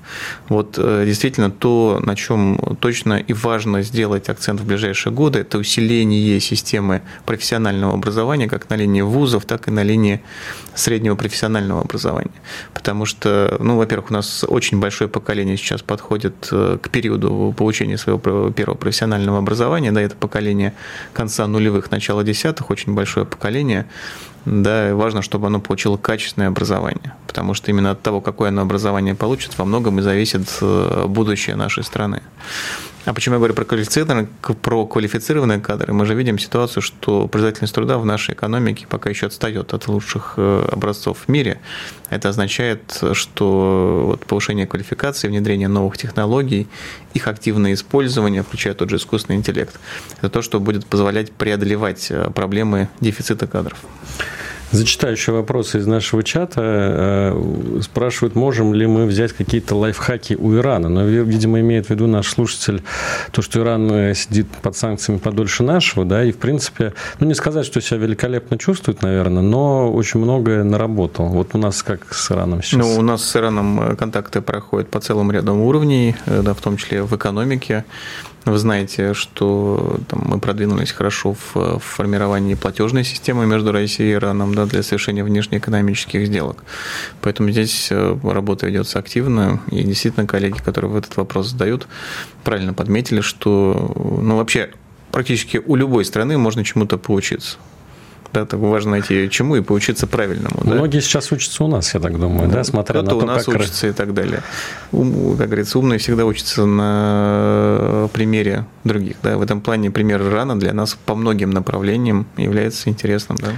Вот 0.49 0.76
э, 0.78 1.03
действительно 1.05 1.51
то, 1.51 1.99
на 2.03 2.16
чем 2.16 2.78
точно 2.80 3.14
и 3.14 3.34
важно 3.34 3.84
сделать 3.84 4.30
акцент 4.30 4.60
в 4.62 4.66
ближайшие 4.66 5.14
годы, 5.14 5.39
это 5.39 5.57
усиление 5.57 6.39
системы 6.39 7.01
профессионального 7.26 7.93
образования 7.93 8.47
как 8.47 8.70
на 8.70 8.76
линии 8.76 9.01
вузов, 9.01 9.45
так 9.45 9.68
и 9.68 9.72
на 9.72 9.84
линии 9.84 10.22
среднего 10.74 11.16
профессионального 11.16 11.82
образования. 11.82 12.32
Потому 12.74 13.05
что, 13.05 13.57
ну, 13.60 13.78
во-первых, 13.90 14.12
у 14.12 14.14
нас 14.14 14.46
очень 14.48 14.80
большое 14.80 15.10
поколение 15.10 15.58
сейчас 15.58 15.82
подходит 15.82 16.48
э, 16.52 16.78
к 16.80 16.92
периоду 16.92 17.56
получения 17.58 17.98
своего 17.98 18.52
первого 18.52 18.78
профессионального 18.78 19.40
образования. 19.40 19.92
Да, 19.92 20.00
это 20.00 20.16
поколение 20.16 20.76
конца 21.12 21.48
нулевых, 21.48 21.90
начала 21.90 22.24
десятых, 22.24 22.70
очень 22.70 22.94
большое 22.94 23.26
поколение. 23.26 23.88
Да, 24.46 24.92
и 24.92 24.94
важно, 24.94 25.24
чтобы 25.24 25.48
оно 25.48 25.60
получило 25.60 25.98
качественное 25.98 26.50
образование, 26.50 27.16
потому 27.26 27.56
что 27.56 27.72
именно 27.72 27.92
от 27.92 28.02
того, 28.04 28.22
какое 28.22 28.50
оно 28.50 28.62
образование 28.62 29.16
получит, 29.16 29.58
во 29.58 29.66
многом 29.66 29.98
и 29.98 30.04
зависит 30.04 30.48
э, 30.62 31.06
будущее 31.08 31.56
нашей 31.56 31.84
страны. 31.84 32.22
А 33.06 33.14
почему 33.14 33.36
я 33.36 33.39
говорю 33.39 33.54
про 33.54 33.66
квалифицированные, 33.66 34.28
про 34.62 34.86
квалифицированные 34.86 35.60
кадры? 35.60 35.93
Мы 35.93 36.06
же 36.06 36.16
видим 36.16 36.38
ситуацию, 36.38 36.84
что 36.84 37.28
производительность 37.28 37.74
труда 37.74 37.97
в 37.97 38.06
нашей 38.06 38.34
экономике 38.34 38.86
пока 38.89 39.10
еще 39.10 39.28
отстает 39.28 39.74
от 39.74 39.88
лучших 39.88 40.34
э, 40.38 40.70
образцов 40.72 41.20
в 41.26 41.30
мире. 41.30 41.60
Это 42.10 42.30
означает, 42.30 43.02
что 43.14 44.04
вот 44.08 44.26
повышение 44.26 44.68
квалификации, 44.68 45.28
внедрение 45.28 45.68
новых 45.68 45.97
технологий, 45.97 46.68
их 47.14 47.28
активное 47.28 47.74
использование, 47.74 48.43
включая 48.43 48.74
тот 48.74 48.89
же 48.89 48.97
искусственный 48.97 49.38
интеллект, 49.38 49.80
это 50.18 50.30
то, 50.30 50.41
что 50.41 50.60
будет 50.60 50.86
позволять 50.86 51.32
преодолевать 51.32 52.08
э, 52.12 52.30
проблемы 52.32 52.89
дефицита 53.00 53.47
кадров. 53.47 53.80
Зачитаю 54.72 55.13
еще 55.13 55.32
вопросы 55.32 55.80
из 55.80 55.88
нашего 55.88 56.22
чата. 56.24 56.61
Э, 56.61 57.82
спрашивают, 57.82 58.36
можем 58.36 58.74
ли 58.76 58.86
мы 58.86 59.05
взять 59.07 59.34
какие-то 59.34 59.76
лайфхаки 59.76 60.36
у 60.36 60.55
Ирана. 60.55 60.89
Но, 60.89 61.03
видимо, 61.05 61.59
имеет 61.59 61.88
в 61.88 61.89
виду 61.89 62.05
наш 62.05 62.28
слушатель 62.28 62.84
то, 63.32 63.41
что 63.41 63.61
Иран 63.61 63.91
э, 63.91 64.13
сидит 64.13 64.47
под 64.61 64.78
санкциями 64.78 65.17
подольше 65.17 65.63
нашего, 65.63 66.05
да, 66.05 66.24
и, 66.24 66.32
в 66.32 66.38
принципе, 66.38 66.93
ну, 67.20 67.26
не 67.26 67.34
сказать, 67.34 67.65
что 67.65 67.82
себя 67.82 67.97
великолепно 67.97 68.59
чувствует, 68.59 69.01
наверное, 69.01 69.41
но 69.41 69.91
очень 69.91 70.20
многое 70.20 70.63
наработал. 70.63 71.30
Вот 71.30 71.55
у 71.55 71.57
нас 71.57 71.82
как 71.82 72.13
с 72.13 72.32
Ираном 72.32 72.61
сейчас? 72.61 72.80
Ну, 72.80 72.95
у 72.95 73.01
нас 73.01 73.24
с 73.24 73.36
Ираном 73.36 73.82
э, 73.82 73.95
контакты 73.95 74.41
проходят 74.41 74.89
по 74.89 74.99
целым 74.99 75.32
рядам 75.32 75.61
уровней, 75.61 76.15
да, 76.28 76.53
в 76.53 76.61
том 76.61 76.78
числе 76.78 77.01
в 77.01 77.15
экономике. 77.15 77.86
Вы 78.46 78.58
знаете, 78.58 79.14
что 79.14 80.00
там, 80.08 80.24
мы 80.26 80.40
продвинулись 80.40 80.92
хорошо 80.92 81.34
в, 81.34 81.56
в 81.56 81.80
формировании 81.80 82.56
платежной 82.56 83.04
системы 83.04 83.46
между 83.46 83.72
Россией 83.72 84.12
и 84.12 84.14
Ираном 84.14 84.56
да, 84.56 84.66
для 84.66 84.82
совершения 84.82 85.24
внешнеэкономических 85.24 86.26
сделок. 86.26 86.64
Поэтому 87.22 87.52
здесь 87.52 87.90
э, 87.92 88.18
работа 88.24 88.68
ведется 88.68 89.00
активно. 89.00 89.62
И 89.72 89.84
действительно, 89.84 90.26
коллеги, 90.26 90.58
которые 90.58 90.92
в 90.92 90.96
этот 90.96 91.18
вопрос 91.18 91.50
задают, 91.50 91.88
правильно 92.44 92.74
подметили, 92.74 93.22
что 93.22 93.94
ну, 94.22 94.38
вообще 94.38 94.72
практически 95.12 95.62
у 95.66 95.76
любой 95.76 96.06
страны 96.06 96.38
можно 96.38 96.64
чему-то 96.64 96.98
поучиться. 96.98 97.58
Да, 98.34 98.46
так 98.46 98.60
важно 98.60 98.92
найти 98.92 99.30
чему 99.30 99.56
и 99.56 99.62
поучиться 99.62 100.08
правильному. 100.08 100.62
Многие 100.64 100.98
да? 100.98 101.02
сейчас 101.02 101.32
учатся 101.32 101.64
у 101.64 101.68
нас, 101.68 101.94
я 101.94 102.00
так 102.00 102.20
думаю, 102.20 102.50
да, 102.50 102.64
смотря 102.64 103.02
на 103.02 103.10
то, 103.10 103.18
у 103.18 103.22
нас 103.22 103.46
как... 103.46 103.56
учатся 103.56 103.88
и 103.88 103.92
так 103.92 104.14
далее. 104.14 104.42
Ум, 104.92 105.36
как 105.38 105.48
говорится, 105.48 105.80
умные 105.80 106.00
всегда 106.00 106.26
учатся 106.26 106.66
на 106.66 108.10
примере 108.14 108.66
других. 108.84 109.18
Да. 109.24 109.38
В 109.38 109.42
этом 109.42 109.62
плане 109.62 109.92
пример 109.92 110.22
Ирана 110.22 110.60
для 110.60 110.74
нас 110.74 110.98
по 111.06 111.16
многим 111.16 111.52
направлениям 111.52 112.28
является 112.38 112.90
интересным. 112.90 113.38
Да. 113.42 113.50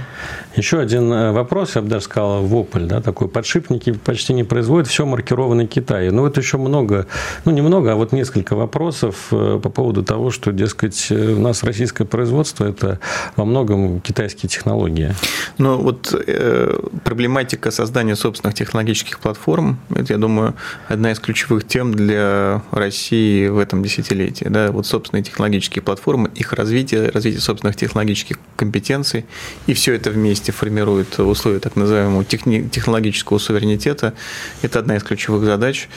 Еще 0.56 0.80
один 0.80 1.12
э, 1.12 1.32
вопрос, 1.32 1.76
я 1.76 1.82
бы 1.82 1.88
даже 1.88 2.04
сказал, 2.04 2.42
вопль, 2.42 2.84
да, 2.84 3.00
такой. 3.00 3.28
Подшипники 3.28 3.92
почти 3.92 4.32
не 4.32 4.44
производят, 4.44 4.88
все 4.88 5.06
маркировано 5.06 5.66
Китай. 5.66 6.10
Ну, 6.10 6.22
вот 6.22 6.36
еще 6.36 6.58
много, 6.58 7.06
ну, 7.44 7.52
немного, 7.52 7.92
а 7.92 7.94
вот 7.94 8.12
несколько 8.12 8.54
вопросов 8.54 9.28
э, 9.30 9.60
по 9.62 9.68
поводу 9.70 10.02
того, 10.02 10.30
что, 10.30 10.52
дескать, 10.52 11.08
э, 11.10 11.32
у 11.32 11.40
нас 11.40 11.62
российское 11.62 12.04
производство– 12.04 12.64
это 12.68 12.98
во 13.36 13.44
многом 13.44 14.00
китайские 14.00 14.48
технологии 14.48 14.61
технология? 14.62 15.14
Ну, 15.58 15.76
вот 15.78 16.14
э, 16.14 16.78
проблематика 17.04 17.70
создания 17.70 18.16
собственных 18.16 18.54
технологических 18.54 19.18
платформ, 19.18 19.78
это, 19.90 20.12
я 20.12 20.18
думаю, 20.18 20.54
одна 20.88 21.12
из 21.12 21.18
ключевых 21.18 21.66
тем 21.66 21.94
для 21.94 22.62
России 22.70 23.48
в 23.48 23.58
этом 23.58 23.82
десятилетии. 23.82 24.46
Да? 24.48 24.70
Вот 24.70 24.86
собственные 24.86 25.24
технологические 25.24 25.82
платформы, 25.82 26.30
их 26.34 26.52
развитие, 26.52 27.10
развитие 27.10 27.40
собственных 27.40 27.76
технологических 27.76 28.38
компетенций, 28.56 29.26
и 29.66 29.74
все 29.74 29.94
это 29.94 30.10
вместе 30.10 30.52
формирует 30.52 31.18
условия 31.18 31.58
так 31.58 31.76
называемого 31.76 32.24
техни- 32.24 32.68
технологического 32.68 33.38
суверенитета. 33.38 34.14
Это 34.62 34.78
одна 34.78 34.96
из 34.96 35.02
ключевых 35.02 35.44
задач, 35.44 35.88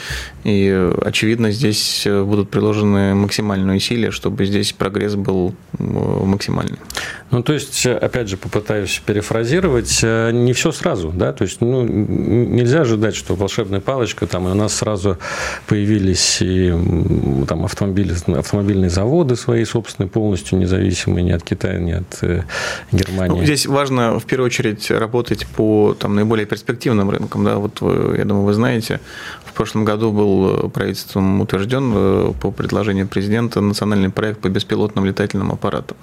и, 0.44 0.92
очевидно, 1.02 1.52
здесь 1.52 2.08
будут 2.08 2.50
приложены 2.50 3.14
максимальные 3.16 3.78
усилия, 3.78 4.12
чтобы 4.12 4.46
здесь 4.46 4.74
прогресс 4.74 5.16
был 5.16 5.54
максимальный. 5.78 6.80
Ну, 7.32 7.44
то 7.44 7.54
есть, 7.54 7.86
опять 7.86 8.30
же, 8.30 8.38
попытаюсь 8.56 9.02
перефразировать, 9.06 10.00
э, 10.02 10.32
не 10.32 10.54
все 10.54 10.72
сразу, 10.72 11.10
да, 11.10 11.34
то 11.34 11.44
есть, 11.44 11.60
ну, 11.60 11.84
нельзя 11.84 12.82
ожидать, 12.82 13.14
что 13.14 13.36
волшебная 13.36 13.82
палочка, 13.82 14.28
там, 14.28 14.48
и 14.48 14.52
у 14.52 14.54
нас 14.54 14.76
сразу 14.76 15.18
появились 15.68 16.42
и 16.42 16.74
там 17.48 17.66
автомобили, 17.66 18.14
автомобильные 18.38 18.90
заводы 18.90 19.36
свои 19.36 19.66
собственные, 19.66 20.10
полностью 20.10 20.58
независимые 20.58 21.24
ни 21.24 21.32
от 21.32 21.44
Китая, 21.44 21.80
ни 21.80 21.92
от 21.92 22.20
э, 22.22 22.44
Германии. 22.94 23.40
Ну, 23.40 23.44
здесь 23.44 23.66
важно, 23.66 24.20
в 24.20 24.26
первую 24.26 24.46
очередь, 24.46 24.90
работать 24.90 25.46
по 25.48 25.94
там, 26.00 26.16
наиболее 26.16 26.46
перспективным 26.46 27.10
рынкам, 27.10 27.44
да, 27.44 27.58
вот, 27.58 27.82
я 27.82 28.24
думаю, 28.24 28.46
вы 28.46 28.54
знаете, 28.54 29.02
в 29.46 29.52
прошлом 29.52 29.84
году 29.84 30.12
был 30.12 30.70
правительством 30.70 31.42
утвержден 31.42 31.92
э, 31.94 32.34
по 32.42 32.52
предложению 32.52 33.08
президента 33.08 33.60
национальный 33.60 34.10
проект 34.10 34.40
по 34.40 34.48
беспилотным 34.48 35.04
летательным 35.04 35.52
аппаратам. 35.52 35.98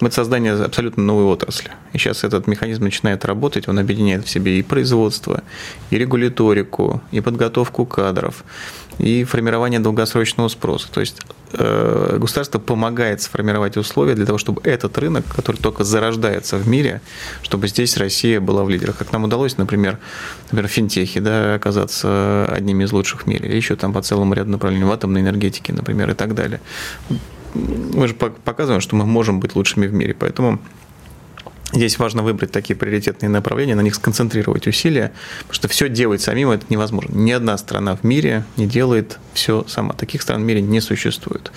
Это 0.00 0.14
создание 0.14 0.52
абсолютно 0.52 1.02
новой 1.02 1.24
отрасли. 1.24 1.70
И 1.94 1.98
сейчас 1.98 2.24
этот 2.24 2.48
механизм 2.48 2.82
начинает 2.82 3.24
работать, 3.24 3.68
он 3.68 3.78
объединяет 3.78 4.26
в 4.26 4.28
себе 4.28 4.58
и 4.58 4.62
производство, 4.62 5.42
и 5.90 5.96
регуляторику, 5.96 7.00
и 7.12 7.20
подготовку 7.20 7.86
кадров, 7.86 8.44
и 8.98 9.22
формирование 9.22 9.78
долгосрочного 9.78 10.48
спроса. 10.48 10.88
То 10.92 11.00
есть 11.00 11.20
э, 11.52 12.16
государство 12.20 12.58
помогает 12.58 13.22
сформировать 13.22 13.76
условия 13.76 14.14
для 14.14 14.26
того, 14.26 14.38
чтобы 14.38 14.60
этот 14.64 14.98
рынок, 14.98 15.24
который 15.36 15.56
только 15.56 15.84
зарождается 15.84 16.56
в 16.56 16.66
мире, 16.66 17.00
чтобы 17.42 17.68
здесь 17.68 17.96
Россия 17.96 18.40
была 18.40 18.64
в 18.64 18.70
лидерах. 18.70 18.96
Как 18.96 19.12
нам 19.12 19.24
удалось, 19.24 19.56
например, 19.56 19.98
например, 20.50 20.68
в 20.68 20.72
финтехе 20.72 21.20
да, 21.20 21.54
оказаться 21.54 22.46
одними 22.50 22.82
из 22.84 22.92
лучших 22.92 23.22
в 23.22 23.26
мире, 23.28 23.48
или 23.48 23.56
еще 23.56 23.76
там 23.76 23.92
по 23.92 24.02
целому 24.02 24.34
ряду 24.34 24.50
направлений 24.50 24.84
в 24.84 24.90
атомной 24.90 25.20
энергетике, 25.20 25.72
например, 25.72 26.10
и 26.10 26.14
так 26.14 26.34
далее. 26.34 26.60
Мы 27.54 28.08
же 28.08 28.14
показываем, 28.14 28.80
что 28.80 28.96
мы 28.96 29.06
можем 29.06 29.38
быть 29.38 29.54
лучшими 29.54 29.86
в 29.86 29.92
мире, 29.92 30.12
поэтому 30.18 30.58
Здесь 31.74 31.98
важно 31.98 32.22
выбрать 32.22 32.52
такие 32.52 32.76
приоритетные 32.76 33.28
направления, 33.28 33.74
на 33.74 33.80
них 33.80 33.96
сконцентрировать 33.96 34.68
усилия, 34.68 35.12
потому 35.40 35.54
что 35.54 35.66
все 35.66 35.88
делать 35.88 36.22
самим 36.22 36.50
это 36.50 36.64
невозможно. 36.68 37.12
Ни 37.16 37.32
одна 37.32 37.58
страна 37.58 37.96
в 37.96 38.04
мире 38.04 38.44
не 38.56 38.68
делает 38.68 39.18
все 39.32 39.64
сама. 39.66 39.92
Таких 39.92 40.22
стран 40.22 40.42
в 40.42 40.44
мире 40.44 40.62
не 40.62 40.80
существует. 40.80 41.50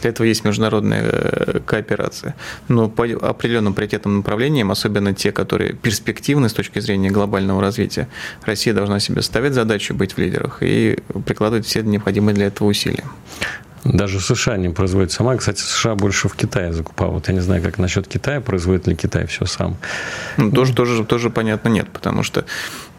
Для 0.00 0.10
этого 0.10 0.26
есть 0.26 0.44
международная 0.44 1.02
э, 1.04 1.60
кооперация. 1.64 2.34
Но 2.66 2.88
по 2.88 3.04
определенным 3.04 3.72
приоритетным 3.74 4.18
направлениям, 4.18 4.72
особенно 4.72 5.14
те, 5.14 5.30
которые 5.30 5.74
перспективны 5.74 6.48
с 6.48 6.52
точки 6.52 6.80
зрения 6.80 7.10
глобального 7.10 7.60
развития, 7.60 8.08
Россия 8.44 8.74
должна 8.74 8.98
себе 8.98 9.22
ставить 9.22 9.54
задачу 9.54 9.94
быть 9.94 10.14
в 10.14 10.18
лидерах 10.18 10.58
и 10.62 10.98
прикладывать 11.24 11.66
все 11.66 11.82
необходимые 11.82 12.34
для 12.34 12.46
этого 12.46 12.66
усилия. 12.66 13.04
Даже 13.84 14.20
США 14.20 14.56
не 14.56 14.68
производит 14.68 15.12
сама. 15.12 15.36
Кстати, 15.36 15.60
США 15.60 15.94
больше 15.94 16.28
в 16.28 16.36
Китае 16.36 16.72
закупают. 16.72 17.28
Я 17.28 17.34
не 17.34 17.40
знаю, 17.40 17.62
как 17.62 17.78
насчет 17.78 18.06
Китая, 18.06 18.40
производит 18.40 18.86
ли 18.86 18.94
Китай 18.94 19.26
все 19.26 19.46
сам. 19.46 19.76
Ну, 20.36 20.50
тоже, 20.50 20.74
тоже, 20.74 21.04
тоже 21.04 21.30
понятно 21.30 21.70
нет, 21.70 21.88
потому 21.90 22.22
что 22.22 22.44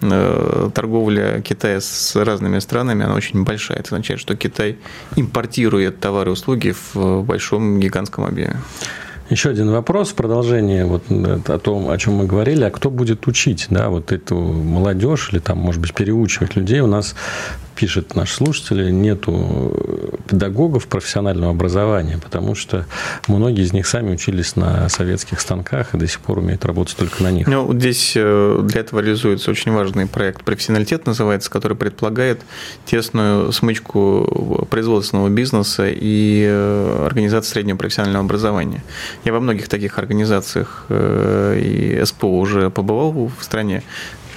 э, 0.01 0.69
торговля 0.73 1.41
Китая 1.41 1.81
с 1.81 2.15
разными 2.15 2.59
странами, 2.59 3.05
она 3.05 3.13
очень 3.13 3.43
большая. 3.43 3.77
Это 3.77 3.89
означает, 3.95 4.19
что 4.19 4.35
Китай 4.35 4.77
импортирует 5.15 5.99
товары 5.99 6.31
и 6.31 6.33
услуги 6.33 6.73
в 6.93 7.21
большом 7.23 7.79
гигантском 7.79 8.25
объеме. 8.25 8.57
Еще 9.31 9.49
один 9.49 9.71
вопрос 9.71 10.09
в 10.09 10.15
продолжение 10.15 10.85
вот 10.85 11.03
о 11.09 11.57
том, 11.57 11.89
о 11.89 11.97
чем 11.97 12.15
мы 12.15 12.25
говорили. 12.25 12.65
А 12.65 12.69
кто 12.69 12.89
будет 12.89 13.27
учить 13.27 13.67
да, 13.69 13.87
вот 13.87 14.11
эту 14.11 14.35
молодежь 14.35 15.29
или 15.31 15.39
там, 15.39 15.57
может 15.57 15.79
быть, 15.79 15.93
переучивать 15.93 16.57
людей? 16.57 16.81
У 16.81 16.87
нас 16.87 17.15
пишет 17.81 18.15
наш 18.15 18.33
слушатель, 18.33 18.93
нету 18.93 19.75
педагогов 20.29 20.85
профессионального 20.85 21.51
образования, 21.51 22.19
потому 22.23 22.53
что 22.53 22.85
многие 23.27 23.63
из 23.63 23.73
них 23.73 23.87
сами 23.87 24.13
учились 24.13 24.55
на 24.55 24.87
советских 24.87 25.41
станках 25.41 25.95
и 25.95 25.97
до 25.97 26.07
сих 26.07 26.19
пор 26.19 26.37
умеют 26.37 26.63
работать 26.63 26.95
только 26.95 27.23
на 27.23 27.31
них. 27.31 27.47
Ну, 27.47 27.73
здесь 27.73 28.13
э, 28.15 28.59
для 28.63 28.81
этого 28.81 28.99
реализуется 28.99 29.49
очень 29.49 29.71
важный 29.71 30.05
проект 30.05 30.43
«Профессионалитет» 30.43 31.07
называется, 31.07 31.49
который 31.49 31.75
предполагает 31.75 32.41
тесную 32.85 33.51
смычку 33.51 34.67
производственного 34.69 35.29
бизнеса 35.29 35.87
и 35.89 36.45
э, 36.47 37.05
организации 37.07 37.53
среднего 37.53 37.77
профессионального 37.77 38.23
образования. 38.23 38.83
Я 39.25 39.33
во 39.33 39.39
многих 39.39 39.69
таких 39.69 39.97
организациях 39.97 40.85
э, 40.89 41.59
и 41.59 42.05
СПО 42.05 42.27
уже 42.27 42.69
побывал 42.69 43.31
в 43.39 43.43
стране, 43.43 43.81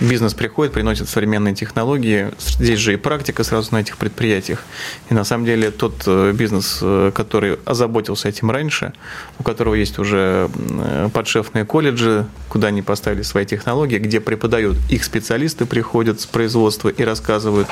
бизнес 0.01 0.35
приходит, 0.35 0.73
приносит 0.73 1.09
современные 1.09 1.55
технологии. 1.55 2.31
Здесь 2.39 2.79
же 2.79 2.95
и 2.95 2.97
практика 2.97 3.45
сразу 3.45 3.73
на 3.73 3.81
этих 3.81 3.97
предприятиях. 3.97 4.63
И 5.11 5.15
на 5.15 5.25
самом 5.25 5.45
деле 5.45 5.71
тот 5.71 6.03
э, 6.07 6.33
бизнес, 6.33 6.79
э, 6.83 7.13
который 7.15 7.59
озаботился 7.65 8.29
этим 8.29 8.51
раньше, 8.51 8.93
у 9.39 9.43
которого 9.43 9.75
есть 9.75 9.99
уже 9.99 10.51
э, 10.55 11.09
подшефные 11.13 11.65
колледжи, 11.65 12.27
куда 12.49 12.69
они 12.69 12.83
поставили 12.83 13.23
свои 13.23 13.45
технологии, 13.47 13.99
где 13.99 14.21
преподают 14.21 14.77
их 14.91 15.05
специалисты, 15.05 15.67
приходят 15.67 16.21
с 16.21 16.27
производства 16.27 16.89
и 16.89 17.03
рассказывают, 17.05 17.69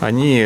они 0.00 0.44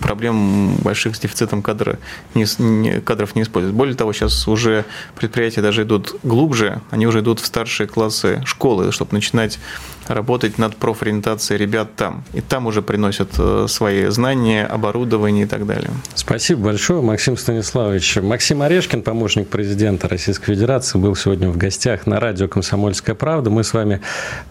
проблем 0.00 0.76
больших 0.76 1.16
с 1.16 1.20
дефицитом 1.20 1.62
кадра, 1.62 1.98
не, 2.34 3.00
кадров 3.00 3.34
не 3.34 3.42
используют. 3.42 3.76
Более 3.76 3.94
того, 3.94 4.12
сейчас 4.12 4.46
уже 4.48 4.84
предприятия 5.16 5.62
даже 5.62 5.82
идут 5.82 6.16
глубже, 6.22 6.80
они 6.90 7.06
уже 7.06 7.20
идут 7.20 7.40
в 7.40 7.46
старшие 7.46 7.86
классы 7.86 8.42
школы, 8.44 8.92
чтобы 8.92 9.12
начинать 9.12 9.58
работать 10.06 10.37
над 10.58 10.76
профориентацией 10.76 11.58
ребят 11.58 11.94
там. 11.96 12.24
И 12.32 12.40
там 12.40 12.66
уже 12.66 12.82
приносят 12.82 13.30
э, 13.38 13.66
свои 13.68 14.06
знания, 14.06 14.64
оборудование 14.64 15.44
и 15.44 15.46
так 15.46 15.66
далее. 15.66 15.90
Спасибо 16.14 16.66
большое, 16.66 17.02
Максим 17.02 17.36
Станиславович. 17.36 18.16
Максим 18.22 18.62
Орешкин, 18.62 19.02
помощник 19.02 19.48
президента 19.48 20.08
Российской 20.08 20.54
Федерации, 20.54 20.98
был 20.98 21.16
сегодня 21.16 21.48
в 21.48 21.56
гостях 21.56 22.06
на 22.06 22.20
радио 22.20 22.48
«Комсомольская 22.48 23.14
правда». 23.14 23.50
Мы 23.50 23.64
с 23.64 23.72
вами 23.72 24.00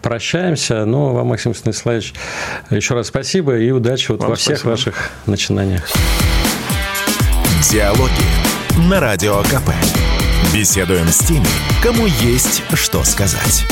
прощаемся. 0.02 0.86
Ну, 0.86 1.14
вам, 1.14 1.28
Максим 1.28 1.56
Станиславович, 1.56 2.14
еще 2.70 2.94
раз 2.94 3.08
спасибо 3.08 3.58
и 3.58 3.72
удачи 3.72 4.12
вот 4.12 4.24
во 4.24 4.36
всех 4.36 4.60
спасибо. 4.60 4.70
ваших 4.72 5.10
начинаниях. 5.26 5.88
Диалоги 7.72 8.12
на 8.90 9.00
Радио 9.00 9.42
КП. 9.44 9.72
Беседуем 10.54 11.08
с 11.08 11.20
теми, 11.20 11.48
кому 11.84 12.06
есть 12.06 12.64
что 12.74 13.04
сказать. 13.04 13.66